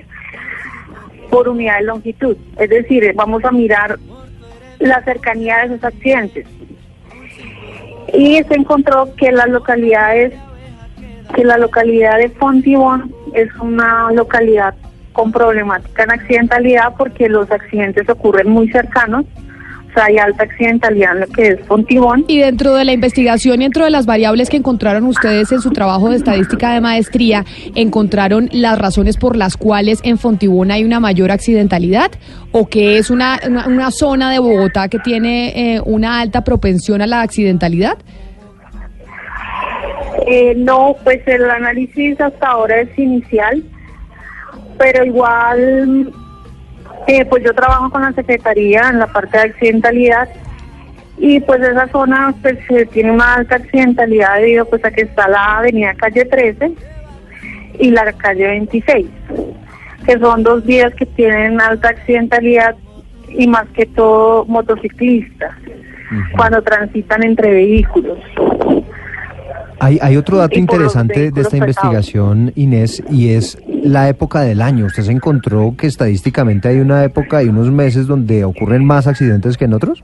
[1.29, 2.37] por unidad de longitud.
[2.57, 3.97] Es decir, vamos a mirar
[4.79, 6.47] la cercanía de esos accidentes.
[8.13, 10.33] Y se encontró que las localidades,
[11.35, 14.73] que la localidad de Fontibón es una localidad
[15.13, 19.25] con problemática en accidentalidad porque los accidentes ocurren muy cercanos,
[19.95, 22.25] hay alta accidentalidad en lo que es Fontibón.
[22.27, 25.71] Y dentro de la investigación y dentro de las variables que encontraron ustedes en su
[25.71, 27.45] trabajo de estadística de maestría,
[27.75, 32.11] ¿encontraron las razones por las cuales en Fontibón hay una mayor accidentalidad?
[32.51, 37.01] ¿O que es una, una, una zona de Bogotá que tiene eh, una alta propensión
[37.01, 37.97] a la accidentalidad?
[40.27, 43.63] Eh, no, pues el análisis hasta ahora es inicial,
[44.77, 46.13] pero igual,
[47.07, 50.29] eh, pues yo trabajo con la Secretaría en la parte de accidentalidad
[51.17, 52.57] y pues esa zona pues
[52.91, 56.71] tiene una alta accidentalidad debido pues a que está la avenida calle 13
[57.79, 59.07] y la calle 26,
[60.05, 62.75] que son dos vías que tienen alta accidentalidad
[63.29, 65.55] y más que todo motociclistas
[66.35, 68.17] cuando transitan entre vehículos.
[69.79, 74.85] Hay, hay otro dato interesante de esta investigación, Inés, y es la época del año.
[74.85, 79.57] Usted se encontró que estadísticamente hay una época y unos meses donde ocurren más accidentes
[79.57, 80.03] que en otros.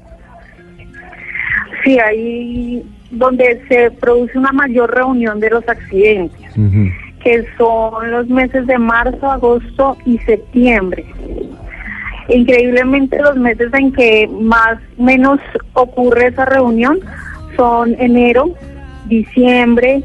[1.83, 6.41] Sí, ahí donde se produce una mayor reunión de los accidentes,
[7.23, 11.05] que son los meses de marzo, agosto y septiembre.
[12.27, 15.39] Increíblemente los meses en que más menos
[15.73, 16.99] ocurre esa reunión
[17.55, 18.49] son enero,
[19.07, 20.03] diciembre,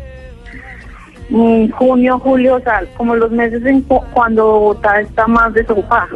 [1.31, 6.09] mm, junio, julio, o sea, como los meses en cu- cuando Bogotá está más desocupada.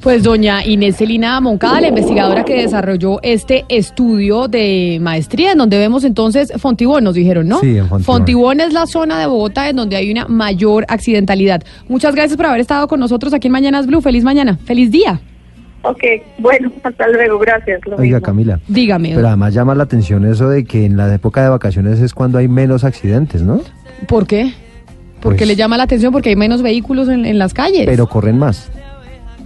[0.00, 5.78] Pues doña Inés Celina Moncada, la investigadora que desarrolló este estudio de maestría, en donde
[5.78, 7.58] vemos entonces Fontibón, nos dijeron, ¿no?
[7.58, 8.60] Sí, en Fontibón.
[8.60, 11.62] es la zona de Bogotá en donde hay una mayor accidentalidad.
[11.88, 14.00] Muchas gracias por haber estado con nosotros aquí en Mañanas Blue.
[14.00, 15.20] Feliz mañana, feliz día.
[15.88, 16.02] Ok,
[16.38, 17.80] bueno, hasta luego, gracias.
[17.86, 18.26] lo Oiga, mismo.
[18.26, 18.60] Camila.
[18.66, 19.12] Dígame.
[19.14, 22.38] Pero además llama la atención eso de que en la época de vacaciones es cuando
[22.38, 23.60] hay menos accidentes, ¿no?
[24.08, 24.52] ¿Por qué?
[25.20, 27.84] Porque Pues- le llama la atención porque hay menos vehículos en, en las calles.
[27.86, 28.70] Pero corren más.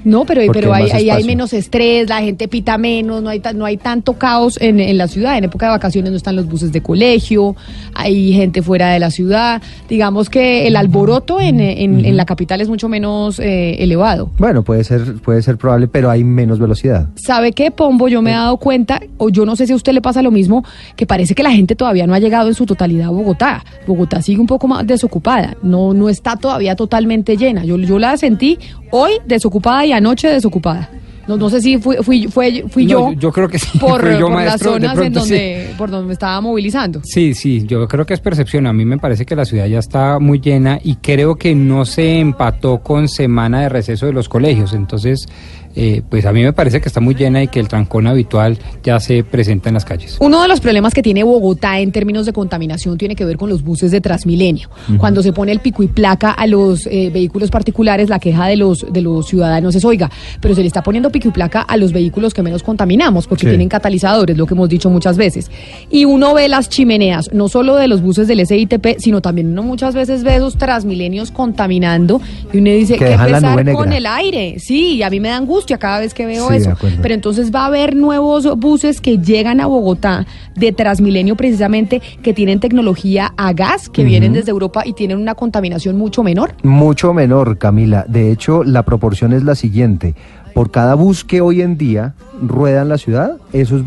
[0.04, 0.72] No, pero, pero
[1.16, 4.96] hay menos estrés, la gente pita menos, no hay, no hay tanto caos en, en
[4.98, 5.36] la ciudad.
[5.36, 7.54] En época de vacaciones no están los buses de colegio,
[7.94, 9.60] hay gente fuera de la ciudad.
[9.88, 14.30] Digamos que el alboroto en, en- en la capital es mucho menos eh, elevado.
[14.38, 17.08] Bueno, puede ser, puede ser probable, pero hay menos velocidad.
[17.16, 18.08] ¿Sabe qué, Pombo?
[18.08, 20.30] Yo me he dado cuenta, o yo no sé si a usted le pasa lo
[20.30, 20.64] mismo,
[20.96, 23.64] que parece que la gente todavía no ha llegado en su totalidad a Bogotá.
[23.86, 27.64] Bogotá sigue un poco más desocupada, no, no está todavía totalmente llena.
[27.64, 28.58] Yo, yo la sentí
[28.92, 30.90] hoy desocupada y anoche desocupada.
[31.28, 34.00] No, no sé si fui, fui, fue- fui No, yo, yo- creo que sí, por,
[34.00, 35.10] fui yo, por las maestro, zonas en sí.
[35.20, 37.00] donde, por donde me estaba movilizando.
[37.04, 38.66] Sí, sí, yo creo que es percepción.
[38.66, 41.84] A mí me parece que la ciudad ya está muy llena y creo que no
[41.84, 44.72] se empató con semana de receso de los colegios.
[44.72, 45.28] Entonces,
[45.76, 48.58] eh, pues a mí me parece que está muy llena y que el trancón habitual
[48.82, 50.16] ya se presenta en las calles.
[50.20, 53.48] Uno de los problemas que tiene Bogotá en términos de contaminación tiene que ver con
[53.48, 54.68] los buses de Transmilenio.
[54.88, 54.98] Ujú.
[54.98, 58.56] Cuando se pone el pico y placa a los eh, vehículos particulares, la queja de
[58.56, 60.10] los de los ciudadanos es, oiga,
[60.40, 63.42] pero se le está poniendo pico y placa a los vehículos que menos contaminamos, porque
[63.46, 63.48] Sí.
[63.50, 65.50] tienen catalizadores, lo que hemos dicho muchas veces.
[65.90, 69.62] Y uno ve las chimeneas, no solo de los buses del SITP, sino también uno
[69.62, 72.20] muchas veces ve esos Transmilenios contaminando
[72.52, 73.96] y uno dice, Que la pesar con negra".
[73.96, 74.56] el aire.
[74.58, 76.72] Sí, y a mí me da angustia cada vez que veo Sí, eso.
[77.02, 80.26] Pero entonces va a haber nuevos buses que llegan a Bogotá
[80.56, 85.34] de Transmilenio precisamente que tienen tecnología a gas, que vienen desde Europa y tienen una
[85.34, 86.54] contaminación mucho menor.
[86.62, 88.04] Mucho menor, Camila.
[88.08, 90.14] De hecho, la proporción es la siguiente.
[90.54, 93.82] Por cada bus que hoy en día rueda en la ciudad, esos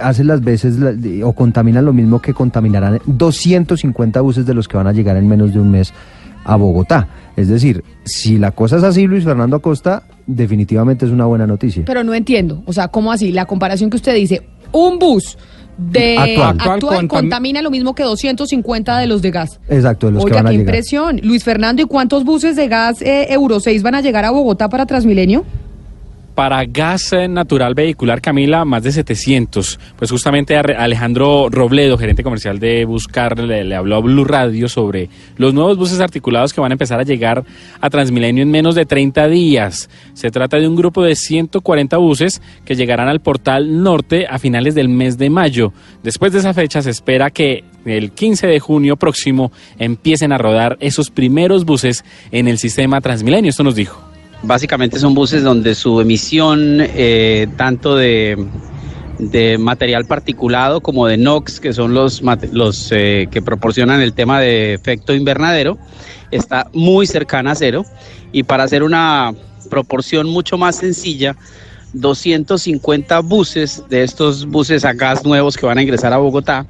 [0.00, 0.76] hacen las veces
[1.22, 5.28] o contaminan lo mismo que contaminarán 250 buses de los que van a llegar en
[5.28, 5.92] menos de un mes
[6.44, 7.08] a Bogotá.
[7.36, 11.82] Es decir, si la cosa es así, Luis Fernando Acosta, definitivamente es una buena noticia.
[11.84, 13.30] Pero no entiendo, o sea, ¿cómo así?
[13.32, 15.36] La comparación que usted dice, un bus
[15.76, 16.48] de Actual.
[16.58, 19.60] actual, Actual contam- contamina lo mismo que 250 de los de gas.
[19.68, 20.74] Exacto, de los que Oiga, van a qué llegar.
[20.74, 21.20] impresión.
[21.22, 24.70] Luis Fernando, ¿y cuántos buses de gas eh, Euro 6 van a llegar a Bogotá
[24.70, 25.44] para Transmilenio?
[26.36, 29.80] Para gas natural vehicular, Camila, más de 700.
[29.96, 35.08] Pues justamente Alejandro Robledo, gerente comercial de Buscar, le, le habló a Blue Radio sobre
[35.38, 37.42] los nuevos buses articulados que van a empezar a llegar
[37.80, 39.88] a Transmilenio en menos de 30 días.
[40.12, 44.74] Se trata de un grupo de 140 buses que llegarán al portal norte a finales
[44.74, 45.72] del mes de mayo.
[46.02, 50.76] Después de esa fecha se espera que el 15 de junio próximo empiecen a rodar
[50.80, 53.48] esos primeros buses en el sistema Transmilenio.
[53.48, 54.05] Esto nos dijo.
[54.42, 58.36] Básicamente son buses donde su emisión eh, tanto de,
[59.58, 62.22] material particulado como de NOx, que son los
[62.92, 65.78] eh, que proporcionan el tema de efecto invernadero,
[66.30, 67.84] está muy cercana a cero.
[68.32, 69.34] Y para hacer una
[69.70, 71.36] proporción mucho más sencilla,
[71.94, 76.66] 250 buses de estos buses a gas nuevos que van a ingresar a Bogotá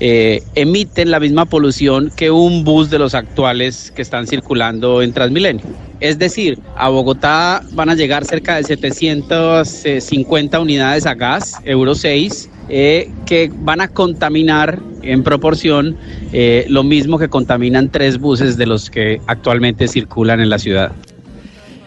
[0.00, 5.12] eh, emiten la misma polución que un bus de los actuales que están circulando en
[5.12, 5.64] Transmilenio.
[6.00, 12.48] Es decir, a Bogotá van a llegar cerca de 750 unidades a gas, Euro 6,
[12.68, 15.96] eh, que van a contaminar en proporción
[16.32, 20.92] eh, lo mismo que contaminan tres buses de los que actualmente circulan en la ciudad.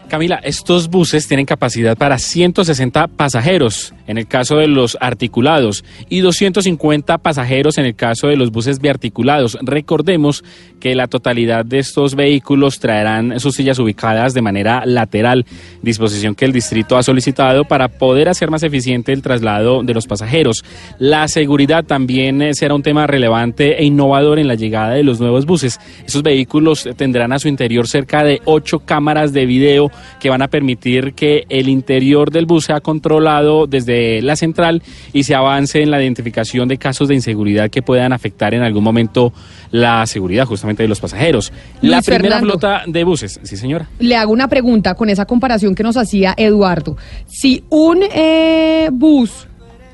[0.10, 6.20] Camila, estos buses tienen capacidad para 160 pasajeros en el caso de los articulados y
[6.20, 9.58] 250 pasajeros en el caso de los buses biarticulados.
[9.62, 10.44] Recordemos
[10.80, 15.46] que la totalidad de estos vehículos traerán sus sillas ubicadas de manera lateral,
[15.82, 20.08] disposición que el distrito ha solicitado para poder hacer más eficiente el traslado de los
[20.08, 20.64] pasajeros.
[21.00, 25.20] La seguridad también eh, será un tema relevante e innovador en la llegada de los
[25.20, 25.80] nuevos buses.
[26.06, 30.48] Esos vehículos tendrán a su interior cerca de ocho cámaras de video que van a
[30.48, 33.91] permitir que el interior del bus sea controlado desde
[34.22, 34.82] la central
[35.14, 38.84] y se avance en la identificación de casos de inseguridad que puedan afectar en algún
[38.84, 39.34] momento
[39.72, 41.52] la seguridad justamente de los pasajeros.
[41.82, 42.48] la primera Fernando.
[42.54, 43.90] flota de buses, sí señora.
[44.00, 46.98] Le hago una pregunta con esa comparación que nos hacía Eduardo.
[47.28, 49.48] Si un eh, bus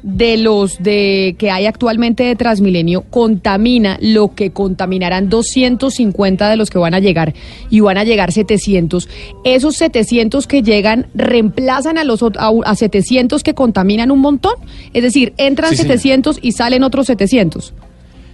[0.08, 6.70] de los de que hay actualmente de Transmilenio contamina lo que contaminarán 250 de los
[6.70, 7.34] que van a llegar
[7.70, 9.10] y van a llegar 700,
[9.44, 14.54] esos 700 que llegan reemplazan a los a, a 700 que contaminan un montón,
[14.94, 15.98] es decir, entran Sí, señora.
[15.98, 17.74] 700 y salen otros 700.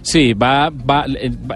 [0.06, 1.06] Sí, va, va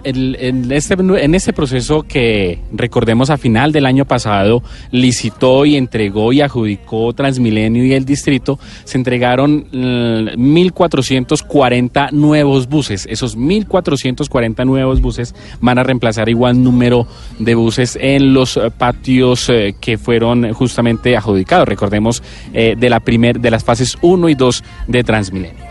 [0.05, 6.33] el- este, en este proceso que recordemos a final del año pasado licitó y entregó
[6.33, 13.07] y adjudicó Transmilenio y el distrito, se entregaron eh, 1.440 nuevos buses.
[13.11, 17.07] Esos 1.440 nuevos buses van a reemplazar igual número
[17.39, 21.69] de buses en los eh, patios eh, que fueron justamente adjudicados.
[21.69, 22.23] Recordemos
[22.55, 25.68] eh, de, la primer, de las fases 1 y 2 de Transmilenio.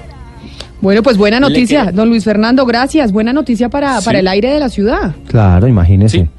[0.81, 3.11] Bueno, pues buena noticia, queda- don Luis Fernando, gracias.
[3.11, 4.05] Buena noticia para, Sí.
[4.05, 5.15] para el aire de la ciudad.
[5.27, 6.29] Claro, imagínese.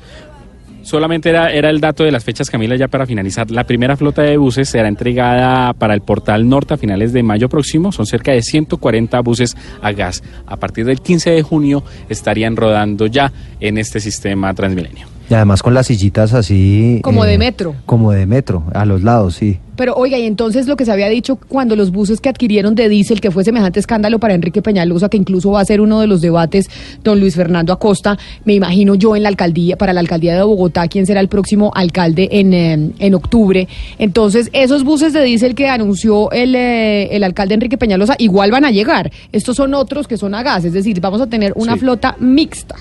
[0.82, 3.50] Solamente era, era el dato de las fechas, Camila, ya para finalizar.
[3.50, 7.50] La primera flota de buses será entregada para el portal norte a finales de mayo
[7.50, 7.92] próximo.
[7.92, 10.22] Son cerca de 140 buses a gas.
[10.46, 15.08] A partir del 15 de junio estarían rodando ya en este sistema Transmilenio.
[15.30, 16.96] Y además con las sillitas así.
[16.98, 17.74] eh, Como de metro.
[17.84, 19.58] Como de metro, a los lados, sí.
[19.76, 22.88] Pero oiga, y entonces lo que se había dicho cuando los buses que adquirieron de
[22.88, 26.06] diésel, que fue semejante escándalo para Enrique Peñalosa, que incluso va a ser uno de
[26.06, 26.68] los debates,
[27.04, 30.88] don Luis Fernando Acosta, me imagino yo en la alcaldía, para la alcaldía de Bogotá,
[30.88, 33.68] quién será el próximo alcalde en, eh, en octubre.
[33.98, 38.64] Entonces, esos buses de diésel que anunció el, eh, el alcalde Enrique Peñalosa, igual van
[38.64, 39.12] a llegar.
[39.30, 41.80] Estos son otros que son a gas, es decir, vamos a tener una Sí.
[41.80, 42.74] flota mixta,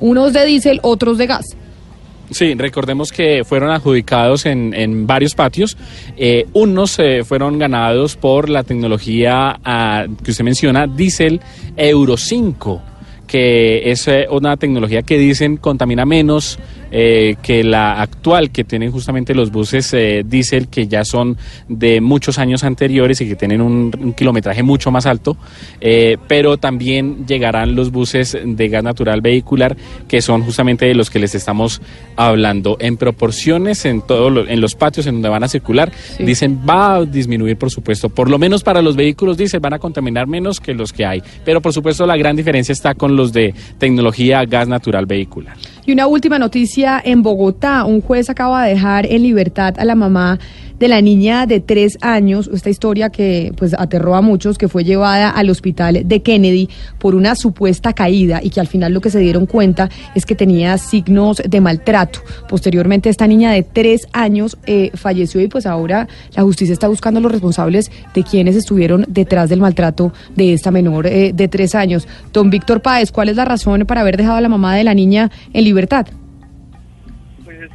[0.00, 1.56] unos de diésel, otros de gas.
[2.34, 5.76] Sí, recordemos que fueron adjudicados en, en varios patios.
[6.16, 11.40] Eh, unos eh, fueron ganados por la tecnología ah, que usted menciona, Diesel
[11.76, 12.82] Euro 5,
[13.28, 16.58] que es eh, una tecnología que dicen contamina menos
[16.96, 21.36] eh, que la actual que tienen justamente los buses eh, diésel que ya son
[21.68, 25.36] de muchos años anteriores y que tienen un, un kilometraje mucho más alto,
[25.80, 29.76] eh, pero también llegarán los buses de gas natural vehicular
[30.06, 31.82] que son justamente de los que les estamos
[32.14, 32.76] hablando.
[32.78, 35.90] En proporciones en todos los- en los patios en donde van a circular
[36.20, 38.08] dicen va a disminuir por supuesto.
[38.08, 41.22] Por lo menos para los vehículos diésel van a contaminar menos que los que hay.
[41.44, 45.92] Pero por supuesto la gran diferencia está con los de tecnología gas natural vehicular Y
[45.92, 47.84] una última noticia en Bogotá.
[47.84, 50.38] Un juez acaba de dejar en libertad a la mamá
[50.78, 54.84] de la niña de tres años, esta historia que pues aterró a muchos, que fue
[54.84, 56.68] llevada al hospital de Kennedy
[56.98, 60.34] por una supuesta caída y que al final lo que se dieron cuenta es que
[60.34, 62.20] tenía signos de maltrato.
[62.48, 67.18] Posteriormente esta niña de tres años eh, falleció y pues ahora la justicia está buscando
[67.18, 71.74] a los responsables de quienes estuvieron detrás del maltrato de esta menor eh, de tres
[71.74, 72.06] años.
[72.32, 74.94] Don Víctor Páez, ¿cuál es la razón para haber dejado a la mamá de la
[74.94, 76.06] niña en libertad?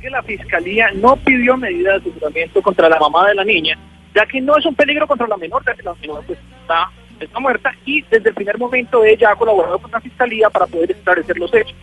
[0.01, 3.77] Que la fiscalía no pidió medidas de aseguramiento contra la mamá de la niña,
[4.15, 6.89] ya que no es un peligro contra la menor, ya que la menor pues, está,
[7.19, 10.91] está muerta y desde el primer momento ella ha colaborado con la fiscalía para poder
[10.91, 11.75] esclarecer los hechos.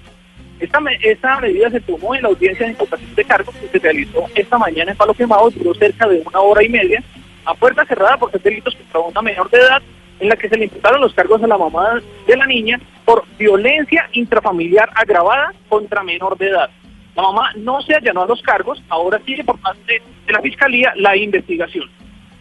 [0.58, 4.24] Esta, esta medida se tomó en la audiencia de imputación de cargos que se realizó
[4.34, 7.02] esta mañana en Palo Quemado, duró cerca de una hora y media,
[7.44, 9.82] a puerta cerrada por ser delitos contra una menor de edad,
[10.18, 13.24] en la que se le imputaron los cargos a la mamá de la niña por
[13.36, 16.70] violencia intrafamiliar agravada contra menor de edad.
[17.16, 20.92] La mamá no se allanó a los cargos, ahora sigue por parte de la Fiscalía
[20.96, 21.88] la investigación.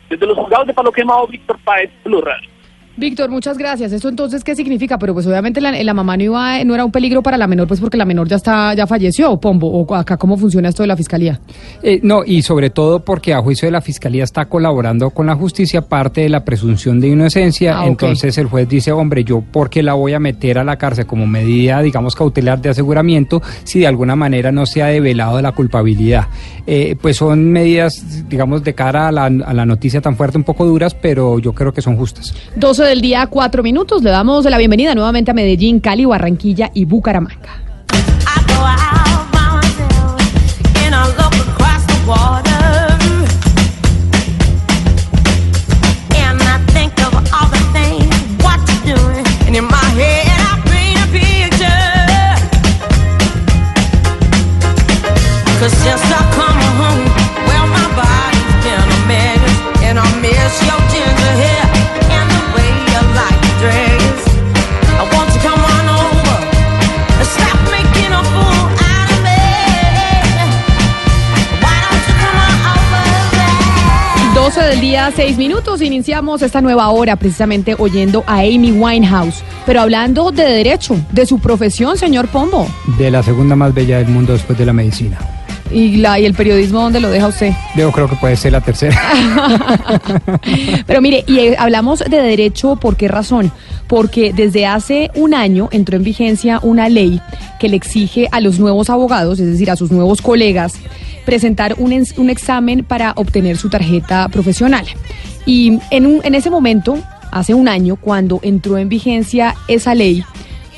[0.09, 2.21] Desde los juzgados de Palo Quemado, Víctor Páez, Blue.
[2.97, 3.91] Víctor, muchas gracias.
[3.91, 4.97] ¿Esto entonces qué significa?
[4.97, 7.67] Pero pues obviamente la, la mamá no iba, no era un peligro para la menor,
[7.67, 9.67] pues porque la menor ya está, ya falleció, Pombo.
[9.67, 11.39] O acá cómo funciona esto de la fiscalía.
[11.83, 15.35] Eh, no, y sobre todo porque a juicio de la Fiscalía está colaborando con la
[15.35, 17.79] justicia parte de la presunción de inocencia.
[17.79, 17.85] Ah.
[17.85, 21.05] Entonces el juez dice, hombre, yo por qué la voy a meter a la cárcel
[21.05, 25.51] como medida, digamos, cautelar de aseguramiento si de alguna manera no se ha develado la
[25.51, 26.27] culpabilidad.
[26.65, 30.45] Eh, pues son medidas, digamos, de cara a la, a la noticia tan fuerte, un
[30.45, 32.33] poco duras, pero yo creo que son justas.
[32.55, 34.03] 12 del día, 4 minutos.
[34.03, 37.65] Le damos la bienvenida nuevamente a Medellín, Cali, Barranquilla y Bucaramanga.
[75.05, 75.81] 12 del día, 6 minutos.
[75.81, 81.39] Iniciamos esta nueva hora precisamente oyendo a Amy Winehouse, pero hablando de derecho, de su
[81.39, 82.67] profesión, señor Pombo.
[82.97, 85.44] De la segunda más bella del mundo después de la medicina.
[85.75, 87.51] Y, la, y el periodismo, ¿dónde lo deja usted?
[87.75, 88.97] Yo creo que puede ser la tercera.
[90.87, 93.51] Pero mire, y eh, hablamos de derecho, ¿por qué razón?
[93.87, 97.21] Porque desde hace un año entró en vigencia una ley
[97.59, 100.73] que le exige a los nuevos abogados, es decir, a sus nuevos colegas,
[101.25, 104.85] presentar un, un examen para obtener su tarjeta profesional.
[105.45, 106.97] Y en, un- en ese momento,
[107.31, 110.23] hace un año, cuando entró en vigencia esa ley,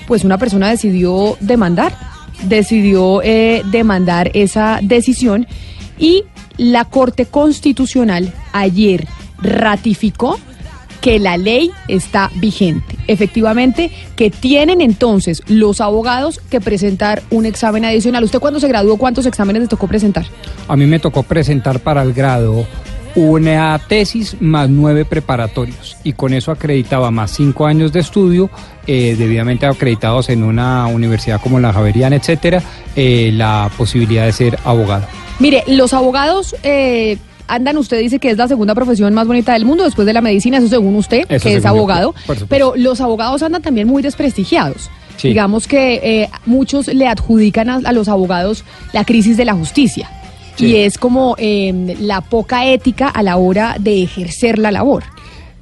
[0.07, 1.93] pues una persona decidió demandar,
[2.43, 5.47] decidió eh, demandar esa decisión
[5.97, 6.23] y
[6.57, 9.07] la Corte Constitucional ayer
[9.39, 10.37] ratificó
[11.01, 12.95] que la ley está vigente.
[13.07, 18.23] Efectivamente, que tienen entonces los abogados que presentar un examen adicional.
[18.23, 20.25] ¿Usted cuando se graduó cuántos exámenes le tocó presentar?
[20.67, 22.65] A mí me tocó presentar para el grado
[23.15, 28.49] una tesis más nueve preparatorios y con eso acreditaba más cinco años de estudio,
[28.85, 32.61] eh, debidamente acreditados en una universidad como la Javeriana, etcétera,
[32.95, 35.05] eh, la posibilidad de ser abogado.
[35.39, 37.17] Mire, los abogados eh,
[37.47, 40.21] andan, usted dice que es la segunda profesión más bonita del mundo después de la
[40.21, 42.15] medicina, eso según usted, Eso que es según abogado,
[42.49, 44.89] pero los abogados andan también muy desprestigiados.
[45.17, 45.29] Sí.
[45.29, 48.63] Digamos que muchos le adjudican a, a los abogados
[48.93, 50.09] la crisis de la justicia.
[50.59, 55.03] Y es como eh, la poca ética a la hora de ejercer la labor.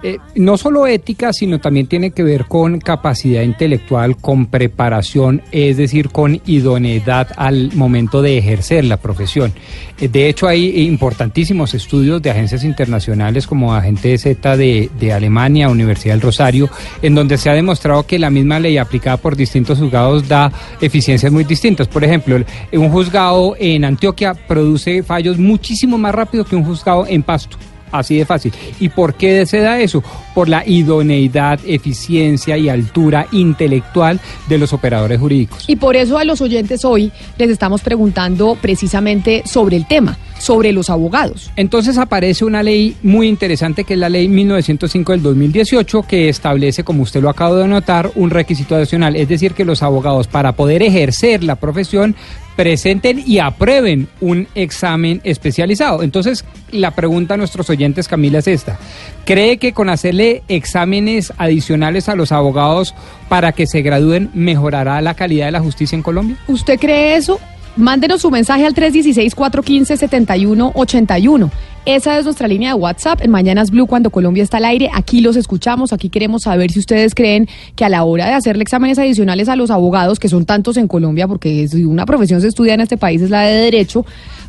[0.07, 5.77] Eh, no solo ética, sino también tiene que ver con capacidad intelectual, con preparación, es
[5.77, 9.52] decir, con idoneidad al momento de ejercer la profesión.
[9.99, 15.69] Eh, de hecho, hay importantísimos estudios de agencias internacionales como Agente Z de, de Alemania,
[15.69, 16.69] Universidad del Rosario,
[17.02, 20.52] en donde se ha demostrado que la misma ley aplicada por distintos juzgados da
[20.82, 21.88] eficiencias muy distintas.
[21.88, 22.38] Por ejemplo,
[22.73, 27.57] un juzgado en Antioquia produce fallos muchísimo más rápido que un juzgado en Pasto.
[27.99, 28.53] Así de fácil.
[28.80, 30.03] ¿Y por qué se da eso?
[30.34, 35.63] Por la idoneidad, eficiencia y altura intelectual de los operadores jurídicos.
[35.67, 40.72] Y por eso a los oyentes hoy les estamos preguntando precisamente sobre el tema, sobre
[40.72, 41.51] los abogados.
[41.55, 46.84] Entonces aparece una ley muy interesante que es la ley 1905 del 2018 que establece,
[46.84, 49.15] como usted lo acaba de notar, un requisito adicional.
[49.15, 52.15] Es decir, que los abogados para poder ejercer la profesión
[52.56, 56.03] presenten y aprueben un examen especializado.
[56.03, 58.80] Entonces, la pregunta a nuestros oyentes, Camila, es esta.
[59.26, 62.95] ¿Cree que con hacerle exámenes adicionales a los abogados
[63.30, 66.38] para que se gradúen mejorará la calidad de la justicia en Colombia?
[66.48, 67.40] ¿Usted cree eso?
[67.76, 71.52] Mándenos su mensaje al 316-415-7181.
[71.86, 74.90] Esa es nuestra línea de WhatsApp en Mañanas Blue cuando Colombia está al aire.
[74.91, 78.64] Aquí los escuchamos, aquí queremos saber si ustedes creen que a la hora de hacerle
[78.64, 82.48] exámenes adicionales a los abogados, que son tantos en Colombia, porque si una profesión se
[82.48, 84.03] estudia en este país es la de derecho,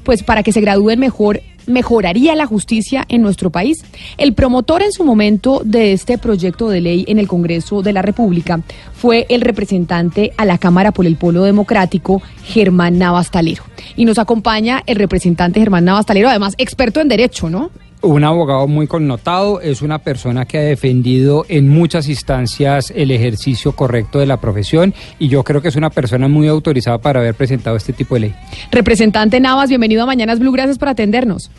[0.06, 3.84] pues para que se gradúen mejor, mejoraría la justicia en nuestro país.
[4.18, 8.02] El promotor en su momento de este proyecto de ley en el Congreso de la
[8.02, 8.60] República
[8.94, 13.64] fue el representante a la Cámara por el Polo Democrático, Germán Navastalero.
[13.96, 17.72] Y nos acompaña el representante Germán Navastalero, además experto en derecho, ¿no?
[18.06, 23.72] Un abogado muy connotado, es una persona que ha defendido en muchas instancias el ejercicio
[23.72, 27.34] correcto de la profesión y yo creo que es una persona muy autorizada para haber
[27.34, 28.34] presentado este tipo de ley.
[28.70, 31.50] Representante Navas, bienvenido a Mañanas Blue, gracias por atendernos.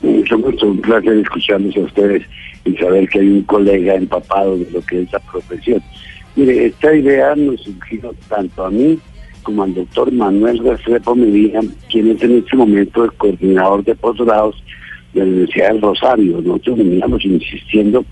[0.00, 2.22] Mucho gusto, un placer escucharlos a ustedes
[2.64, 5.82] y saber que hay un colega empapado de lo que es la profesión.
[6.36, 8.98] Mire, esta idea nos surgió tanto a mí
[9.42, 11.60] como al doctor Manuel Restrepo Medina,
[11.90, 14.56] quien es en este momento el coordinador de posgrados
[15.14, 16.40] la Universidad del Rosario.
[16.40, 18.04] Nosotros veníamos insistiendo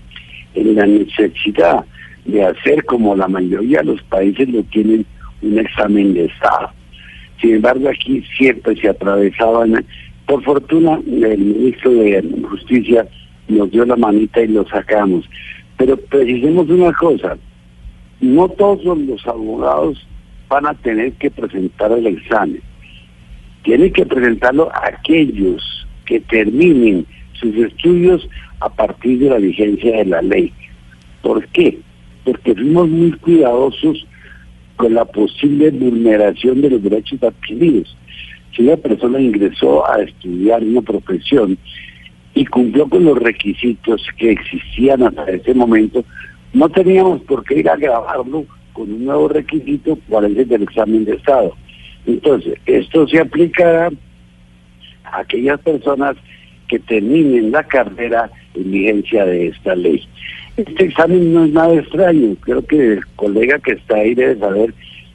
[0.55, 1.85] en la necesidad
[2.25, 5.05] de hacer como la mayoría de los países lo tienen
[5.41, 6.71] un examen de Estado.
[7.41, 9.85] Sin embargo, aquí siempre se atravesaban.
[10.25, 13.07] Por fortuna, el ministro de Justicia
[13.47, 15.27] nos dio la manita y lo sacamos.
[15.77, 17.37] Pero precisemos una cosa,
[18.19, 20.05] no todos los abogados
[20.49, 22.61] van a tener que presentar el examen.
[23.63, 25.78] Tienen que presentarlo aquellos
[26.09, 28.27] que terminen sus estudios
[28.61, 30.51] a partir de la vigencia de la ley.
[31.21, 31.77] ¿Por qué?
[32.25, 34.05] Porque fuimos muy cuidadosos
[34.75, 37.95] con la posible vulneración de los derechos adquiridos.
[38.55, 41.57] Si una persona ingresó a estudiar una profesión
[42.33, 46.03] y cumplió con los requisitos que existían hasta ese momento,
[46.53, 50.63] no teníamos por qué ir a grabarlo con un nuevo requisito, cual es el del
[50.63, 51.55] examen de Estado.
[52.07, 53.91] Entonces, esto se aplicará
[55.13, 56.15] aquellas personas
[56.67, 60.03] que terminen la carrera en vigencia de esta ley.
[60.57, 64.73] Este examen no es nada extraño, creo que el colega que está ahí debe saber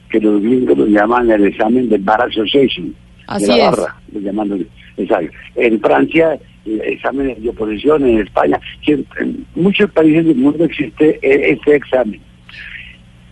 [0.09, 2.95] que los gringos lo llaman el examen del Bar Association,
[3.27, 3.77] Así de la es.
[3.77, 4.67] barra, lo llaman,
[4.97, 5.31] exacto.
[5.55, 11.51] En Francia, el examen de oposición, en España, en muchos países del mundo existe e-
[11.51, 12.19] este examen.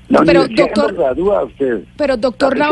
[0.10, 1.84] La Pero, doctor- gradúa usted.
[1.98, 2.69] Pero doctor La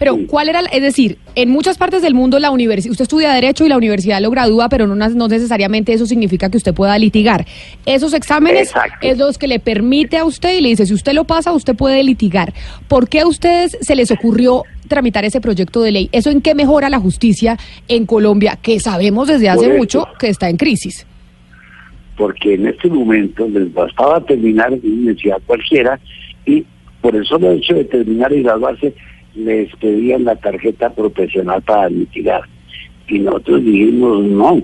[0.00, 3.66] Pero ¿cuál era, es decir, en muchas partes del mundo la universidad, usted estudia derecho
[3.66, 7.44] y la universidad lo gradúa, pero no, no necesariamente eso significa que usted pueda litigar.
[7.84, 9.06] Esos exámenes Exacto.
[9.06, 11.76] es los que le permite a usted y le dice, si usted lo pasa, usted
[11.76, 12.54] puede litigar.
[12.88, 16.08] ¿Por qué a ustedes se les ocurrió tramitar ese proyecto de ley?
[16.12, 20.48] ¿Eso en qué mejora la justicia en Colombia, que sabemos desde hace mucho que está
[20.48, 21.06] en crisis?
[22.20, 25.98] porque en este momento les bastaba terminar en una universidad cualquiera
[26.44, 26.66] y
[27.00, 28.92] por el solo hecho de terminar y graduarse
[29.34, 32.42] les pedían la tarjeta profesional para litigar.
[33.08, 34.62] Y nosotros dijimos no,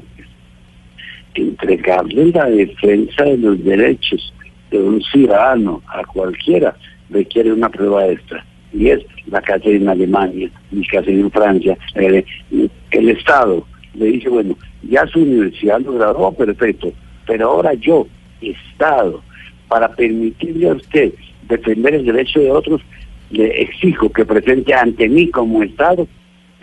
[1.35, 4.33] entregarle la defensa de los derechos
[4.71, 6.77] de un ciudadano a cualquiera
[7.11, 8.45] requiere una prueba extra.
[8.73, 10.51] Y es la hace en Alemania,
[10.91, 11.77] que hace en Francia.
[11.95, 16.93] El Estado le dice, bueno, ya su universidad lo graduó, perfecto,
[17.27, 18.07] pero ahora yo,
[18.41, 19.23] Estado,
[19.69, 21.13] para permitirle a usted
[21.49, 22.83] defender el derecho de otros,
[23.31, 26.07] le exijo que presente ante mí como Estado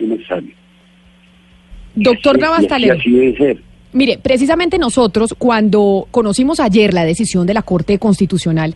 [0.00, 0.54] un examen.
[1.94, 2.94] Doctor así- Navastalero.
[2.94, 3.58] así debe ser.
[3.94, 8.74] Mire, precisamente nosotros, cuando conocimos ayer la decisión de la Corte Constitucional,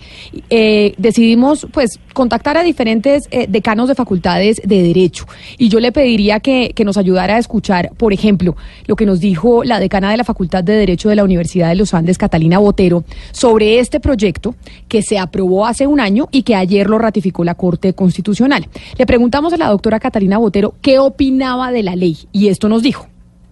[0.49, 5.27] eh, decidimos pues contactar a diferentes eh, decanos de facultades de Derecho.
[5.59, 9.19] Y yo le pediría que, que nos ayudara a escuchar, por ejemplo, lo que nos
[9.19, 12.59] dijo la decana de la Facultad de Derecho de la Universidad de los Andes, Catalina
[12.59, 14.55] Botero, sobre este proyecto
[14.86, 18.69] que se aprobó hace un año y que ayer lo ratificó la Corte Constitucional.
[18.97, 22.82] Le preguntamos a la doctora Catalina Botero qué opinaba de la ley y esto nos
[22.82, 23.09] dijo.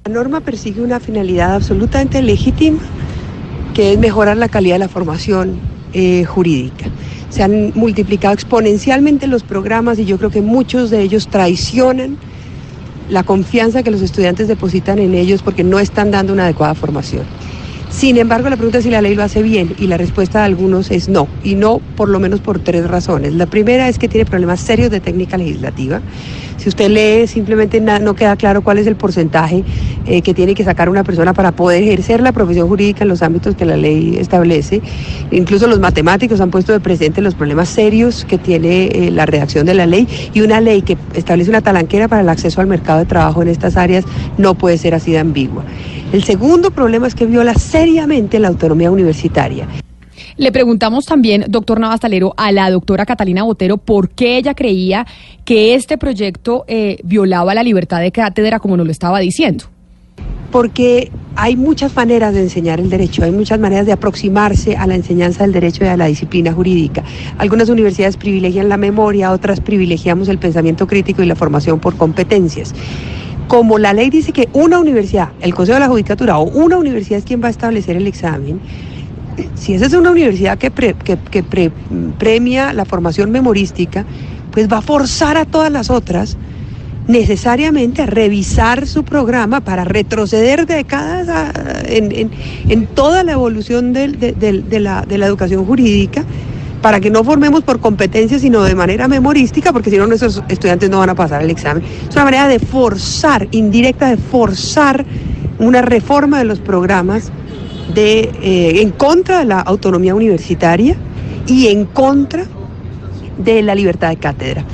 [0.07, 2.79] La norma persigue una finalidad absolutamente legítima,
[3.75, 5.59] que es mejorar la calidad de la formación
[5.95, 6.87] eh, jurídica.
[7.29, 12.19] Se han multiplicado exponencialmente los programas y yo creo que muchos de ellos traicionan
[13.11, 17.25] la confianza que los estudiantes depositan en ellos porque no están dando una adecuada formación.
[17.97, 20.45] Sin embargo, la pregunta es si la ley lo hace bien y la respuesta de
[20.45, 23.33] algunos es no, y no por lo menos por tres razones.
[23.33, 26.03] La primera es que tiene problemas serios de técnica legislativa.
[26.59, 29.65] Si usted lee, simplemente no queda claro cuál es el porcentaje
[30.05, 33.23] eh, que tiene que sacar una persona para poder ejercer la profesión jurídica en los
[33.23, 34.83] ámbitos que la ley establece.
[35.31, 39.65] Incluso los matemáticos han puesto de presente los problemas serios que tiene eh, la redacción
[39.65, 42.99] de la ley y una ley que establece una talanquera para el acceso al mercado
[42.99, 44.05] de trabajo en estas áreas
[44.37, 45.65] no puede ser así de ambigua.
[46.13, 49.67] El segundo problema es que viola seriamente la autonomía universitaria.
[50.37, 55.07] Le preguntamos también, doctor Navastalero, a la doctora Catalina Botero por qué ella creía
[55.45, 59.65] que este proyecto eh, violaba la libertad de cátedra como nos lo estaba diciendo.
[60.53, 64.95] porque hay muchas maneras de enseñar el derecho, hay muchas maneras de aproximarse a la
[64.95, 67.05] enseñanza del derecho y a la disciplina jurídica.
[67.37, 72.75] Algunas universidades privilegian la memoria, otras privilegiamos el pensamiento crítico y la formación por competencias.
[73.47, 77.19] Como la ley dice que una universidad, el Consejo de la Judicatura o una universidad
[77.19, 78.61] es quien va a establecer el examen,
[79.55, 81.71] si esa es una universidad que, pre- que- que pre-
[82.19, 84.05] premia la formación memorística,
[84.51, 86.39] pues va a forzar a todas las otras
[87.07, 91.53] necesariamente a revisar su programa para retroceder décadas a-
[91.87, 92.33] en,
[92.69, 94.09] en- toda la evolución de
[94.81, 96.25] la educación jurídica,
[96.87, 100.89] para que no formemos por competencia, sino de manera memorística, porque si no nuestros estudiantes
[100.89, 101.83] no van a pasar el examen.
[102.09, 105.05] Es una manera de forzar, indirecta de forzar
[105.59, 107.33] una reforma de los programas
[107.93, 110.95] de, eh, en contra de la autonomía universitaria
[111.49, 112.45] y en contra
[113.37, 114.65] de la libertad de cátedra.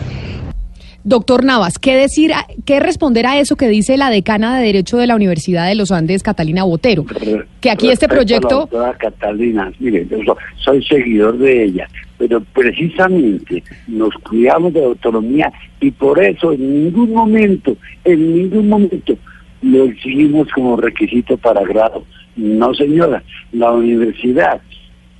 [1.04, 4.98] Doctor Navas, ¿qué decir, a- qué responder a eso que dice la decana de Derecho
[4.98, 7.04] de la Universidad de los Andes, Catalina Botero?
[7.60, 11.88] Que aquí este Respecto a la proyecto, Catalina, mire, yo so- soy seguidor de ella,
[12.18, 18.68] pero precisamente nos cuidamos de la autonomía y por eso en ningún momento, en ningún
[18.68, 19.16] momento
[19.62, 22.04] lo exigimos como requisito para grado.
[22.36, 23.22] No, señora,
[23.52, 24.60] la universidad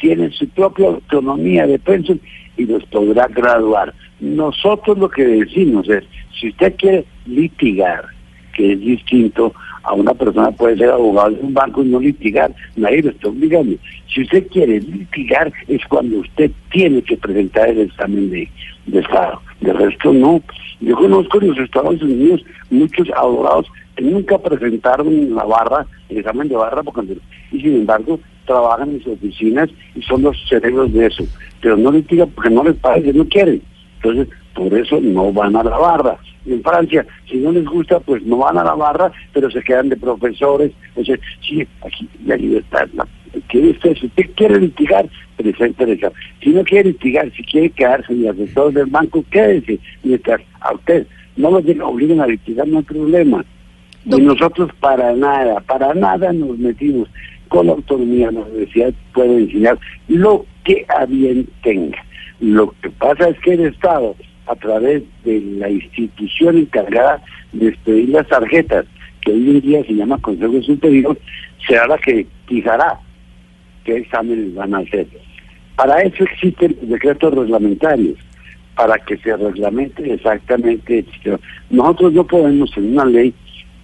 [0.01, 2.19] tiene su propia autonomía de pensum
[2.57, 3.93] y los podrá graduar.
[4.23, 6.05] Nosotros lo que decimos es,
[6.39, 8.05] si usted quiere litigar,
[8.55, 12.55] que es distinto a una persona puede ser abogado de un banco y no litigar,
[12.77, 13.77] nadie lo está obligando.
[14.15, 18.49] Si usted quiere litigar es cuando usted tiene que presentar el examen de,
[18.97, 19.43] Estado.
[19.61, 20.41] De resto no.
[20.81, 23.67] Yo conozco en los Estados Unidos muchos abogados
[23.97, 27.19] que nunca presentaron en la barra, el examen de barra, porque,
[27.51, 31.25] y sin embargo trabajan en sus oficinas y son los cerebros de eso.
[31.61, 33.61] Pero no litigan porque no les parece, no quieren.
[34.03, 36.17] Entonces, por eso no van a la barra.
[36.45, 39.89] En Francia, si no les gusta, pues no van a la barra, pero se quedan
[39.91, 40.73] de profesores.
[40.97, 43.07] O sea, sí, aquí la libertad, la,
[43.49, 46.17] que usted, si usted quiere litigar, presente examen.
[46.43, 49.79] Si no quiere litigar, si quiere quedarse en el asesor del banco, quédese.
[50.03, 51.07] Mientras a usted
[51.37, 53.45] no lo lleguen- obliguen a litigar, no hay problema.
[54.05, 57.09] Y nosotros para nada, para nada nos metimos
[57.49, 58.33] con la autonomía.
[58.33, 62.05] La universidad puede enseñar lo que a bien tenga.
[62.43, 64.17] Lo que pasa es que el Estado,
[64.49, 68.85] a través de la institución encargada de expedir las tarjetas,
[69.21, 71.17] que hoy en día se llama Consejo Superior,
[71.65, 72.99] será la que fijará
[73.85, 75.07] qué exámenes van a hacer.
[75.77, 78.19] Para eso existen los decretos reglamentarios,
[78.75, 81.05] para que se reglamente exactamente.
[81.71, 83.33] Nosotros no podemos en una ley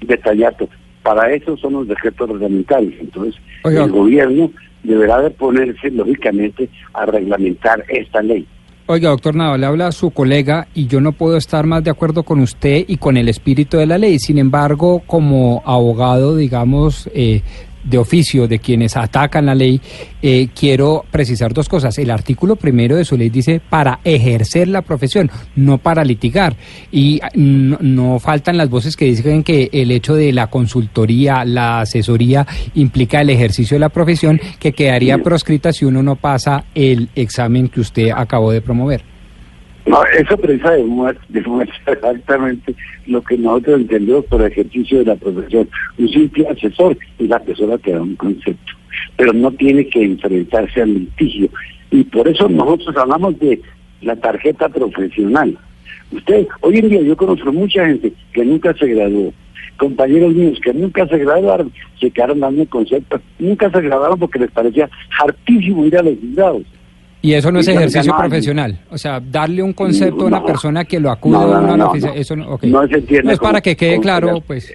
[0.00, 0.68] detallar todo.
[1.04, 2.94] Para eso son los decretos reglamentarios.
[2.98, 3.84] Entonces, Oiga.
[3.84, 4.50] el gobierno
[4.82, 8.46] deberá de ponerse, lógicamente, a reglamentar esta ley.
[8.90, 11.90] Oiga, doctor Nava, le habla a su colega y yo no puedo estar más de
[11.90, 14.18] acuerdo con usted y con el espíritu de la ley.
[14.18, 17.42] Sin embargo, como abogado, digamos, eh,
[17.88, 19.80] de oficio de quienes atacan la ley,
[20.22, 21.98] eh, quiero precisar dos cosas.
[21.98, 26.56] El artículo primero de su ley dice para ejercer la profesión, no para litigar.
[26.90, 31.44] Y ah, no, no faltan las voces que dicen que el hecho de la consultoría,
[31.44, 36.64] la asesoría, implica el ejercicio de la profesión que quedaría proscrita si uno no pasa
[36.74, 39.17] el examen que usted acabó de promover.
[39.88, 42.74] No, eso precisa demuestra, demuestra exactamente
[43.06, 45.66] lo que nosotros entendemos por ejercicio de la profesión.
[45.96, 48.72] Un simple asesor es la persona que da un concepto,
[49.16, 51.48] pero no tiene que enfrentarse al litigio.
[51.90, 53.62] Y por eso nosotros hablamos de
[54.02, 55.56] la tarjeta profesional.
[56.12, 59.32] Usted, hoy en día yo conozco mucha gente que nunca se graduó,
[59.78, 64.50] compañeros míos que nunca se graduaron, se quedaron dando conceptos, nunca se graduaron porque les
[64.50, 66.62] parecía hartísimo ir a los juzgados.
[67.20, 68.78] Y eso no es Y ejercicio profesional.
[68.90, 71.76] O sea, darle un concepto a una persona que lo acude No, a no, a
[71.76, 72.18] no, oficina, no.
[72.20, 74.74] eso no, se entiende No es para que quede claro, que- pues.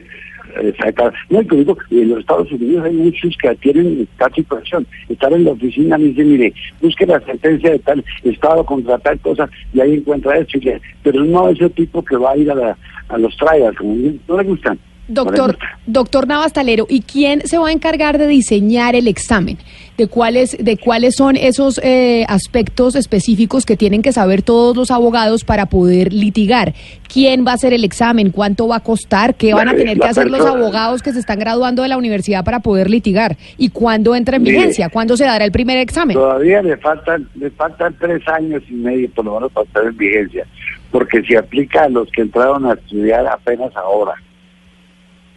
[0.61, 1.11] Exacto.
[1.29, 4.85] No, y digo, en los Estados Unidos hay muchos que tienen esta situación.
[5.09, 9.49] Están en la oficina dicen, mire, busque la sentencia de tal estado contra tal cosa
[9.73, 10.57] y ahí encuentra esto.
[10.59, 12.77] y le- Pero no ese tipo que va a ir a, la-
[13.09, 13.95] a los trials, como
[14.27, 14.77] no le gustan.
[15.07, 19.57] Doctor, doctor Navastalero, ¿y quién se va a encargar de diseñar el examen?
[19.97, 24.89] ¿De cuáles, de cuáles son esos eh, aspectos específicos que tienen que saber todos los
[24.89, 26.73] abogados para poder litigar?
[27.07, 28.31] ¿Quién va a hacer el examen?
[28.31, 29.35] ¿Cuánto va a costar?
[29.35, 32.43] ¿Qué van a tener que hacer los abogados que se están graduando de la universidad
[32.43, 33.37] para poder litigar?
[33.59, 34.89] ¿Y cuándo entra en vigencia?
[34.89, 36.15] ¿Cuándo se dará el primer examen?
[36.15, 39.95] Todavía le faltan, le faltan tres años y medio por lo menos para estar en
[39.95, 40.47] vigencia,
[40.89, 44.13] porque se aplica a los que entraron a estudiar apenas ahora.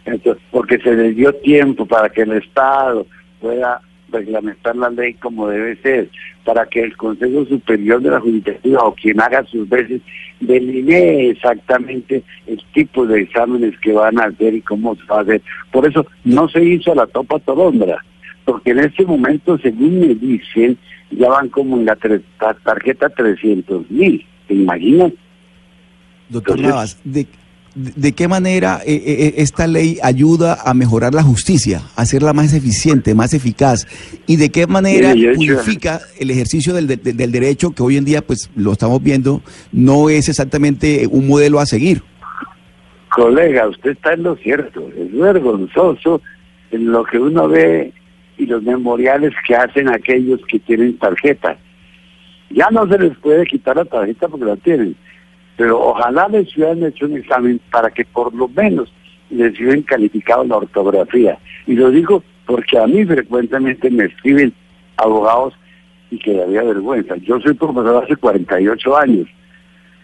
[0.05, 3.05] Entonces, porque se les dio tiempo para que el Estado
[3.39, 3.81] pueda
[4.11, 6.09] reglamentar la ley como debe ser,
[6.45, 10.01] para que el Consejo Superior de la Judicatura o quien haga sus veces
[10.39, 15.21] delinee exactamente el tipo de exámenes que van a hacer y cómo se va a
[15.21, 15.41] hacer.
[15.71, 18.03] Por eso no se hizo la topa torombra,
[18.45, 20.77] porque en este momento, según me dicen,
[21.11, 25.11] ya van como en la, ta- tarjeta 300 mil, ¿te imaginas?
[26.29, 27.25] Doctor Navas, ¿de,
[27.95, 32.53] de- qué manera eh, eh, esta ley ayuda a mejorar la justicia, a hacerla más
[32.53, 33.85] eficiente, más eficaz?
[34.25, 38.21] ¿Y de qué manera purifica el ejercicio del, de- del derecho que hoy en día,
[38.21, 39.41] pues lo estamos viendo,
[39.71, 42.01] no es exactamente un modelo a seguir?
[43.15, 46.21] Colega, usted está en lo cierto, es vergonzoso
[46.71, 47.93] en lo que uno ve
[48.37, 51.57] y los memoriales que hacen aquellos que tienen tarjeta.
[52.49, 54.95] Ya no se les puede quitar la tarjeta porque la tienen,
[55.57, 58.93] pero ojalá les hubieran hecho un examen para que por lo menos
[59.31, 61.37] les hubieran calificado la ortografía.
[61.65, 64.53] Y lo digo porque a mí frecuentemente me escriben
[64.95, 65.53] abogados
[66.11, 67.15] y que había vergüenza.
[67.17, 69.27] Yo soy profesor hace 48 años,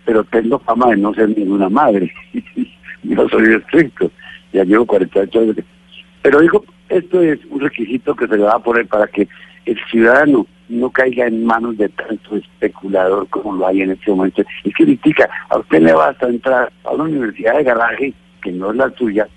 [0.06, 2.12] pero tengo fama de no ser ninguna madre.
[3.04, 4.10] Yo soy estricto,
[4.54, 5.56] ya llevo 48 años.
[6.22, 9.28] Pero digo, esto es un requisito que se le va a poner para que
[9.66, 14.44] el ciudadano no caiga en manos de tanto especulador como lo hay en este momento.
[14.64, 18.72] Es que critica, a usted le basta entrar a una universidad de garaje, que no
[18.72, 19.28] es la suya,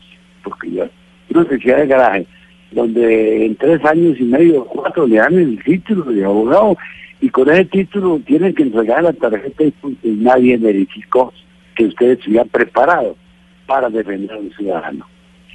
[0.43, 0.91] porque ya
[1.31, 2.27] una universidad de garaje,
[2.73, 6.77] donde en tres años y medio, cuatro, le dan el título de abogado,
[7.21, 11.33] y con ese título tienen que entregar la tarjeta y nadie verificó
[11.75, 13.17] que usted estuviera preparado
[13.67, 15.07] para defender a un ciudadano.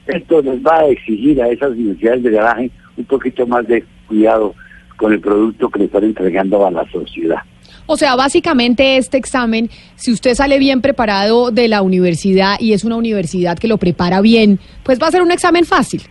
[0.07, 4.55] Esto les va a exigir a esas universidades de garaje un poquito más de cuidado
[5.01, 7.39] con el producto que le están entregando a la sociedad.
[7.87, 12.83] O sea, básicamente este examen, si usted sale bien preparado de la universidad y es
[12.83, 16.03] una universidad que lo prepara bien, pues va a ser un examen fácil.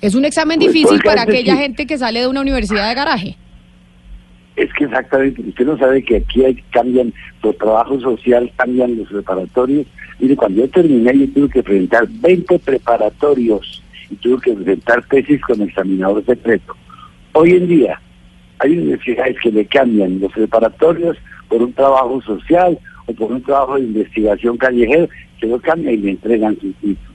[0.00, 3.36] Es un examen Pues, difícil para aquella gente que sale de una universidad de garaje.
[4.54, 7.12] Es que exactamente, usted no sabe que aquí hay- cambian
[7.42, 9.86] los trabajos social, cambian los preparatorios.
[10.20, 15.40] Mire, cuando yo terminé, yo tuve que presentar 20 preparatorios y tuve que presentar tesis
[15.42, 16.74] con examinador secreto.
[17.32, 18.00] Hoy en día,
[18.60, 21.16] hay universidades que le cambian los preparatorios
[21.48, 25.08] por un trabajo social o por un trabajo de investigación callejero,
[25.40, 27.10] que lo cambian y le entregan su título.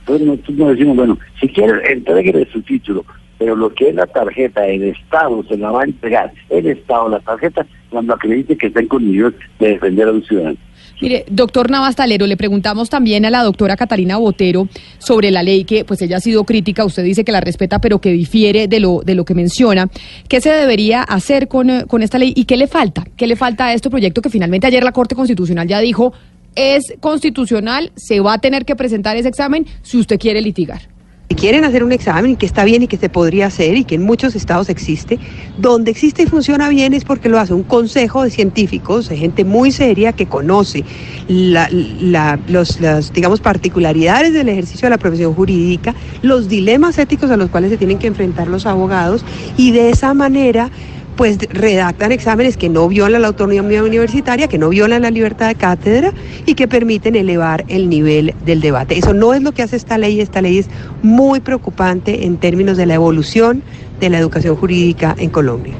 [0.00, 3.04] Entonces nosotros nos decimos, bueno, si quiere, entreguele su título,
[3.38, 7.08] pero lo que es la tarjeta, el Estado se la va a entregar, el Estado,
[7.08, 10.56] la tarjeta, cuando acredite que está en condición de defender a un ciudadano.
[11.00, 14.68] Mire, doctor Navas Talero, le preguntamos también a la doctora Catalina Botero
[14.98, 18.00] sobre la ley que pues ella ha sido crítica, usted dice que la respeta pero
[18.00, 19.88] que difiere de lo, de lo que menciona.
[20.28, 23.04] ¿Qué se debería hacer con, eh, con esta ley y qué le falta?
[23.16, 26.12] ¿Qué le falta a este proyecto que finalmente ayer la Corte Constitucional ya dijo
[26.54, 30.93] es constitucional, se va a tener que presentar ese examen si usted quiere litigar?
[31.36, 34.02] Quieren hacer un examen que está bien y que se podría hacer y que en
[34.02, 35.18] muchos estados existe,
[35.58, 39.44] donde existe y funciona bien es porque lo hace un consejo de científicos, de gente
[39.44, 40.84] muy seria que conoce
[41.28, 47.70] las, digamos, particularidades del ejercicio de la profesión jurídica, los dilemas éticos a los cuales
[47.70, 49.24] se tienen que enfrentar los abogados
[49.56, 50.70] y de esa manera
[51.16, 55.54] pues redactan exámenes que no violan la autonomía universitaria, que no violan la libertad de
[55.54, 56.12] cátedra
[56.46, 58.98] y que permiten elevar el nivel del debate.
[58.98, 60.68] Eso no es lo que hace esta ley, esta ley es
[61.02, 63.62] muy preocupante en términos de la evolución
[64.00, 65.74] de la educación jurídica en Colombia.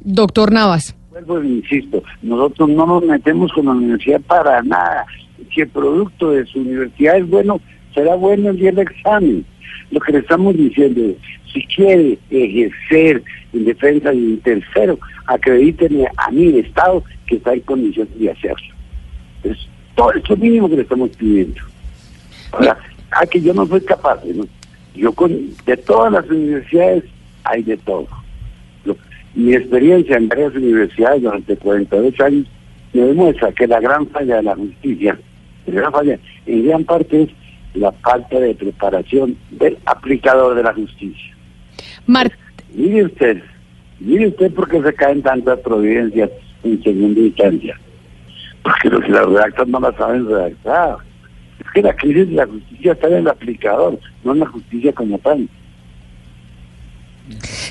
[0.00, 0.94] Doctor Navas.
[1.10, 5.04] Vuelvo e insisto, nosotros no nos metemos con la universidad para nada.
[5.54, 7.60] Si el producto de su universidad es bueno,
[7.94, 9.44] será bueno el día del examen.
[9.90, 11.16] Lo que le estamos diciendo es,
[11.52, 17.60] si quiere ejercer en defensa de un tercero, acredíteme a mi Estado que está en
[17.60, 18.74] condiciones de hacerlo.
[19.44, 19.56] Es
[19.94, 21.60] todo esto mínimo que le estamos pidiendo.
[22.52, 22.78] Ahora,
[23.12, 24.44] ah, que yo no soy capaz, ¿no?
[24.94, 25.32] Yo con,
[25.64, 27.04] de todas las universidades
[27.44, 28.06] hay de todo.
[28.84, 28.96] Lo-
[29.34, 32.46] mi experiencia en varias universidades durante 48 años
[32.92, 35.18] me demuestra que la gran falla de la justicia,
[35.66, 37.28] la gran falla, en gran parte es
[37.78, 41.36] la falta de preparación del aplicador de la justicia.
[42.06, 42.30] Mar
[42.74, 43.42] Mire usted,
[43.98, 46.30] mire usted por qué se caen tantas providencias
[46.62, 47.78] en segunda instancia.
[48.62, 50.98] Porque los que las redactan no las saben redactar.
[51.60, 54.92] Es que la crisis de la justicia está en el aplicador, no en la justicia
[54.92, 55.48] como tal.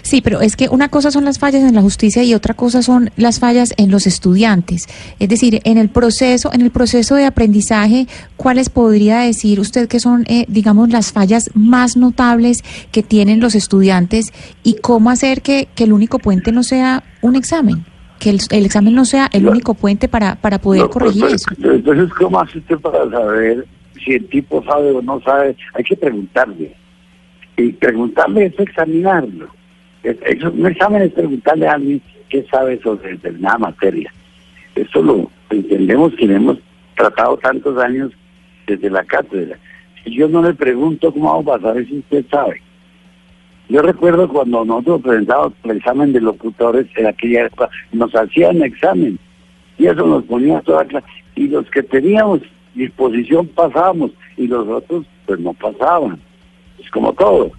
[0.02, 2.82] Sí, pero es que una cosa son las fallas en la justicia y otra cosa
[2.82, 4.88] son las fallas en los estudiantes.
[5.20, 8.08] Es decir, en el proceso, en el proceso de aprendizaje,
[8.38, 13.56] ¿cuáles podría decir usted que son, eh, digamos, las fallas más notables que tienen los
[13.56, 14.32] estudiantes
[14.64, 17.86] y cómo hacer que, que el único puente no sea un examen?
[18.20, 21.34] Que el, el examen no sea el único puente para, para poder No, corregir pues,
[21.36, 21.46] eso.
[21.62, 23.68] pues, Entonces, ¿cómo hace usted para saber
[24.04, 25.56] si el tipo sabe o no sabe?
[25.76, 26.76] Hay que preguntarle.
[27.58, 29.48] Y preguntarle es examinarlo.
[30.04, 34.14] Es- eso- un examen es preguntarle a alguien qué sabe sobre determinada materia.
[34.76, 36.58] Esto lo entendemos que hemos
[36.96, 38.12] tratado tantos años
[38.68, 39.58] desde la cátedra.
[40.04, 42.62] Si yo no le pregunto cómo vamos a saber si usted sabe.
[43.70, 49.20] Yo recuerdo cuando nosotros presentábamos el examen de locutores en aquella época, nos hacían examen
[49.78, 51.08] y eso nos ponía toda clase.
[51.36, 52.42] Y los que teníamos
[52.76, 56.20] disposición pasábamos y los otros pues no pasaban.
[56.92, 57.52] Como todo.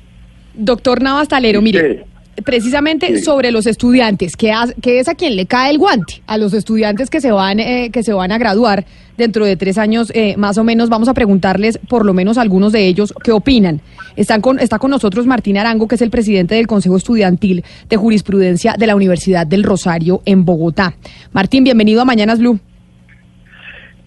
[0.55, 2.05] Doctor Navas Talero, mire,
[2.45, 3.23] precisamente Sí.
[3.25, 4.53] sobre los estudiantes, que,
[4.83, 8.03] es a quien le cae el guante, a los estudiantes que se van, eh, que
[8.03, 8.85] se van a graduar
[9.17, 12.73] dentro de tres años, eh, más o menos, vamos a preguntarles, por lo menos algunos
[12.73, 13.81] de ellos, qué opinan.
[14.17, 17.97] Están con, está con nosotros Martín Arango, que es el presidente del Consejo Estudiantil de
[17.97, 20.95] Jurisprudencia de la Universidad del Rosario en Bogotá.
[21.33, 22.59] Martín, bienvenido a Mañanas Blue.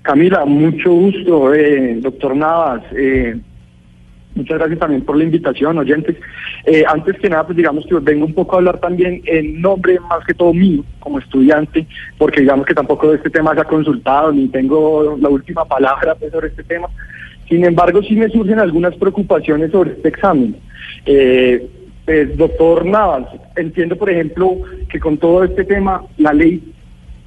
[0.04, 2.82] Camila, mucho gusto, eh, doctor Navas.
[2.96, 3.36] eh,
[4.36, 6.16] muchas gracias también por la invitación, oyentes.
[6.66, 10.00] Eh, antes que nada, pues digamos que vengo un poco a hablar también en nombre
[10.00, 11.86] más que todo mío, como estudiante,
[12.18, 16.32] porque digamos que tampoco este tema se ha consultado, ni tengo la última palabra pues,
[16.32, 16.88] sobre este tema.
[17.50, 20.56] Sin embargo, sí me surgen algunas preocupaciones sobre este examen.
[21.06, 21.68] Eh,
[22.06, 24.58] pues, doctor Navas, entiendo, por ejemplo,
[24.90, 26.62] que con todo este tema, la ley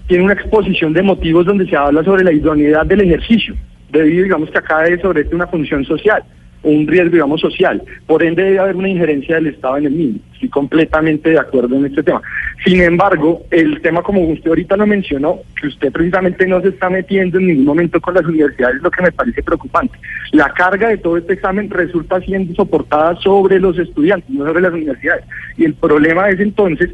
[0.07, 3.55] tiene una exposición de motivos donde se habla sobre la idoneidad del ejercicio,
[3.91, 6.23] debido, digamos, que acá es sobre una función social,
[6.65, 7.83] un riesgo, digamos, social.
[8.07, 10.21] Por ende, debe haber una injerencia del Estado en el mismo.
[10.33, 12.21] Estoy completamente de acuerdo en este tema.
[12.65, 16.91] Sin embargo, el tema, como usted ahorita lo mencionó, que usted precisamente no se está
[16.91, 19.99] metiendo en ningún momento con las universidades, es lo que me parece preocupante.
[20.33, 24.73] La carga de todo este examen resulta siendo soportada sobre los estudiantes, no sobre las
[24.73, 25.25] universidades.
[25.57, 26.91] Y el problema es entonces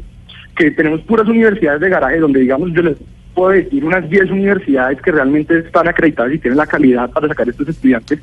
[0.55, 2.97] que tenemos puras universidades de garaje donde digamos yo les
[3.33, 7.47] puedo decir unas 10 universidades que realmente están acreditadas y tienen la calidad para sacar
[7.47, 8.19] estos estudiantes,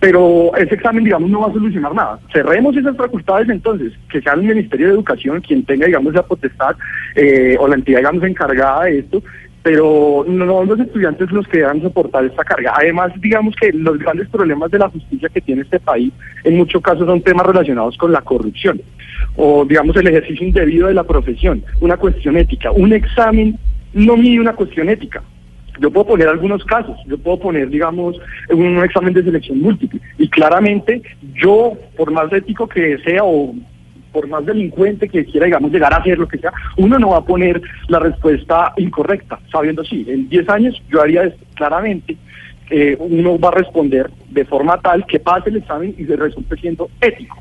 [0.00, 2.18] pero ese examen digamos no va a solucionar nada.
[2.32, 6.74] Cerremos esas facultades entonces, que sea el Ministerio de Educación quien tenga digamos la potestad
[7.14, 9.22] eh, o la entidad digamos encargada de esto,
[9.62, 12.72] pero no los estudiantes los que deban soportar esta carga.
[12.76, 16.12] Además, digamos que los grandes problemas de la justicia que tiene este país
[16.44, 18.80] en muchos casos son temas relacionados con la corrupción
[19.36, 22.70] o digamos el ejercicio indebido de la profesión, una cuestión ética.
[22.70, 23.58] Un examen
[23.92, 25.22] no mide una cuestión ética.
[25.80, 28.16] Yo puedo poner algunos casos, yo puedo poner, digamos,
[28.50, 29.98] un, examen de selección múltiple.
[30.18, 31.02] Y claramente
[31.34, 33.54] yo, por más ético que sea o
[34.12, 37.18] por más delincuente que quiera, digamos, llegar a hacer lo que sea, uno no va
[37.18, 41.44] a poner la respuesta incorrecta, sabiendo sí, en 10 años yo haría esto.
[41.54, 42.16] claramente,
[42.68, 46.56] eh, uno va a responder de forma tal que pase el examen y se resulte
[46.56, 47.36] siendo ético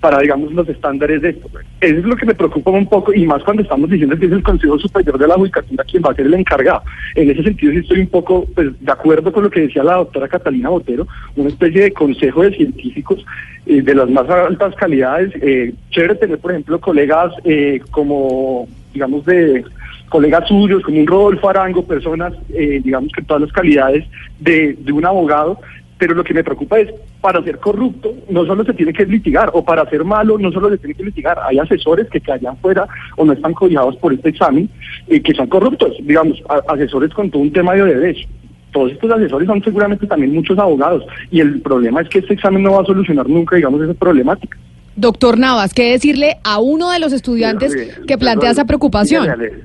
[0.00, 1.48] para, digamos, los estándares de esto.
[1.80, 4.32] Eso es lo que me preocupa un poco, y más cuando estamos diciendo que es
[4.32, 6.82] el Consejo Superior de la Judicatura quien va a ser el encargado.
[7.14, 9.96] En ese sentido sí estoy un poco pues, de acuerdo con lo que decía la
[9.96, 11.06] doctora Catalina Botero,
[11.36, 13.24] una especie de consejo de científicos
[13.66, 15.32] eh, de las más altas calidades.
[15.40, 19.64] Eh, chévere tener, por ejemplo, colegas eh, como, digamos, de
[20.08, 24.04] colegas suyos, como un Rodolfo Arango, personas, eh, digamos que todas las calidades
[24.38, 25.58] de, de un abogado,
[25.98, 26.90] pero lo que me preocupa es,
[27.20, 30.68] para ser corrupto no solo se tiene que litigar, o para ser malo no solo
[30.70, 32.86] se tiene que litigar, hay asesores que caían fuera
[33.16, 34.68] o no están cobijados por este examen,
[35.08, 38.28] y que son corruptos, digamos, a- asesores con todo un tema de derecho.
[38.72, 42.62] Todos estos asesores son seguramente también muchos abogados, y el problema es que este examen
[42.62, 44.58] no va a solucionar nunca, digamos, esa problemática.
[44.96, 47.74] Doctor Navas, ¿qué decirle a uno de los estudiantes
[48.06, 49.22] que plantea esa preocupación?
[49.24, 49.62] Dígale, al-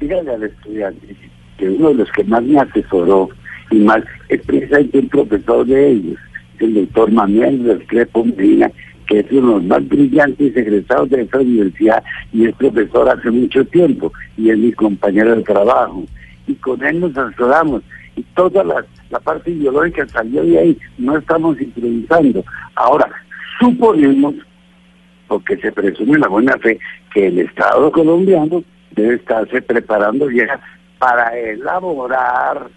[0.00, 1.16] dígale al estudiante
[1.58, 3.28] que uno de los que más me asesoró
[3.70, 6.18] y más es precisamente un profesor de ellos,
[6.58, 8.70] el doctor Manuel Restrepo Medina,
[9.06, 12.02] que es uno de los más brillantes egresados de esta universidad
[12.32, 16.04] y es profesor hace mucho tiempo y es mi compañero de trabajo.
[16.46, 17.82] Y con él nos asesoramos
[18.16, 22.44] y toda la, la parte ideológica salió de ahí, no estamos improvisando.
[22.74, 23.08] Ahora,
[23.58, 24.34] suponemos
[25.28, 26.78] porque se presume la buena fe
[27.14, 30.60] que el Estado colombiano debe estarse preparando ya
[30.98, 32.68] para elaborar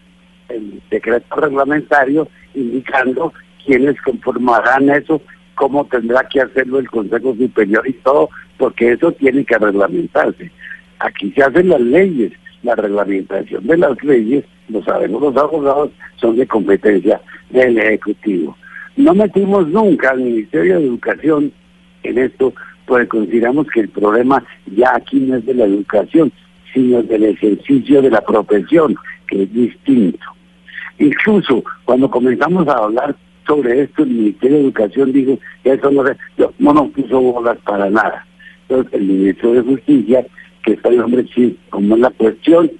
[0.53, 3.33] el decreto reglamentario indicando
[3.65, 5.21] quiénes conformarán eso,
[5.55, 10.51] cómo tendrá que hacerlo el Consejo Superior y todo, porque eso tiene que reglamentarse.
[10.99, 12.31] Aquí se hacen las leyes,
[12.63, 18.57] la reglamentación de las leyes, lo sabemos los abogados, son de competencia del Ejecutivo.
[18.95, 21.51] No metimos nunca al Ministerio de Educación
[22.03, 22.53] en esto,
[22.85, 26.31] porque consideramos que el problema ya aquí no es de la educación,
[26.73, 28.95] sino del ejercicio de la profesión,
[29.27, 30.25] que es distinto.
[30.99, 33.15] Incluso cuando comenzamos a hablar
[33.47, 37.19] sobre esto, el Ministerio de Educación dijo que eso no, se- no, no nos puso
[37.19, 38.25] bolas para nada.
[38.67, 40.25] Entonces el Ministro de Justicia,
[40.63, 42.71] que está el hombre sí, como es la cuestión,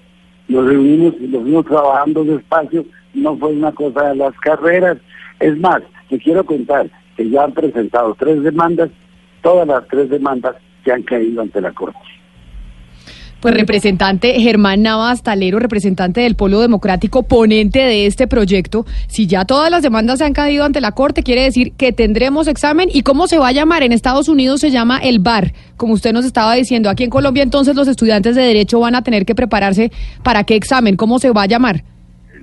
[0.47, 4.97] nos reunimos y nos fuimos trabajando despacio, no fue una cosa de las carreras.
[5.39, 8.89] Es más, te quiero contar que ya han presentado tres demandas,
[9.41, 11.97] todas las tres demandas que han caído ante la Corte.
[13.43, 19.43] Pues representante Germán Navas Talero, representante del Polo Democrático, ponente de este proyecto, si ya
[19.43, 23.03] todas las demandas se han caído ante la Corte, quiere decir que tendremos examen y
[23.03, 23.83] cómo se va a llamar.
[23.83, 26.89] En Estados Unidos se llama el BAR, como usted nos estaba diciendo.
[26.89, 29.91] Aquí en Colombia entonces los estudiantes de Derecho van a tener que prepararse
[30.23, 31.83] para qué examen, cómo se va a llamar.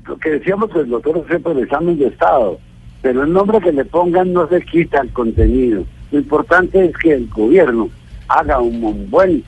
[0.06, 2.58] Lo que decíamos que el doctor siempre el examen de Estado,
[3.00, 5.82] pero el nombre que le pongan no se quita el contenido.
[6.12, 7.88] Lo importante es que el gobierno
[8.28, 9.42] haga un buen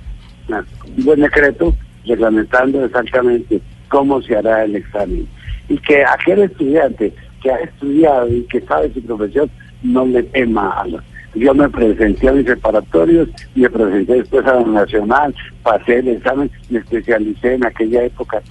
[0.49, 1.75] un buen decreto
[2.07, 5.27] reglamentando exactamente cómo se hará el examen.
[5.69, 7.13] Y que aquel estudiante
[7.43, 9.51] que ha estudiado y que sabe su profesión
[9.83, 11.03] no le tema a la...
[11.35, 16.51] Yo me presenté a mis preparatorios, me presenté después a la nacional, pasé el examen,
[16.69, 18.43] me especialicé en aquella época.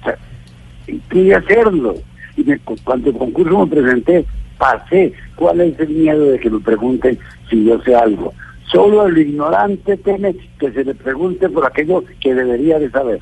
[0.00, 0.16] O sea,
[1.10, 1.94] quería hacerlo.
[2.38, 4.24] Y me- cuando el concurso me presenté,
[4.56, 5.12] pasé.
[5.36, 7.18] ¿Cuál es el miedo de que me pregunten
[7.50, 8.32] si yo sé algo?
[8.72, 13.20] Solo el ignorante teme que se le pregunte por aquello que debería de saber.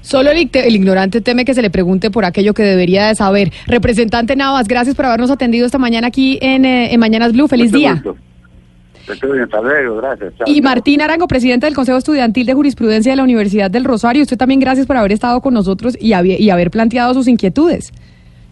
[0.00, 3.52] Solo el, el ignorante teme que se le pregunte por aquello que debería de saber.
[3.66, 7.48] Representante Navas, gracias por habernos atendido esta mañana aquí en, eh, en Mañanas Blue.
[7.48, 7.92] Feliz Mucho día.
[7.94, 8.16] gusto.
[9.96, 10.32] Gracias.
[10.46, 10.60] Y.
[10.62, 14.22] Martín Arango, presidente del Consejo Estudiantil de Jurisprudencia de la Universidad del Rosario.
[14.22, 17.92] Usted también gracias por haber estado con nosotros y, y haber planteado sus inquietudes.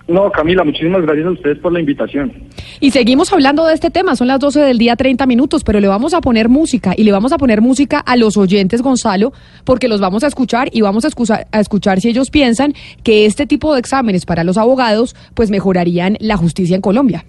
[0.08, 2.32] No, Camila, muchísimas gracias a ustedes por la invitación.
[2.80, 5.86] Y seguimos hablando de este tema, son las 12 del día 30 minutos, pero le
[5.88, 9.32] vamos a poner música y le vamos a poner música a los oyentes, Gonzalo,
[9.64, 12.74] porque los vamos a escuchar y vamos a, excusa- a escuchar si ellos piensan
[13.04, 17.24] que este tipo de exámenes para los abogados pues mejorarían la justicia en Colombia.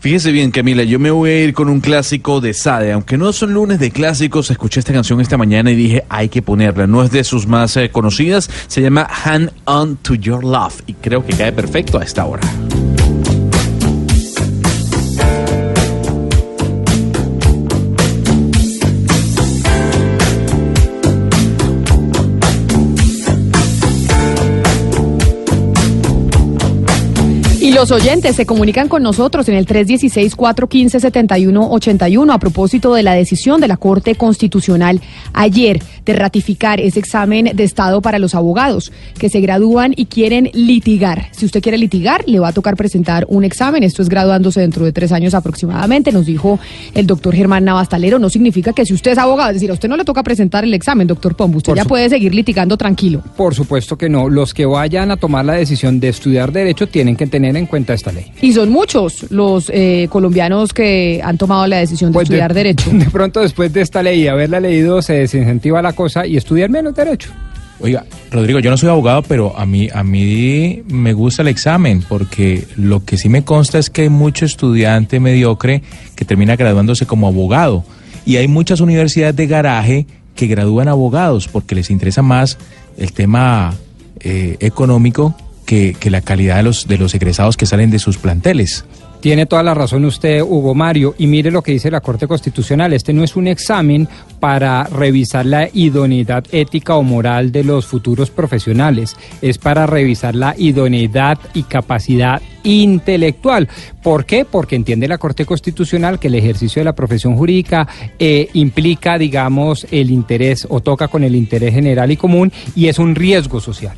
[0.00, 2.92] Fíjese bien, Camila, yo me voy a ir con un clásico de Sade.
[2.92, 6.40] Aunque no son lunes de clásicos, escuché esta canción esta mañana y dije, hay que
[6.40, 6.86] ponerla.
[6.86, 10.94] No es de sus más eh, conocidas, se llama Hand On To Your Love y
[10.94, 12.40] creo que cae perfecto a esta hora.
[27.80, 33.68] Los oyentes se comunican con nosotros en el 316-415-7181 a propósito de la decisión de
[33.68, 35.00] la Corte Constitucional
[35.32, 40.50] ayer de ratificar ese examen de Estado para los abogados que se gradúan y quieren
[40.52, 41.26] litigar.
[41.32, 43.82] Si usted quiere litigar, le va a tocar presentar un examen.
[43.82, 46.58] Esto es graduándose dentro de tres años aproximadamente, nos dijo
[46.94, 48.18] el doctor Germán Navastalero.
[48.18, 50.64] No significa que si usted es abogado, es decir, a usted no le toca presentar
[50.64, 51.58] el examen, doctor Pombo.
[51.58, 53.22] Usted Por ya su- puede seguir litigando tranquilo.
[53.36, 54.28] Por supuesto que no.
[54.28, 57.94] Los que vayan a tomar la decisión de estudiar derecho tienen que tener en cuenta
[57.94, 58.26] esta ley.
[58.40, 62.54] Y son muchos los eh, colombianos que han tomado la decisión de Pues de- estudiar
[62.54, 62.90] derecho.
[63.00, 66.70] De pronto después de esta ley y haberla leído se desincentiva la cosa y estudiar
[66.70, 67.30] menos derecho.
[67.82, 72.04] Oiga, Rodrigo, yo no soy abogado, pero a mí, a mí me gusta el examen,
[72.06, 75.82] porque lo que sí me consta es que hay mucho estudiante mediocre
[76.14, 77.84] que termina graduándose como abogado.
[78.26, 82.58] Y hay muchas universidades de garaje que gradúan abogados porque les interesa más
[82.98, 83.74] el tema
[84.20, 85.34] eh, económico
[85.64, 88.84] que, que la calidad de los, de los egresados que salen de sus planteles.
[89.20, 92.94] Tiene toda la razón usted, Hugo Mario, y mire lo que dice la Corte Constitucional.
[92.94, 94.08] Este no es un examen
[94.40, 100.54] para revisar la idoneidad ética o moral de los futuros profesionales, es para revisar la
[100.56, 103.68] idoneidad y capacidad intelectual.
[104.02, 104.46] ¿Por qué?
[104.46, 107.86] Porque entiende la Corte Constitucional que el ejercicio de la profesión jurídica
[108.18, 112.98] eh, implica, digamos, el interés o toca con el interés general y común y es
[112.98, 113.96] un riesgo social.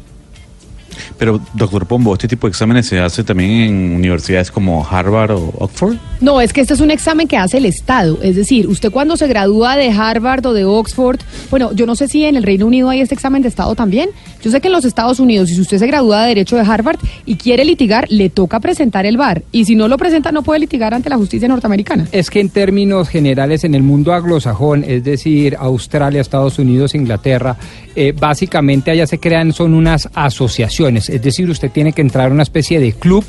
[1.18, 5.52] Pero, doctor Pombo, ¿este tipo de exámenes se hace también en universidades como Harvard o
[5.58, 5.96] Oxford?
[6.20, 8.18] No, es que este es un examen que hace el Estado.
[8.22, 11.20] Es decir, usted cuando se gradúa de Harvard o de Oxford,
[11.50, 14.10] bueno, yo no sé si en el Reino Unido hay este examen de Estado también.
[14.42, 16.98] Yo sé que en los Estados Unidos, si usted se gradúa de Derecho de Harvard
[17.24, 19.42] y quiere litigar, le toca presentar el VAR.
[19.52, 22.08] Y si no lo presenta, no puede litigar ante la justicia norteamericana.
[22.12, 27.56] Es que en términos generales en el mundo anglosajón, es decir, Australia, Estados Unidos, Inglaterra,
[27.94, 32.32] eh, básicamente allá se crean son unas asociaciones, es decir, usted tiene que entrar a
[32.34, 33.24] una especie de club,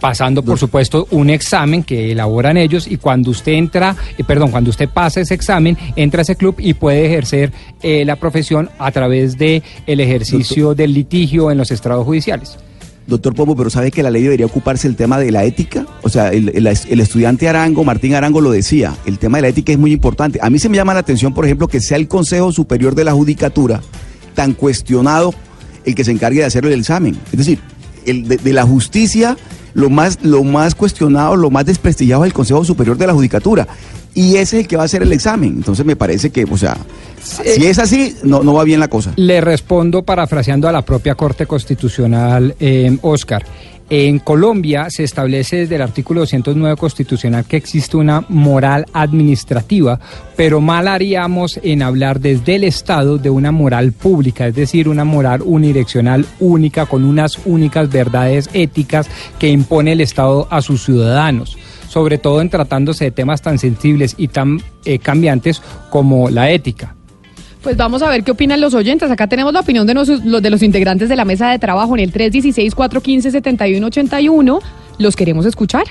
[0.00, 4.70] pasando por supuesto un examen que elaboran ellos y cuando usted entra, eh, perdón, cuando
[4.70, 7.52] usted pasa ese examen, entra a ese club y puede ejercer
[7.82, 12.58] eh, la profesión a través de el ejercicio del litigio en los estrados judiciales.
[13.06, 15.86] Doctor Pombo, pero ¿sabe que la ley debería ocuparse del tema de la ética?
[16.02, 19.48] O sea, el, el- el estudiante Arango, Martín Arango lo decía, el tema de la
[19.48, 20.40] ética es muy importante.
[20.42, 23.04] A mí se me llama la atención, por ejemplo, que sea el Consejo Superior de
[23.04, 23.80] la Judicatura
[24.34, 25.32] tan cuestionado
[25.86, 27.16] el que se encargue de hacer el examen.
[27.32, 27.58] Es decir,
[28.04, 29.36] el de, de la justicia,
[29.72, 33.66] lo más, lo más cuestionado, lo más desprestigiado es el Consejo Superior de la Judicatura.
[34.14, 35.50] Y ese es el que va a hacer el examen.
[35.56, 36.76] Entonces me parece que, o sea,
[37.22, 39.12] si es así, no, no va bien la cosa.
[39.16, 43.44] Le respondo parafraseando a la propia Corte Constitucional, eh, Oscar.
[43.88, 50.00] En Colombia se establece desde el artículo 209 constitucional que existe una moral administrativa,
[50.34, 55.04] pero mal haríamos en hablar desde el Estado de una moral pública, es decir, una
[55.04, 59.08] moral unidireccional única con unas únicas verdades éticas
[59.38, 61.56] que impone el Estado a sus ciudadanos
[61.88, 66.94] sobre todo en tratándose de temas tan sensibles y tan eh, cambiantes como la ética.
[67.66, 69.10] Pues vamos a ver qué opinan los oyentes.
[69.10, 72.04] Acá tenemos la opinión de los, de los integrantes de la mesa de trabajo en
[72.04, 74.60] el 316-415-7181.
[74.98, 75.82] Los queremos escuchar.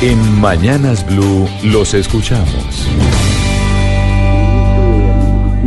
[0.00, 2.86] En Mañanas Blue los escuchamos.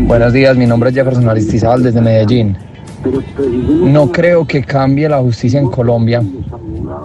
[0.07, 2.55] Buenos días, mi nombre es Jefferson Aristizábal desde Medellín.
[3.83, 6.23] No creo que cambie la justicia en Colombia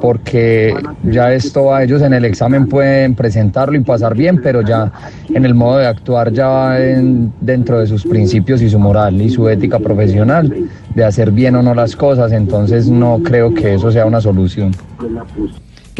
[0.01, 4.91] porque ya esto a ellos en el examen pueden presentarlo y pasar bien, pero ya
[5.29, 9.21] en el modo de actuar ya va en- dentro de sus principios y su moral
[9.21, 10.55] y su ética profesional
[10.95, 14.73] de hacer bien o no las cosas, entonces no creo que eso sea una solución.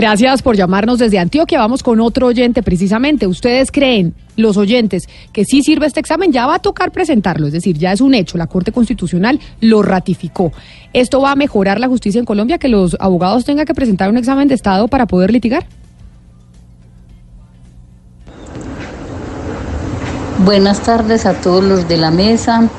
[0.01, 1.59] Gracias por llamarnos desde Antioquia.
[1.59, 3.27] Vamos con otro oyente precisamente.
[3.27, 6.33] ¿Ustedes creen, los oyentes, que sí sirve este examen?
[6.33, 8.39] Ya va a tocar presentarlo, es decir, ya es un hecho.
[8.39, 10.55] La Corte Constitucional lo ratificó.
[10.95, 14.17] ¿Esto va a mejorar la justicia en Colombia, que los abogados tengan que presentar un
[14.17, 15.67] examen de Estado para poder litigar?
[20.39, 22.71] Buenas tardes a todos los de la mesa.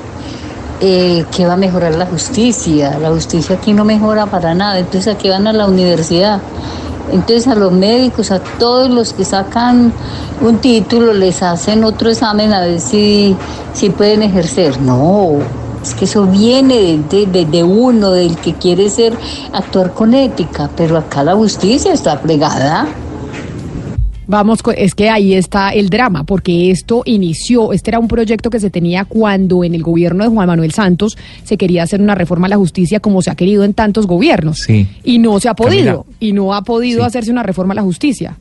[0.80, 2.98] Eh, ¿Qué va a mejorar la justicia?
[2.98, 4.80] La justicia aquí no mejora para nada.
[4.80, 6.42] Entonces, ¿a qué van a la universidad?
[7.12, 9.92] Entonces, a los médicos, a todos los que sacan
[10.40, 13.36] un título, les hacen otro examen a ver si,
[13.74, 14.80] si pueden ejercer.
[14.80, 15.32] No,
[15.82, 19.16] es que eso viene de, de- de uno, del que quiere ser,
[19.52, 20.70] actuar con ética.
[20.76, 22.86] Pero acá la justicia está fregada.
[24.32, 28.60] Vamos, es que ahí está el drama, porque esto inició, este era un proyecto que
[28.60, 32.46] se tenía cuando en el gobierno de Juan Manuel Santos se quería hacer una reforma
[32.46, 34.60] a la justicia como se ha querido en tantos gobiernos.
[34.60, 34.88] Sí.
[35.04, 36.16] Y no se ha podido, Camila.
[36.18, 37.06] y no ha podido Sí.
[37.08, 38.38] hacerse una reforma a la justicia.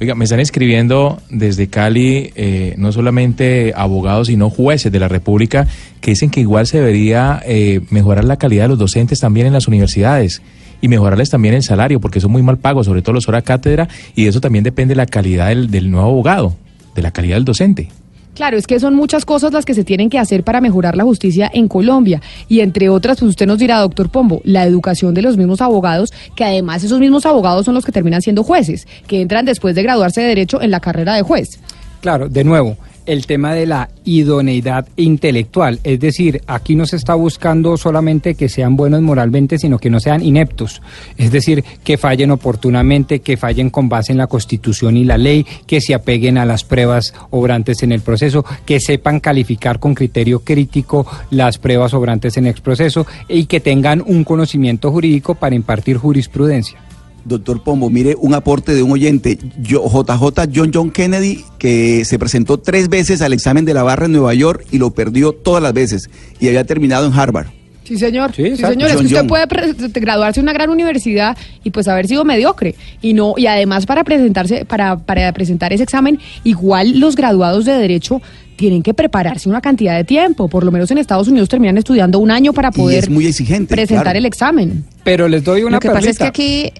[0.00, 5.68] Oiga, me están escribiendo desde Cali eh, no solamente abogados, sino jueces de la República
[6.00, 9.52] que dicen que igual se debería eh, mejorar la calidad de los docentes también en
[9.52, 10.42] las universidades
[10.82, 13.88] y mejorarles también el salario, porque son muy mal pagos, sobre todo los horas cátedra,
[14.14, 16.54] y de eso también depende la calidad del, del nuevo abogado,
[16.94, 17.88] de la calidad del docente.
[18.34, 21.04] Claro, es que son muchas cosas las que se tienen que hacer para mejorar la
[21.04, 22.22] justicia en Colombia.
[22.48, 26.12] Y entre otras, pues usted nos dirá, doctor Pombo, la educación de los mismos abogados,
[26.34, 29.82] que además esos mismos abogados son los que terminan siendo jueces, que entran después de
[29.82, 31.60] graduarse de Derecho en la carrera de juez.
[32.00, 37.14] Claro, de nuevo, el tema de la idoneidad intelectual, es decir, aquí no se está
[37.14, 40.82] buscando solamente que sean buenos moralmente, sino que no sean ineptos,
[41.16, 45.46] es decir, que fallen oportunamente, que fallen con base en la Constitución y la ley,
[45.66, 50.40] que se apeguen a las pruebas obrantes en el proceso, que sepan calificar con criterio
[50.40, 55.96] crítico las pruebas obrantes en el proceso y que tengan un conocimiento jurídico para impartir
[55.96, 56.78] jurisprudencia.
[57.24, 62.18] Doctor Pombo, mire un aporte de un oyente, yo, JJ John John Kennedy, que se
[62.18, 65.62] presentó tres veces al examen de la barra en Nueva York y lo perdió todas
[65.62, 67.48] las veces y había terminado en Harvard.
[67.84, 68.32] Sí, señor.
[68.34, 68.74] Sí, exacto.
[68.74, 68.88] señor.
[68.88, 69.26] Es que John usted John.
[69.26, 72.74] puede graduarse en una gran universidad y pues haber sido mediocre.
[73.00, 77.72] Y no, y además para presentarse, para, para presentar ese examen, igual los graduados de
[77.72, 78.22] Derecho
[78.56, 80.48] tienen que prepararse una cantidad de tiempo.
[80.48, 83.74] Por lo menos en Estados Unidos terminan estudiando un año para poder es muy exigente,
[83.74, 84.18] presentar claro.
[84.18, 84.84] el examen.
[85.04, 86.72] Pero les doy Lo que pasa es que aquí,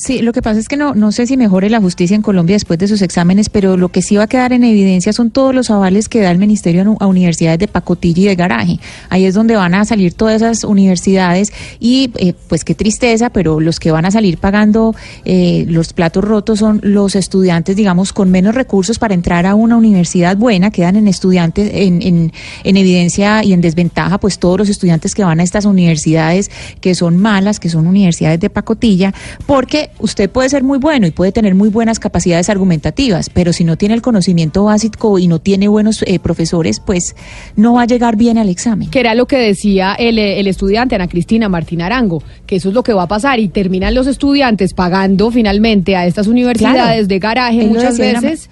[0.00, 2.56] sí, lo que pasa es que no, no sé si mejore la justicia en Colombia
[2.56, 5.54] después de sus exámenes, pero lo que sí va a quedar en evidencia son todos
[5.54, 8.80] los avales que da el Ministerio a universidades de pacotilla y de garaje.
[9.10, 13.60] Ahí es donde van a salir todas esas universidades y eh, pues qué tristeza, pero
[13.60, 14.94] los que van a salir pagando
[15.26, 19.76] eh, los platos rotos son los estudiantes, digamos, con menos recursos para entrar a una
[19.76, 25.14] universidad buena, quedan en estudiantes en, en evidencia y en desventaja, pues todos los estudiantes
[25.14, 26.50] que van a estas universidades
[26.80, 29.12] que son malas, que son universidades de pacotilla,
[29.46, 33.64] porque usted puede ser muy bueno y puede tener muy buenas capacidades argumentativas, pero si
[33.64, 37.14] no tiene el conocimiento básico y no tiene buenos eh, profesores, pues
[37.56, 38.88] no va a llegar bien al examen.
[38.90, 42.68] Que era lo que decía el, eh, el estudiante Ana Cristina Martín Arango, que eso
[42.70, 46.80] es lo que va a pasar y terminan los estudiantes pagando finalmente a estas universidades
[46.80, 47.06] Claro.
[47.06, 48.48] de garaje muchas una veces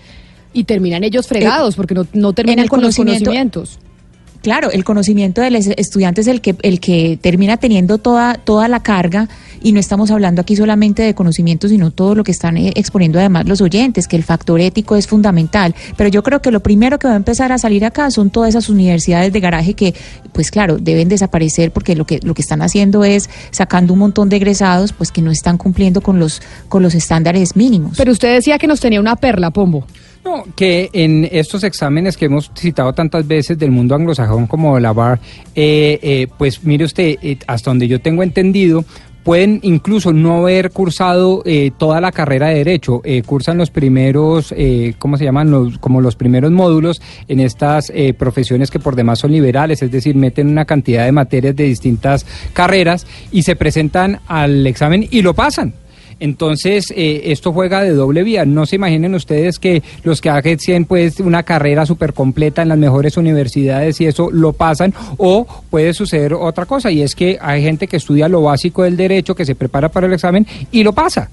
[0.53, 3.79] y terminan ellos fregados porque no, no terminan el con los conocimiento- conocimientos.
[4.41, 8.69] Claro, el conocimiento del es- estudiante es el que el que termina teniendo toda toda
[8.69, 9.29] la carga
[9.63, 13.19] y no estamos hablando aquí solamente de conocimiento, sino todo lo que están eh, exponiendo
[13.19, 15.75] además los oyentes, que el factor ético es fundamental.
[15.97, 18.51] Pero yo creo que lo primero que va a empezar a salir acá son todas
[18.51, 19.95] esas universidades de garaje que,
[20.33, 24.29] pues claro, deben desaparecer porque lo que lo que están haciendo es sacando un montón
[24.29, 27.97] de egresados, pues que no están cumpliendo con los con los estándares mínimos.
[27.97, 29.85] Pero usted decía que nos tenía una perla, Pombo.
[30.25, 34.81] No, que en estos exámenes que hemos citado tantas veces del mundo anglosajón como de
[34.81, 35.21] la BAR,
[35.55, 38.85] eh, eh, pues mire usted, eh, hasta donde yo tengo entendido,
[39.29, 44.55] pueden incluso no haber cursado eh, toda la carrera de derecho, eh, cursan los primeros,
[44.57, 45.51] eh, ¿cómo se llaman?
[45.51, 49.91] Los, como los primeros módulos en estas eh, profesiones que por demás son liberales, es
[49.91, 52.25] decir, meten una cantidad de materias de distintas
[52.55, 55.75] carreras y se presentan al examen y lo pasan.
[56.21, 58.45] Entonces, eh, esto juega de doble vía.
[58.45, 62.79] No se imaginen ustedes que los que hacen pues una carrera súper completa en las
[62.79, 67.63] mejores universidades y eso lo pasan o puede suceder otra cosa y es que hay
[67.63, 70.93] gente que estudia lo básico del derecho, que se prepara para el examen y lo
[70.93, 71.29] pasa.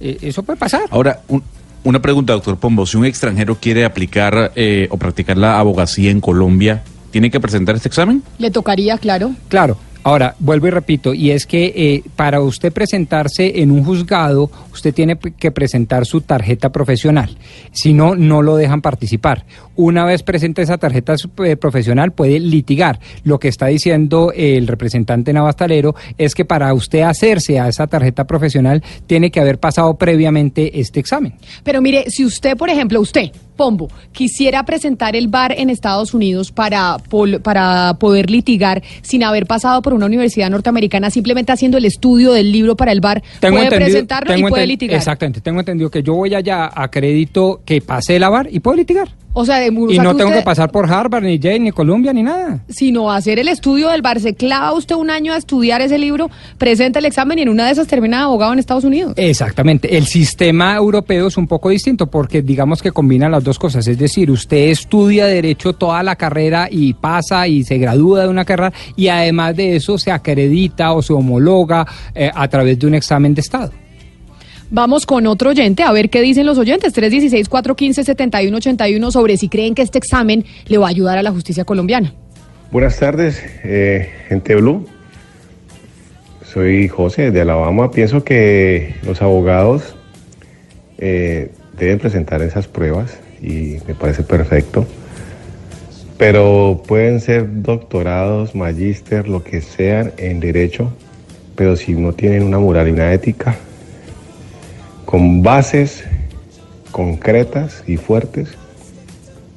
[0.00, 0.82] Eh, eso puede pasar.
[0.90, 1.42] Ahora, un-
[1.84, 2.84] una pregunta, doctor Pombo.
[2.84, 7.74] Si un extranjero quiere aplicar eh, o practicar la abogacía en Colombia, ¿tiene que presentar
[7.76, 8.22] este examen?
[8.38, 9.32] Le tocaría, claro.
[9.48, 9.78] Claro.
[10.02, 14.94] Ahora, vuelvo y repito, y es que eh, para usted presentarse en un juzgado, usted
[14.94, 17.36] tiene que presentar su tarjeta profesional.
[17.72, 19.44] Si no, no lo dejan participar.
[19.76, 22.98] Una vez presente esa tarjeta eh, profesional, puede litigar.
[23.24, 28.26] Lo que está diciendo el representante Navastalero es que para usted hacerse a esa tarjeta
[28.26, 31.34] profesional, tiene que haber pasado previamente este examen.
[31.62, 36.50] Pero mire, si usted, por ejemplo, usted, Pombo, quisiera presentar el bar en Estados Unidos
[36.50, 36.96] para,
[37.42, 42.52] para poder litigar sin haber pasado por una universidad norteamericana, simplemente haciendo el estudio del
[42.52, 44.96] libro para el bar, puede presentarlo y tengo puede litigar.
[44.96, 49.10] Exactamente, tengo entendido que yo voy allá, acredito que pasé la bar y puedo litigar.
[49.32, 51.70] O sea, de, y no que tengo usted- que pasar por Harvard, ni Yale, ni
[51.70, 52.64] Columbia, ni nada.
[52.68, 54.18] sino hacer el estudio del bar.
[54.18, 56.28] Se clava usted un año a estudiar ese libro,
[56.58, 59.12] presenta el examen y en una de esas termina de abogado en Estados Unidos.
[59.16, 59.96] Exactamente.
[59.96, 63.86] El sistema europeo es un poco distinto porque digamos que combina las dos cosas.
[63.86, 68.44] Es decir, usted estudia derecho toda la carrera y pasa y se gradúa de una
[68.44, 72.94] carrera y además de eso se acredita o se homologa eh, a través de un
[72.94, 73.70] examen de Estado.
[74.72, 76.96] Vamos con otro oyente a ver qué dicen los oyentes.
[76.96, 82.14] 316-415-7181 sobre si creen que este examen le va a ayudar a la justicia colombiana.
[82.70, 84.86] Buenas tardes, eh, gente Blue.
[86.44, 87.90] Soy José de Alabama.
[87.90, 89.96] Pienso que los abogados
[90.98, 94.86] eh, deben presentar esas pruebas y me parece perfecto.
[96.16, 100.92] Pero pueden ser doctorados, magíster, lo que sean en derecho,
[101.56, 103.56] pero si no tienen una moral y una ética
[105.10, 106.04] con bases
[106.92, 108.50] concretas y fuertes,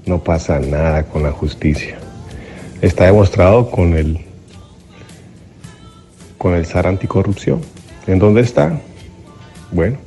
[0.05, 1.97] no pasa nada con la justicia.
[2.81, 4.19] Está demostrado con el
[6.37, 7.61] con el SAR anticorrupción.
[8.07, 8.77] ¿En dónde está?
[9.71, 9.97] Bueno,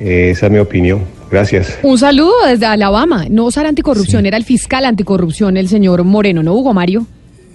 [0.00, 1.04] esa es mi opinión.
[1.30, 1.78] Gracias.
[1.82, 3.26] Un saludo desde Alabama.
[3.28, 7.06] No Sara Anticorrupción, era el fiscal anticorrupción, el señor Moreno, ¿no, Hugo Mario?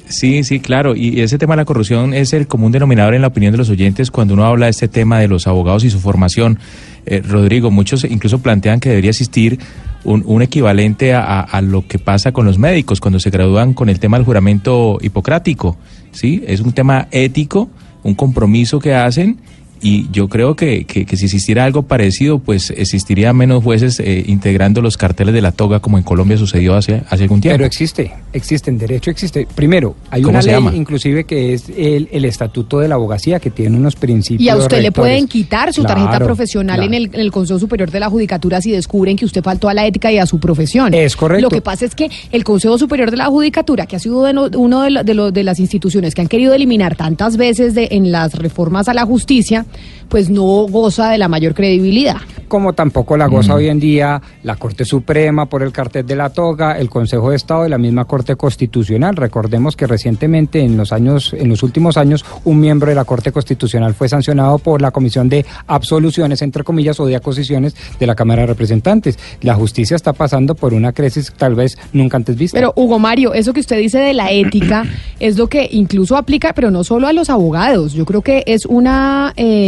[0.09, 0.95] Sí, sí, claro.
[0.95, 3.69] Y ese tema de la corrupción es el común denominador en la opinión de los
[3.69, 6.59] oyentes cuando uno habla de este tema de los abogados y su formación.
[7.05, 9.59] Eh, Rodrigo, muchos incluso plantean que debería existir
[10.03, 13.89] un, un equivalente a, a- lo que pasa con los médicos cuando se gradúan con
[13.89, 15.77] el tema del juramento hipocrático.
[16.11, 16.43] ¿sí?
[16.47, 17.69] Es un tema ético,
[18.03, 19.39] un compromiso que hacen.
[19.83, 24.23] Y yo creo que, que- que si existiera algo parecido, pues existiría menos jueces eh,
[24.27, 27.55] integrando los carteles de la toga como en Colombia sucedió hace, hace algún tiempo.
[27.57, 29.45] Pero existe, existe, en derecho existe.
[29.53, 30.73] Primero, hay ¿Cómo una ley llama?
[30.73, 34.41] inclusive que es el, el estatuto de la abogacía que tiene unos principios.
[34.41, 37.59] Y a usted le pueden quitar su tarjeta Claro, profesional en, el, en el Consejo
[37.59, 40.39] Superior de la Judicatura si descubren que usted faltó a la ética y a su
[40.39, 40.93] profesión.
[40.93, 41.41] Es correcto.
[41.41, 44.31] Lo que pasa es que el Consejo Superior de la Judicatura, que ha sido de
[44.33, 47.73] no- uno de, lo- de, lo- de las instituciones que han querido eliminar tantas veces
[47.75, 49.65] de, en las reformas a la justicia,
[50.09, 52.17] pues no goza de la mayor credibilidad.
[52.47, 53.55] Como tampoco la goza Mm.
[53.55, 57.35] hoy en día la Corte Suprema por el cartel de la toga, el Consejo de
[57.35, 59.15] Estado y la misma Corte Constitucional.
[59.15, 63.31] Recordemos que recientemente, en los años, en los últimos años, un miembro de la Corte
[63.31, 68.13] Constitucional fue sancionado por la Comisión de Absoluciones, entre comillas, o de acusaciones de la
[68.13, 69.17] Cámara de Representantes.
[69.41, 72.55] La justicia está pasando por una crisis tal vez nunca antes vista.
[72.55, 74.85] Pero Hugo Mario, eso que usted dice de la ética
[75.19, 77.93] es lo que incluso aplica, pero no solo a los abogados.
[77.93, 79.62] Yo creo que es una eh,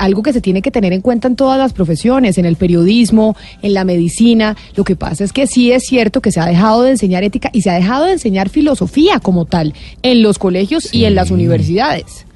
[0.00, 3.36] algo que se tiene que tener en cuenta en todas las profesiones, en el periodismo,
[3.60, 4.56] en la medicina.
[4.74, 7.50] Lo que pasa es que sí es cierto que se ha dejado de enseñar ética
[7.52, 11.30] y se ha dejado de enseñar filosofía como tal en los colegios y en las
[11.30, 12.26] universidades.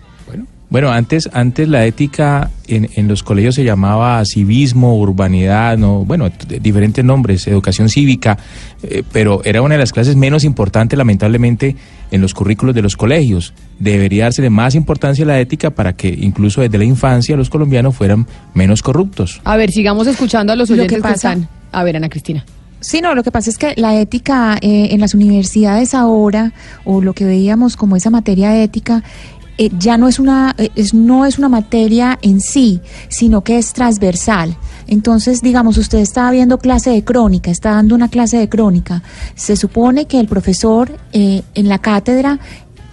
[0.75, 6.29] Bueno, antes, antes la ética en, en los colegios se llamaba civismo, urbanidad, no, bueno,
[6.61, 8.37] diferentes nombres, educación cívica,
[8.83, 11.77] eh, pero era una de las clases menos importantes, lamentablemente,
[12.11, 13.55] en los currículos de los colegios.
[13.79, 17.95] Debería dársele más importancia a la ética para que incluso desde la infancia los colombianos
[17.95, 19.41] fueran menos corruptos.
[19.45, 21.49] A ver, sigamos escuchando a los Lo que oyentes que, pasa- están.
[21.71, 22.45] A ver, Ana Cristina.
[22.85, 26.53] Sí, no, lo que pasa es que la ética eh, en las universidades ahora,
[26.85, 29.03] o lo que veíamos como esa materia ética,
[29.59, 33.59] eh, ya no es una eh, es, no es una materia en sí, sino que
[33.59, 34.56] es transversal.
[34.86, 39.02] Entonces, digamos, usted está viendo clase de crónica, está dando una clase de crónica.
[39.35, 42.39] Se supone que el profesor eh, en la cátedra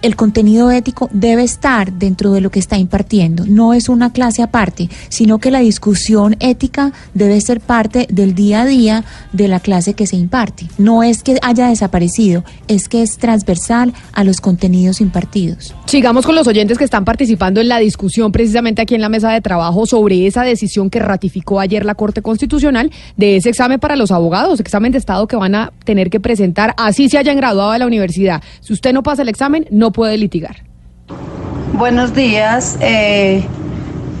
[0.02, 3.44] el contenido ético debe estar dentro de lo que está impartiendo.
[3.46, 8.62] No es una clase aparte, sino que la discusión ética debe ser parte del día
[8.62, 10.66] a día de la clase que se imparte.
[10.78, 15.74] No es que haya desaparecido, es que es transversal a los contenidos impartidos.
[15.86, 19.30] Sigamos con los oyentes que están participando en la discusión precisamente aquí en la mesa
[19.30, 23.96] de trabajo sobre esa decisión que ratificó ayer la Corte Constitucional de ese examen para
[23.96, 27.72] los abogados, examen de Estado que van a tener que presentar así se hayan graduado
[27.72, 28.42] de la universidad.
[28.60, 30.56] Si usted no pasa el examen, no puede litigar.
[31.74, 32.76] Buenos días.
[32.80, 33.44] eh,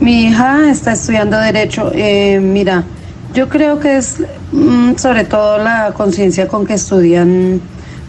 [0.00, 1.92] mi hija está estudiando Derecho.
[1.94, 2.82] Eh, mira,
[3.34, 4.16] yo creo que es
[4.50, 7.60] mm, sobre todo la conciencia con que estudian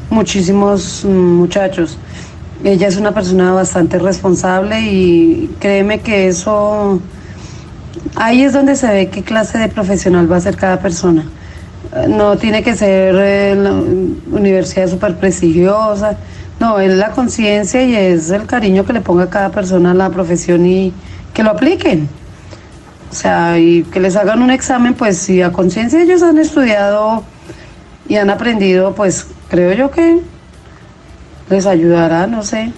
[0.10, 1.98] muchísimos mm, muchachos.
[2.64, 7.00] Ella es una persona bastante responsable y créeme que eso,
[8.16, 11.26] ahí es donde se ve qué clase de profesional va a ser cada persona.
[11.96, 13.72] Eh, No tiene que ser la
[14.32, 16.18] universidad súper prestigiosa.
[16.60, 20.10] No, es la conciencia y es el cariño que le ponga cada persona a la
[20.10, 20.94] profesión y
[21.34, 22.08] que lo apliquen.
[23.12, 27.24] O sea, y que les hagan un examen, pues si a conciencia ellos han estudiado
[28.08, 30.20] y han aprendido, pues creo yo que
[31.50, 32.72] les ayudará, no sé.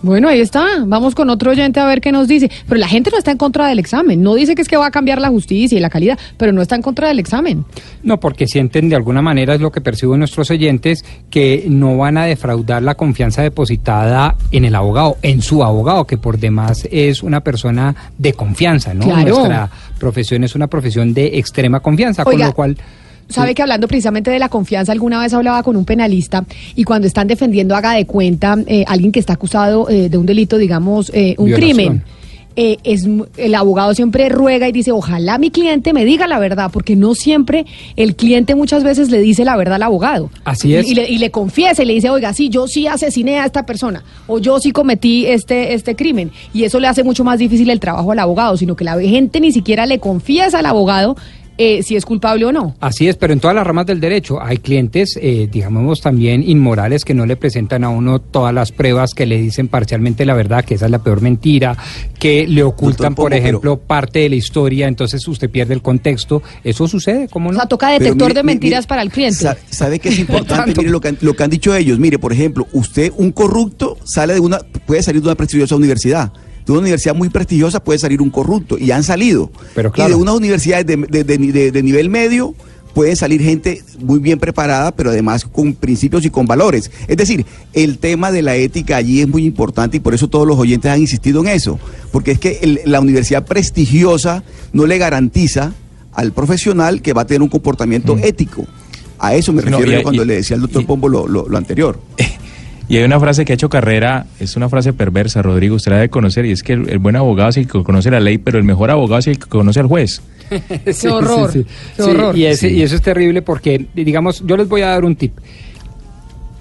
[0.00, 0.84] Bueno, ahí está.
[0.86, 2.50] Vamos con otro oyente a ver qué nos dice.
[2.68, 4.22] Pero la gente no está en contra del examen.
[4.22, 6.62] No dice que es que va a cambiar la justicia y la calidad, pero no
[6.62, 7.64] está en contra del examen.
[8.02, 12.16] No, porque sienten de alguna manera, es lo que perciben nuestros oyentes, que no van
[12.16, 17.22] a defraudar la confianza depositada en el abogado, en su abogado, que por demás es
[17.22, 19.04] una persona de confianza, ¿no?
[19.04, 19.30] Claro.
[19.30, 22.76] Nuestra profesión es una profesión de extrema confianza, Oiga, con lo cual...
[23.28, 26.44] Sabe que hablando precisamente de la confianza, alguna vez hablaba con un penalista
[26.74, 30.26] y cuando están defendiendo, haga de cuenta, eh, alguien que está acusado eh, de un
[30.26, 31.76] delito, digamos, eh, un Violación.
[31.76, 32.02] crimen.
[32.56, 33.06] eh, es,
[33.36, 37.14] el abogado siempre ruega y dice, ojalá mi cliente me diga la verdad, porque no
[37.14, 40.28] siempre el cliente muchas veces le dice la verdad al abogado.
[40.44, 40.88] Así es.
[40.90, 43.64] Y le, y le confiesa y le dice, oiga, sí, yo sí asesiné a esta
[43.64, 46.32] persona o yo sí cometí este, este crimen.
[46.52, 49.38] Y eso le hace mucho más difícil el trabajo al abogado, sino que la gente
[49.38, 51.16] ni siquiera le confiesa al abogado
[51.58, 52.74] eh, si es culpable o no.
[52.80, 57.04] Así es, pero en todas las ramas del derecho hay clientes, eh, digamos también inmorales,
[57.04, 60.64] que no le presentan a uno todas las pruebas, que le dicen parcialmente la verdad,
[60.64, 61.76] que esa es la peor mentira,
[62.18, 66.42] que le ocultan, por pero- ejemplo, parte de la historia, entonces usted pierde el contexto.
[66.64, 67.58] Eso sucede, ¿cómo no?
[67.58, 69.40] O sea, toca detector mire, de mentiras mire, para el cliente.
[69.40, 70.74] sa- ¿Sabe qué es importante?
[70.78, 71.98] mire lo que, han, lo que han dicho ellos.
[71.98, 76.32] Mire, por ejemplo, usted, un corrupto, sale de una, puede salir de una prestigiosa universidad.
[76.68, 78.78] De una universidad muy prestigiosa puede salir un corrupto.
[78.78, 79.50] Y han salido.
[79.74, 82.54] Pero Y de unas universidades de, de- de- nivel medio
[82.94, 86.90] pueden salir gente muy bien preparada, pero además con principios y con valores.
[87.06, 90.46] Es decir, el tema de la ética allí es muy importante y por eso todos
[90.46, 91.78] los oyentes han insistido en eso.
[92.12, 94.42] Porque es que el- la universidad prestigiosa
[94.72, 95.72] no le garantiza
[96.12, 98.66] al profesional que va a tener un comportamiento ético.
[99.20, 101.26] A eso me no, refiero y- yo cuando y- le decía al doctor Pombo lo,
[101.26, 101.98] lo- lo anterior.
[102.88, 105.96] Y hay una frase que ha hecho carrera, es una frase perversa, Rodrigo, usted la
[105.98, 108.38] debe conocer, y es que el, el buen abogado es el que conoce la ley,
[108.38, 110.22] pero el mejor abogado es el que conoce al juez.
[110.92, 111.66] Sí, horror, sí, sí.
[111.96, 112.36] qué Sí, horror.
[112.38, 112.76] y, ese- Sí.
[112.76, 115.32] y eso es terrible porque, digamos, yo les voy a dar un tip.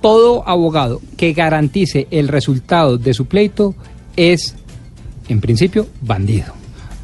[0.02, 3.74] Todo abogado que garantice el resultado de su pleito
[4.18, 4.56] es,
[5.30, 6.54] en principio, bandido.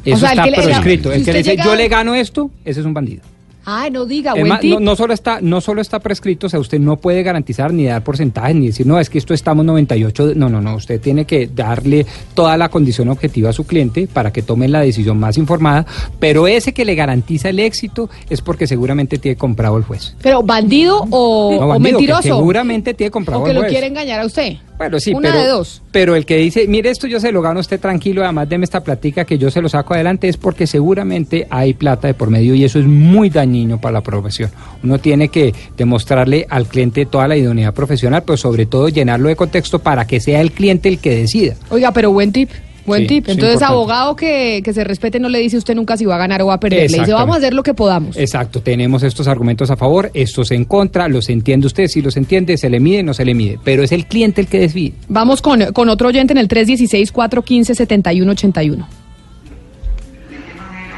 [0.04, 1.10] Eso sea, el está que le- proscrito.
[1.10, 3.22] si El que le dice, llega- yo le gano esto, ese es un bandido.
[3.66, 4.74] Ay, no diga, Es buen más, tip.
[4.74, 7.84] no, no solo está, no solo está prescrito, o sea, usted no puede garantizar ni
[7.84, 10.26] dar porcentajes ni decir, no, es que esto estamos 98.
[10.28, 10.34] de-".
[10.34, 10.74] No, no, no.
[10.76, 14.80] Usted tiene que darle toda la condición objetiva a su cliente para que tome la
[14.80, 15.86] decisión más informada.
[16.20, 20.14] Pero ese que le garantiza el éxito es porque seguramente tiene comprado el juez.
[20.22, 22.22] Pero bandido o, No, bandido, mentiroso.
[22.22, 23.72] seguramente tiene comprado o que el lo juez.
[23.72, 24.56] quiere engañar a usted.
[24.76, 25.82] Bueno, sí, Una pero, de dos.
[25.92, 28.82] pero el que dice, mire, esto yo se lo gano usted tranquilo, además deme esta
[28.82, 32.54] platica que yo se lo saco adelante, es porque seguramente hay plata de por medio
[32.54, 34.50] y eso es muy dañino para la profesión.
[34.82, 39.36] Uno tiene que demostrarle al cliente toda la idoneidad profesional, pero sobre todo llenarlo de
[39.36, 41.54] contexto para que sea el cliente el que decida.
[41.70, 42.50] Oiga, pero buen tip.
[42.86, 43.24] Buen Sí, tip.
[43.24, 43.74] es Entonces, importante.
[43.74, 46.46] abogado que, que se respete no le dice usted nunca si va a ganar o
[46.46, 46.90] va a perder.
[46.90, 48.16] Le dice, vamos a hacer lo que podamos.
[48.16, 52.56] Exacto, tenemos estos argumentos a favor, estos en contra, los entiende usted, si los entiende,
[52.58, 54.92] se le mide, no se le mide, pero es el cliente el que decide.
[55.08, 58.84] Vamos con, con otro oyente en el 316-415-7181.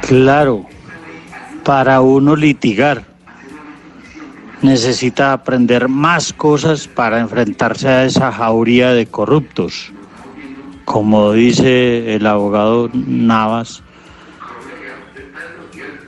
[0.08, 0.64] Claro,
[1.64, 3.04] para uno litigar
[4.62, 9.92] necesita aprender más cosas para enfrentarse a esa jauría de corruptos.
[10.86, 13.82] Como dice el abogado Navas,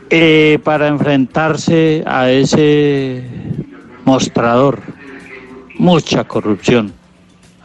[0.08, 3.24] eh, para enfrentarse a ese
[4.06, 4.80] mostrador,
[5.78, 6.94] mucha corrupción.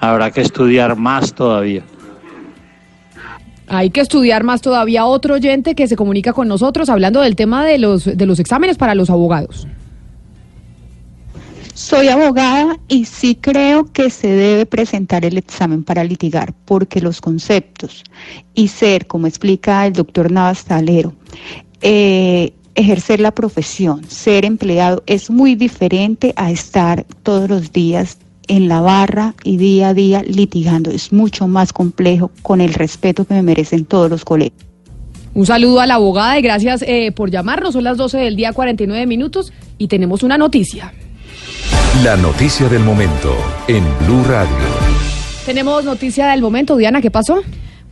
[0.01, 1.83] Habrá que estudiar más todavía.
[3.67, 7.63] Hay que estudiar más todavía otro oyente que se comunica con nosotros hablando del tema
[7.63, 9.67] de los, de los exámenes para los abogados.
[11.73, 17.19] Soy abogada y sí creo que se debe presentar el examen para litigar, porque los
[17.19, 18.03] conceptos
[18.53, 21.13] y ser, como explica el doctor Navas Talero,
[21.81, 28.67] eh, ejercer la profesión, ser empleado, es muy diferente a estar todos los días en
[28.67, 30.91] la barra y día a día litigando.
[30.91, 34.57] Es mucho más complejo con el respeto que me merecen todos los colegas.
[35.33, 37.73] Un saludo a la abogada y gracias eh, por llamarnos.
[37.73, 40.93] Son las 12 del día, 49 minutos y tenemos una noticia.
[42.01, 43.37] La noticia del momento
[43.67, 44.49] en Blue Radio.
[45.45, 46.75] Tenemos noticia del momento.
[46.75, 47.43] Diana, ¿qué pasó?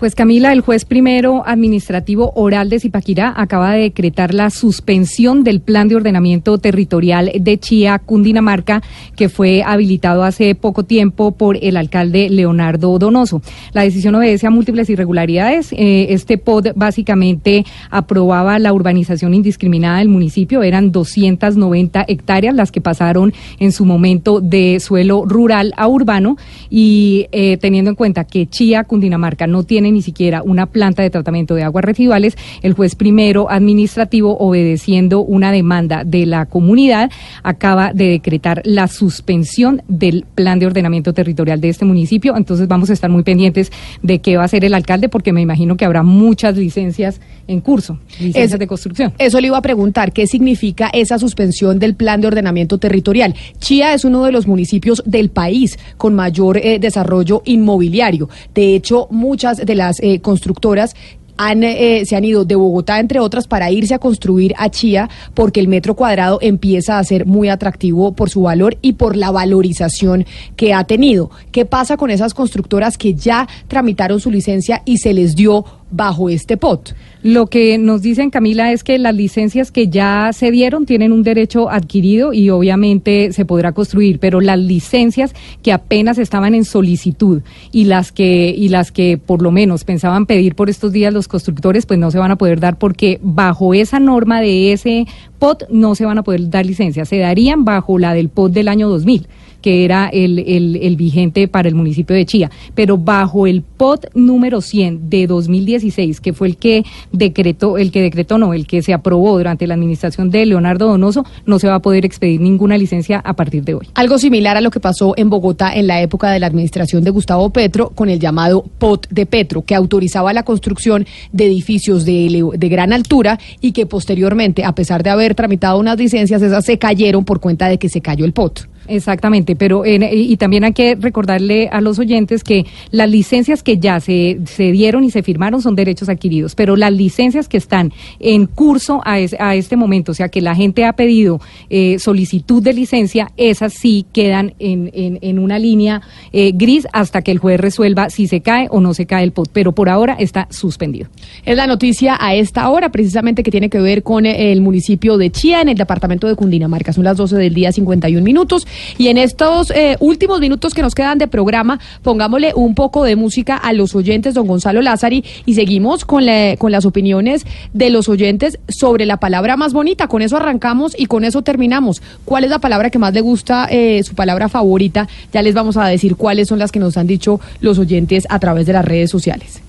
[0.01, 5.61] Pues Camila, el juez primero administrativo oral de Zipaquirá acaba de decretar la suspensión del
[5.61, 8.81] plan de ordenamiento territorial de Chía, Cundinamarca,
[9.15, 13.43] que fue habilitado hace poco tiempo por el alcalde Leonardo Donoso.
[13.73, 15.71] La decisión obedece a múltiples irregularidades.
[15.71, 20.63] Eh, este POD básicamente aprobaba la urbanización indiscriminada del municipio.
[20.63, 26.37] Eran 290 hectáreas las que pasaron en su momento de suelo rural a urbano
[26.71, 29.61] y eh, teniendo en cuenta que Chía, Cundinamarca, no
[29.91, 35.19] tiene ni siquiera una planta de tratamiento de aguas residuales, el juez primero administrativo, obedeciendo
[35.21, 37.11] una demanda de la comunidad,
[37.43, 42.35] acaba de decretar la suspensión del plan de ordenamiento territorial de este municipio.
[42.37, 45.41] Entonces vamos a estar muy pendientes de qué va a hacer el alcalde, porque me
[45.41, 49.13] imagino que habrá muchas licencias en curso, licencias Es- de construcción.
[49.17, 53.35] Eso le iba a preguntar, ¿qué significa esa suspensión del plan de ordenamiento territorial?
[53.59, 58.29] Chía es uno de los municipios del país con mayor eh, desarrollo inmobiliario.
[58.55, 60.95] De hecho, muchas de las eh, constructoras
[61.37, 65.09] han, eh, se han ido de Bogotá, entre otras, para irse a construir a Chía
[65.33, 69.31] porque el metro cuadrado empieza a ser muy atractivo por su valor y por la
[69.31, 70.25] valorización
[70.55, 71.31] que ha tenido.
[71.51, 76.29] ¿Qué pasa con esas constructoras que ya tramitaron su licencia y se les dio bajo
[76.29, 76.93] este POT?
[77.23, 81.21] Lo que nos dicen, Camila, es que las licencias que ya se dieron tienen un
[81.21, 87.43] derecho adquirido y obviamente se podrá construir, pero las licencias que apenas estaban en solicitud
[87.71, 91.27] y las que y las que por lo menos pensaban pedir por estos días los
[91.27, 95.05] constructores, pues no se van a poder dar porque bajo esa norma de ese
[95.37, 98.67] POT no se van a poder dar licencias, se darían bajo la del POT del
[98.67, 99.27] año 2000
[99.61, 104.07] que era el, el, el vigente para el municipio de Chía, pero bajo el POT
[104.15, 108.81] número 100 de 2016, que fue el que decretó, el que decretó no, el que
[108.81, 112.77] se aprobó durante la administración de Leonardo Donoso, no se va a poder expedir ninguna
[112.77, 113.87] licencia a partir de hoy.
[113.93, 117.11] Algo similar a lo que pasó en Bogotá en la época de la administración de
[117.11, 122.49] Gustavo Petro con el llamado POT de Petro, que autorizaba la construcción de edificios de,
[122.55, 126.77] de gran altura y que posteriormente, a pesar de haber tramitado unas licencias, esas se
[126.77, 128.70] cayeron por cuenta de que se cayó el POT.
[128.87, 133.63] Exactamente, pero en- y y también hay que recordarle a los oyentes que las licencias
[133.63, 137.57] que ya se, se dieron y se firmaron son derechos adquiridos, pero las licencias que
[137.57, 141.39] están en curso a, es- a este momento, o sea que la gente ha pedido
[141.69, 146.01] eh, solicitud de licencia, esas sí quedan en, en- en una línea
[146.33, 149.31] eh, gris hasta que el juez resuelva si se cae o no se cae el
[149.31, 151.07] POT, pero por ahora está suspendido.
[151.45, 155.17] Es la noticia a esta hora, precisamente que tiene que ver con eh, el municipio
[155.17, 156.93] de Chía, en el departamento de Cundinamarca.
[156.93, 158.65] Son las 12 del día, 51 minutos.
[158.97, 163.15] Y en estos eh, últimos minutos que nos quedan de programa, pongámosle un poco de
[163.15, 166.25] música a los oyentes, don Gonzalo Lázari, y seguimos con,
[166.57, 170.07] con las opiniones de los oyentes sobre la palabra más bonita.
[170.07, 172.01] Con eso arrancamos y con eso terminamos.
[172.25, 175.07] ¿Cuál es la palabra que más le gusta, eh, su palabra favorita?
[175.33, 178.39] Ya les vamos a decir cuáles son las que nos han dicho los oyentes a
[178.39, 179.61] través de las redes sociales.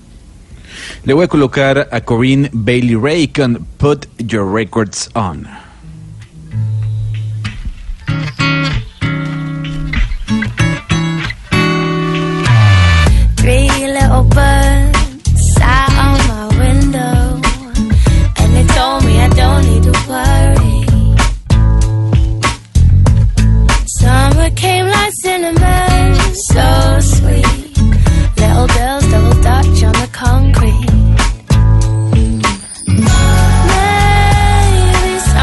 [1.05, 5.62] Le voy a colocar a Corinne Bailey Ray con Put Your Records On.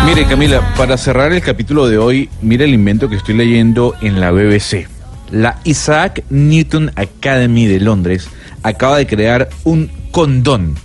[0.06, 4.20] Mire Camila, para cerrar el capítulo de hoy, mire el invento que estoy leyendo en
[4.20, 4.86] la BBC.
[5.32, 8.28] La Isaac Newton Academy de Londres
[8.62, 10.76] acaba de crear un condón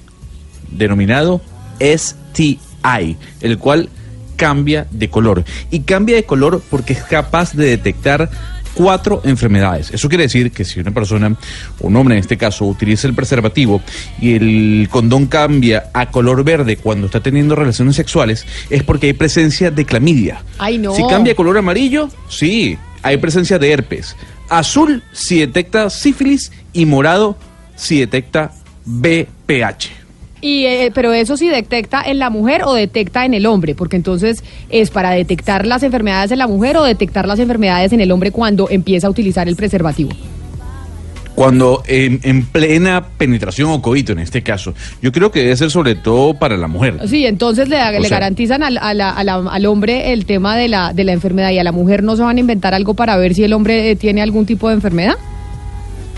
[0.72, 1.42] denominado
[1.80, 3.90] STI, el cual
[4.36, 5.44] cambia de color.
[5.72, 8.30] Y cambia de color porque es capaz de detectar
[8.76, 9.90] cuatro enfermedades.
[9.92, 11.36] Eso quiere decir que si una persona,
[11.80, 13.82] un hombre en este caso, utiliza el preservativo
[14.22, 19.14] y el condón cambia a color verde cuando está teniendo relaciones sexuales, es porque hay
[19.14, 20.44] presencia de clamidia.
[20.60, 20.94] Ay, no.
[20.94, 24.16] Si cambia a color amarillo, sí, hay presencia de herpes.
[24.50, 27.38] Azul si detecta sífilis y morado
[27.76, 28.52] si detecta
[28.86, 29.88] BPH.
[30.42, 33.96] Y, eh, pero eso sí detecta en la mujer o detecta en el hombre, porque
[33.96, 38.12] entonces es para detectar las enfermedades en la mujer o detectar las enfermedades en el
[38.12, 40.12] hombre cuando empieza a utilizar el preservativo.
[41.34, 45.70] Cuando en, en plena penetración o coito, en este caso, yo creo que debe ser
[45.70, 46.98] sobre todo para la mujer.
[47.10, 50.56] Sí, entonces le, le sea- garantizan al, a la- a la- al hombre el tema
[50.56, 52.94] de la, de la enfermedad y a la mujer no se van a inventar algo
[52.94, 55.16] para ver si el hombre eh, tiene algún tipo de enfermedad.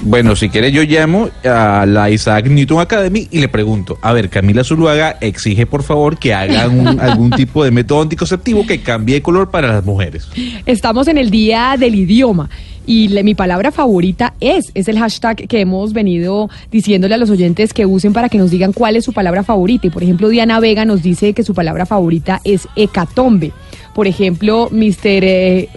[0.02, 4.30] Bueno, si quiere yo llamo a la Isaac Newton Academy y le pregunto, a ver,
[4.30, 9.16] Camila Zuluaga exige por favor que hagan un- algún tipo de método anticonceptivo que cambie
[9.16, 10.28] de color para las mujeres.
[10.66, 12.50] Estamos en el día del idioma
[12.86, 17.32] y le- mi palabra favorita es, es el hashtag que hemos venido diciéndole a los
[17.32, 19.88] oyentes que usen para que nos digan cuál es su palabra favorita.
[19.88, 23.52] Y por ejemplo, Diana Vega nos dice que su palabra favorita es hecatombe.
[23.96, 24.96] Por ejemplo, Mr.
[25.04, 25.70] eh,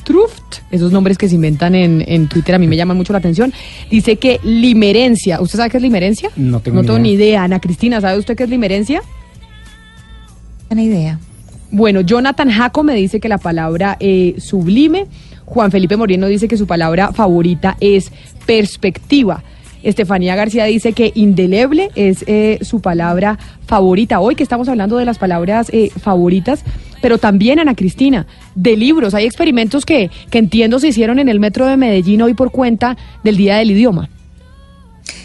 [0.00, 3.18] Fafotruft, esos nombres que se inventan en, en Twitter a mí me llaman mucho la
[3.18, 3.52] atención,
[3.90, 5.40] dice que limerencia.
[5.40, 6.30] ¿Usted sabe qué es limerencia?
[6.36, 7.02] No tengo no ni tengo idea.
[7.02, 7.42] ni idea.
[7.44, 9.02] Ana Cristina, ¿sabe usted qué es limerencia?
[10.70, 11.18] Una idea.
[11.70, 15.06] Bueno, Jonathan Jaco me dice que la palabra eh, sublime.
[15.44, 18.12] Juan Felipe Moreno dice que su palabra favorita es
[18.46, 19.42] perspectiva.
[19.82, 24.20] Estefanía García dice que indeleble es eh, su palabra favorita.
[24.20, 26.64] Hoy que estamos hablando de las palabras eh, favoritas,
[27.00, 29.14] pero también, Ana Cristina, de libros.
[29.14, 32.96] Hay experimentos que, que entiendo se hicieron en el metro de Medellín hoy por cuenta
[33.24, 34.10] del Día del Idioma.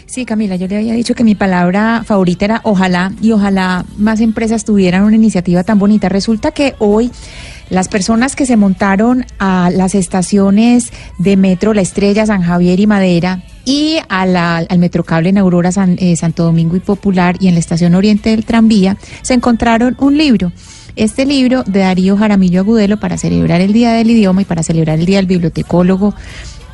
[0.06, 4.20] Sí, Camila, yo le había dicho que mi palabra favorita era ojalá y ojalá más
[4.20, 6.08] empresas tuvieran una iniciativa tan bonita.
[6.08, 7.10] Resulta que hoy
[7.68, 12.86] las personas que se montaron a las estaciones de Metro La Estrella, San Javier y
[12.86, 17.48] Madera y a la- al Metrocable en Aurora, San- eh, Santo Domingo y Popular y
[17.48, 20.52] en la estación Oriente del Tranvía, se encontraron un libro.
[20.94, 24.98] Este libro de Darío Jaramillo Agudelo para celebrar el Día del Idioma y para celebrar
[24.98, 26.14] el Día del Bibliotecólogo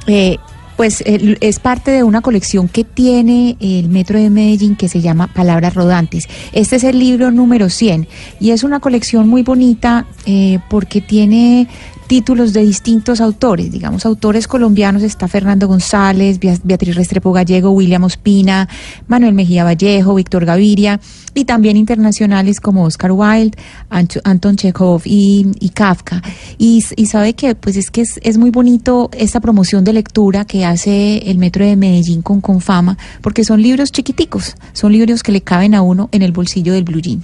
[0.07, 0.37] eh,
[0.77, 5.27] pues es parte de una colección que tiene el Metro de Medellín que se llama
[5.29, 6.29] Palabras Rodantes.
[6.53, 8.09] Este es el libro número 100
[8.41, 11.69] y es una colección muy bonita eh, porque tiene
[12.13, 18.05] títulos de distintos autores, digamos, autores colombianos, está Fernando González, Bea- Beatriz Restrepo Gallego, William
[18.05, 18.69] Ospina,
[19.07, 21.01] Manuel Mejía Vallejo, Víctor Gaviria,
[21.33, 23.57] y también internacionales como Oscar Wilde,
[23.89, 26.21] Anto- Anton Chekhov y, y Kafka.
[26.59, 30.67] Y sabe que pues es que es, es muy bonito esta promoción de lectura que
[30.67, 35.41] hace el Metro de Medellín con Confama, porque son libros chiquiticos, son libros que le
[35.41, 37.23] caben a uno en el bolsillo del blue jean.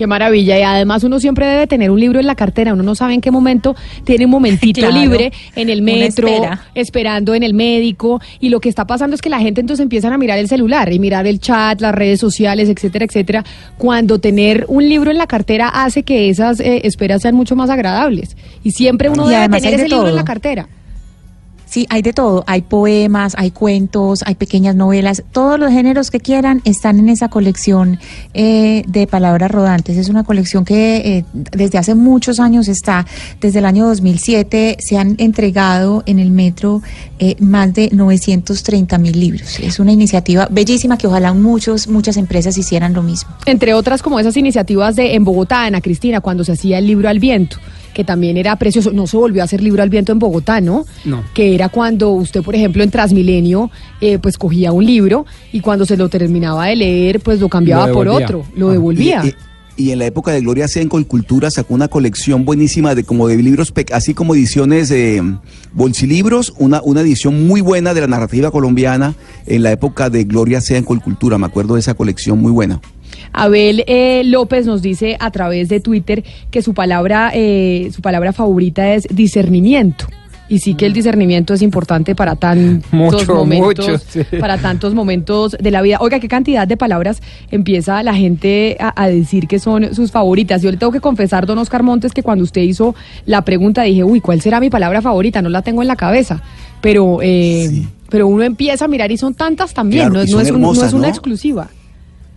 [0.00, 0.58] Qué maravilla.
[0.58, 2.72] Y además uno siempre debe tener un libro en la cartera.
[2.72, 4.98] Uno no sabe en qué momento tiene un momentito Claro.
[4.98, 6.62] libre en el metro, espera.
[6.74, 8.18] esperando en el médico.
[8.40, 10.90] Y lo que está pasando es que la gente entonces empiezan a mirar el celular
[10.90, 13.44] y mirar el chat, las redes sociales, etcétera, etcétera.
[13.76, 17.68] Cuando tener un libro en la cartera hace que esas eh, esperas sean mucho más
[17.68, 18.38] agradables.
[18.64, 20.66] Y siempre uno Y debe tener de ese libro en la cartera.
[21.70, 22.42] Sí, hay de todo.
[22.48, 25.22] Hay poemas, hay cuentos, hay pequeñas novelas.
[25.30, 28.00] Todos los géneros que quieran están en esa colección
[28.34, 29.96] eh, de palabras rodantes.
[29.96, 33.06] Es una colección que eh, desde hace muchos años está.
[33.40, 36.82] Desde el año 2007 se han entregado en el metro
[37.20, 39.60] eh, más de 930 mil libros.
[39.60, 43.30] Es una iniciativa bellísima que ojalá muchos, muchas empresas hicieran lo mismo.
[43.46, 47.08] Entre otras como esas iniciativas de en Bogotá, Ana Cristina, cuando se hacía el libro
[47.08, 47.58] al viento,
[47.94, 48.92] que también era precioso.
[48.92, 50.84] No se volvió a hacer libro al viento en Bogotá, ¿no?
[51.04, 51.22] No.
[51.34, 53.70] que era cuando usted, por ejemplo, en Transmilenio,
[54.00, 57.86] eh, pues cogía un libro y cuando se lo terminaba de leer, pues lo cambiaba
[57.88, 59.22] Lo por otro, lo devolvía.
[59.24, 59.34] Y, y-
[59.76, 63.28] y en la época de Gloria Sea en Colcultura sacó una colección buenísima de como
[63.28, 65.22] de libros, así como ediciones de
[65.72, 69.14] bolsilibros, una, una edición muy buena de la narrativa colombiana
[69.46, 71.38] en la época de Gloria Sea en Colcultura.
[71.38, 72.80] Me acuerdo de esa colección muy buena.
[73.32, 78.32] Abel eh, López nos dice a través de Twitter que su palabra, eh, su palabra
[78.32, 80.06] favorita es discernimiento.
[80.48, 84.22] Y sí que el discernimiento es importante para tantos Mucho, momentos, mucho, sí.
[84.40, 85.98] para tantos momentos de la vida.
[86.00, 90.60] Oiga, qué cantidad de palabras empieza la gente a, a decir que son sus favoritas.
[90.60, 94.02] Yo le tengo que confesar, don Oscar Montes, que cuando usted hizo la pregunta dije,
[94.02, 95.40] uy, ¿cuál será mi palabra favorita?
[95.40, 96.42] No la tengo en la cabeza.
[96.80, 100.08] Pero, eh, pero uno empieza a mirar y son tantas también.
[100.10, 101.68] Claro, no, es- no es, un- no hermosas, es una exclusiva.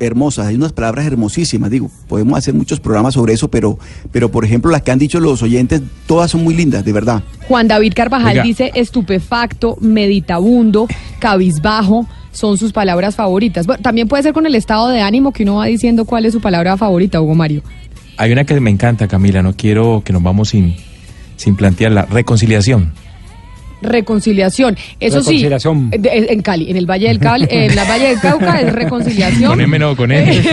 [0.05, 3.77] Hermosas, hay unas palabras hermosísimas, digo, podemos hacer muchos programas sobre eso, pero,
[4.11, 7.23] pero por ejemplo las que han dicho los oyentes, todas son muy lindas, de verdad.
[7.47, 8.43] Juan David Carvajal Oiga.
[8.43, 10.87] dice estupefacto, meditabundo,
[11.19, 13.65] cabizbajo, son sus palabras favoritas.
[13.67, 16.33] Bueno, también puede ser con el estado de ánimo que uno va diciendo cuál es
[16.33, 17.61] su palabra favorita, Hugo Mario.
[18.17, 20.75] Hay una que me encanta, Camila, no quiero que nos vamos sin,
[21.35, 22.91] sin plantear la reconciliación.
[23.83, 24.75] Reconciliación.
[24.99, 25.89] Eso Reconciliación.
[25.91, 28.73] sí, de- en Cali, en el Valle del Cali, en la Valle del Cauca es
[28.73, 29.51] reconciliación.
[29.51, 30.43] Con M no, con en-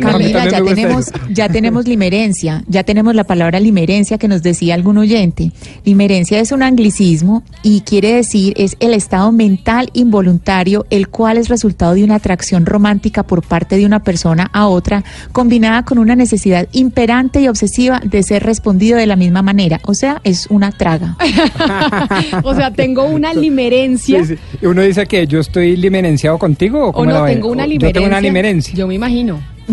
[0.10, 1.18] también ya tenemos, eso.
[1.30, 5.52] ya tenemos limerencia, ya tenemos la palabra limerencia que nos decía algún oyente.
[5.84, 11.48] Limerencia es un anglicismo y quiere decir es el estado mental involuntario, el cual es
[11.48, 16.16] resultado de una atracción romántica por parte de una persona a otra, combinada con una
[16.16, 19.80] necesidad imperante y obsesiva de ser respondido de la misma manera.
[19.86, 21.16] O sea, es una traga.
[22.42, 24.24] o sea, tengo una limerencia.
[24.24, 24.56] Sí, sí.
[24.62, 27.88] Y Uno dice que yo estoy limerenciado contigo o cómo no, tengo una limerencia.
[27.88, 28.74] Yo tengo una limerencia.
[28.74, 29.40] Yo me imagino.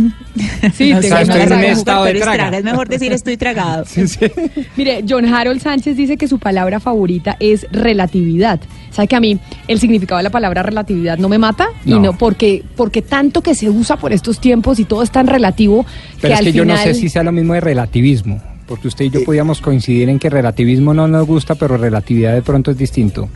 [0.75, 2.37] Sí, No tengo sé, estoy no en un traga, estado de pero es traga.
[2.43, 2.57] traga.
[2.59, 3.83] Es mejor decir estoy tragado.
[4.77, 8.59] Mire, John Harold Sánchez dice que su palabra favorita es relatividad.
[8.91, 11.69] ¿Sabe que a mí el significado de la palabra relatividad no me mata?
[11.85, 12.15] Y No.
[12.15, 15.83] porque, porque tanto que se usa por estos tiempos y todo es tan relativo
[16.21, 18.39] Pero que es al que yo no sé si sea lo mismo de relativismo.
[18.67, 22.41] Porque usted y yo podíamos coincidir en que relativismo no nos gusta, pero relatividad de
[22.41, 23.29] pronto es distinto.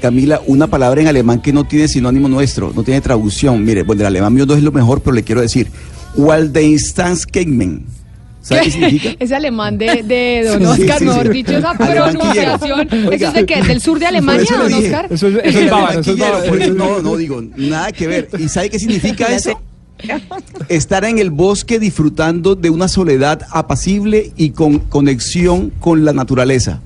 [0.00, 3.64] Camila, una palabra en alemán que no tiene sinónimo nuestro, no tiene traducción.
[3.64, 5.68] Mire, bueno, el alemán mío no es lo mejor, pero le quiero decir,
[6.16, 7.84] Waldenstanskegmen.
[8.40, 9.16] ¿Sabe qué significa?
[9.18, 11.32] Ese alemán de, de Don Sí, Oscar, sí, mejor sí.
[11.32, 12.88] dicho, esa pronunciación.
[13.12, 13.62] ¿Eso es de qué?
[13.62, 14.72] ¿Del sur de Alemania, Don.
[14.72, 15.06] Oscar?
[15.10, 16.54] Eso es, es bávaro, es bávaro.
[16.54, 18.28] eso no, no digo, nada que ver.
[18.38, 19.60] ¿Y sabe qué significa eso?
[20.68, 26.80] Estar en el bosque disfrutando de una soledad apacible y con conexión con la naturaleza.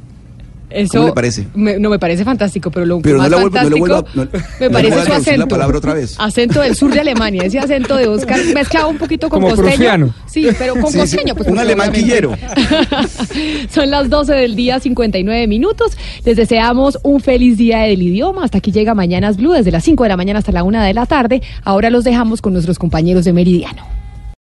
[0.75, 1.47] Eso ¿Cómo le parece?
[1.55, 4.01] me- no, me parece fantástico, pero lo Pero no más vuelvo- no fantástico vuelvo a-
[4.01, 5.49] no- me no le parece vuelvo su traducir la acento.
[5.49, 6.15] palabra otra vez.
[6.19, 9.75] Acento del sur de Alemania, ese acento de Oscar mezclado un poquito con Como costeño.
[9.77, 10.15] prusiano.
[10.27, 11.35] Sí, pero con Sí, costeño.
[11.35, 11.93] Pues, un alemán
[13.71, 15.93] Son las 12 del día, 59 minutos.
[16.25, 18.45] Les deseamos un feliz día del idioma.
[18.45, 20.95] Hasta aquí llega Mañanas Blue, desde las 5 de la mañana hasta la 1 de
[20.95, 21.43] la tarde.
[21.65, 23.83] Ahora los dejamos con nuestros compañeros de Meridiano.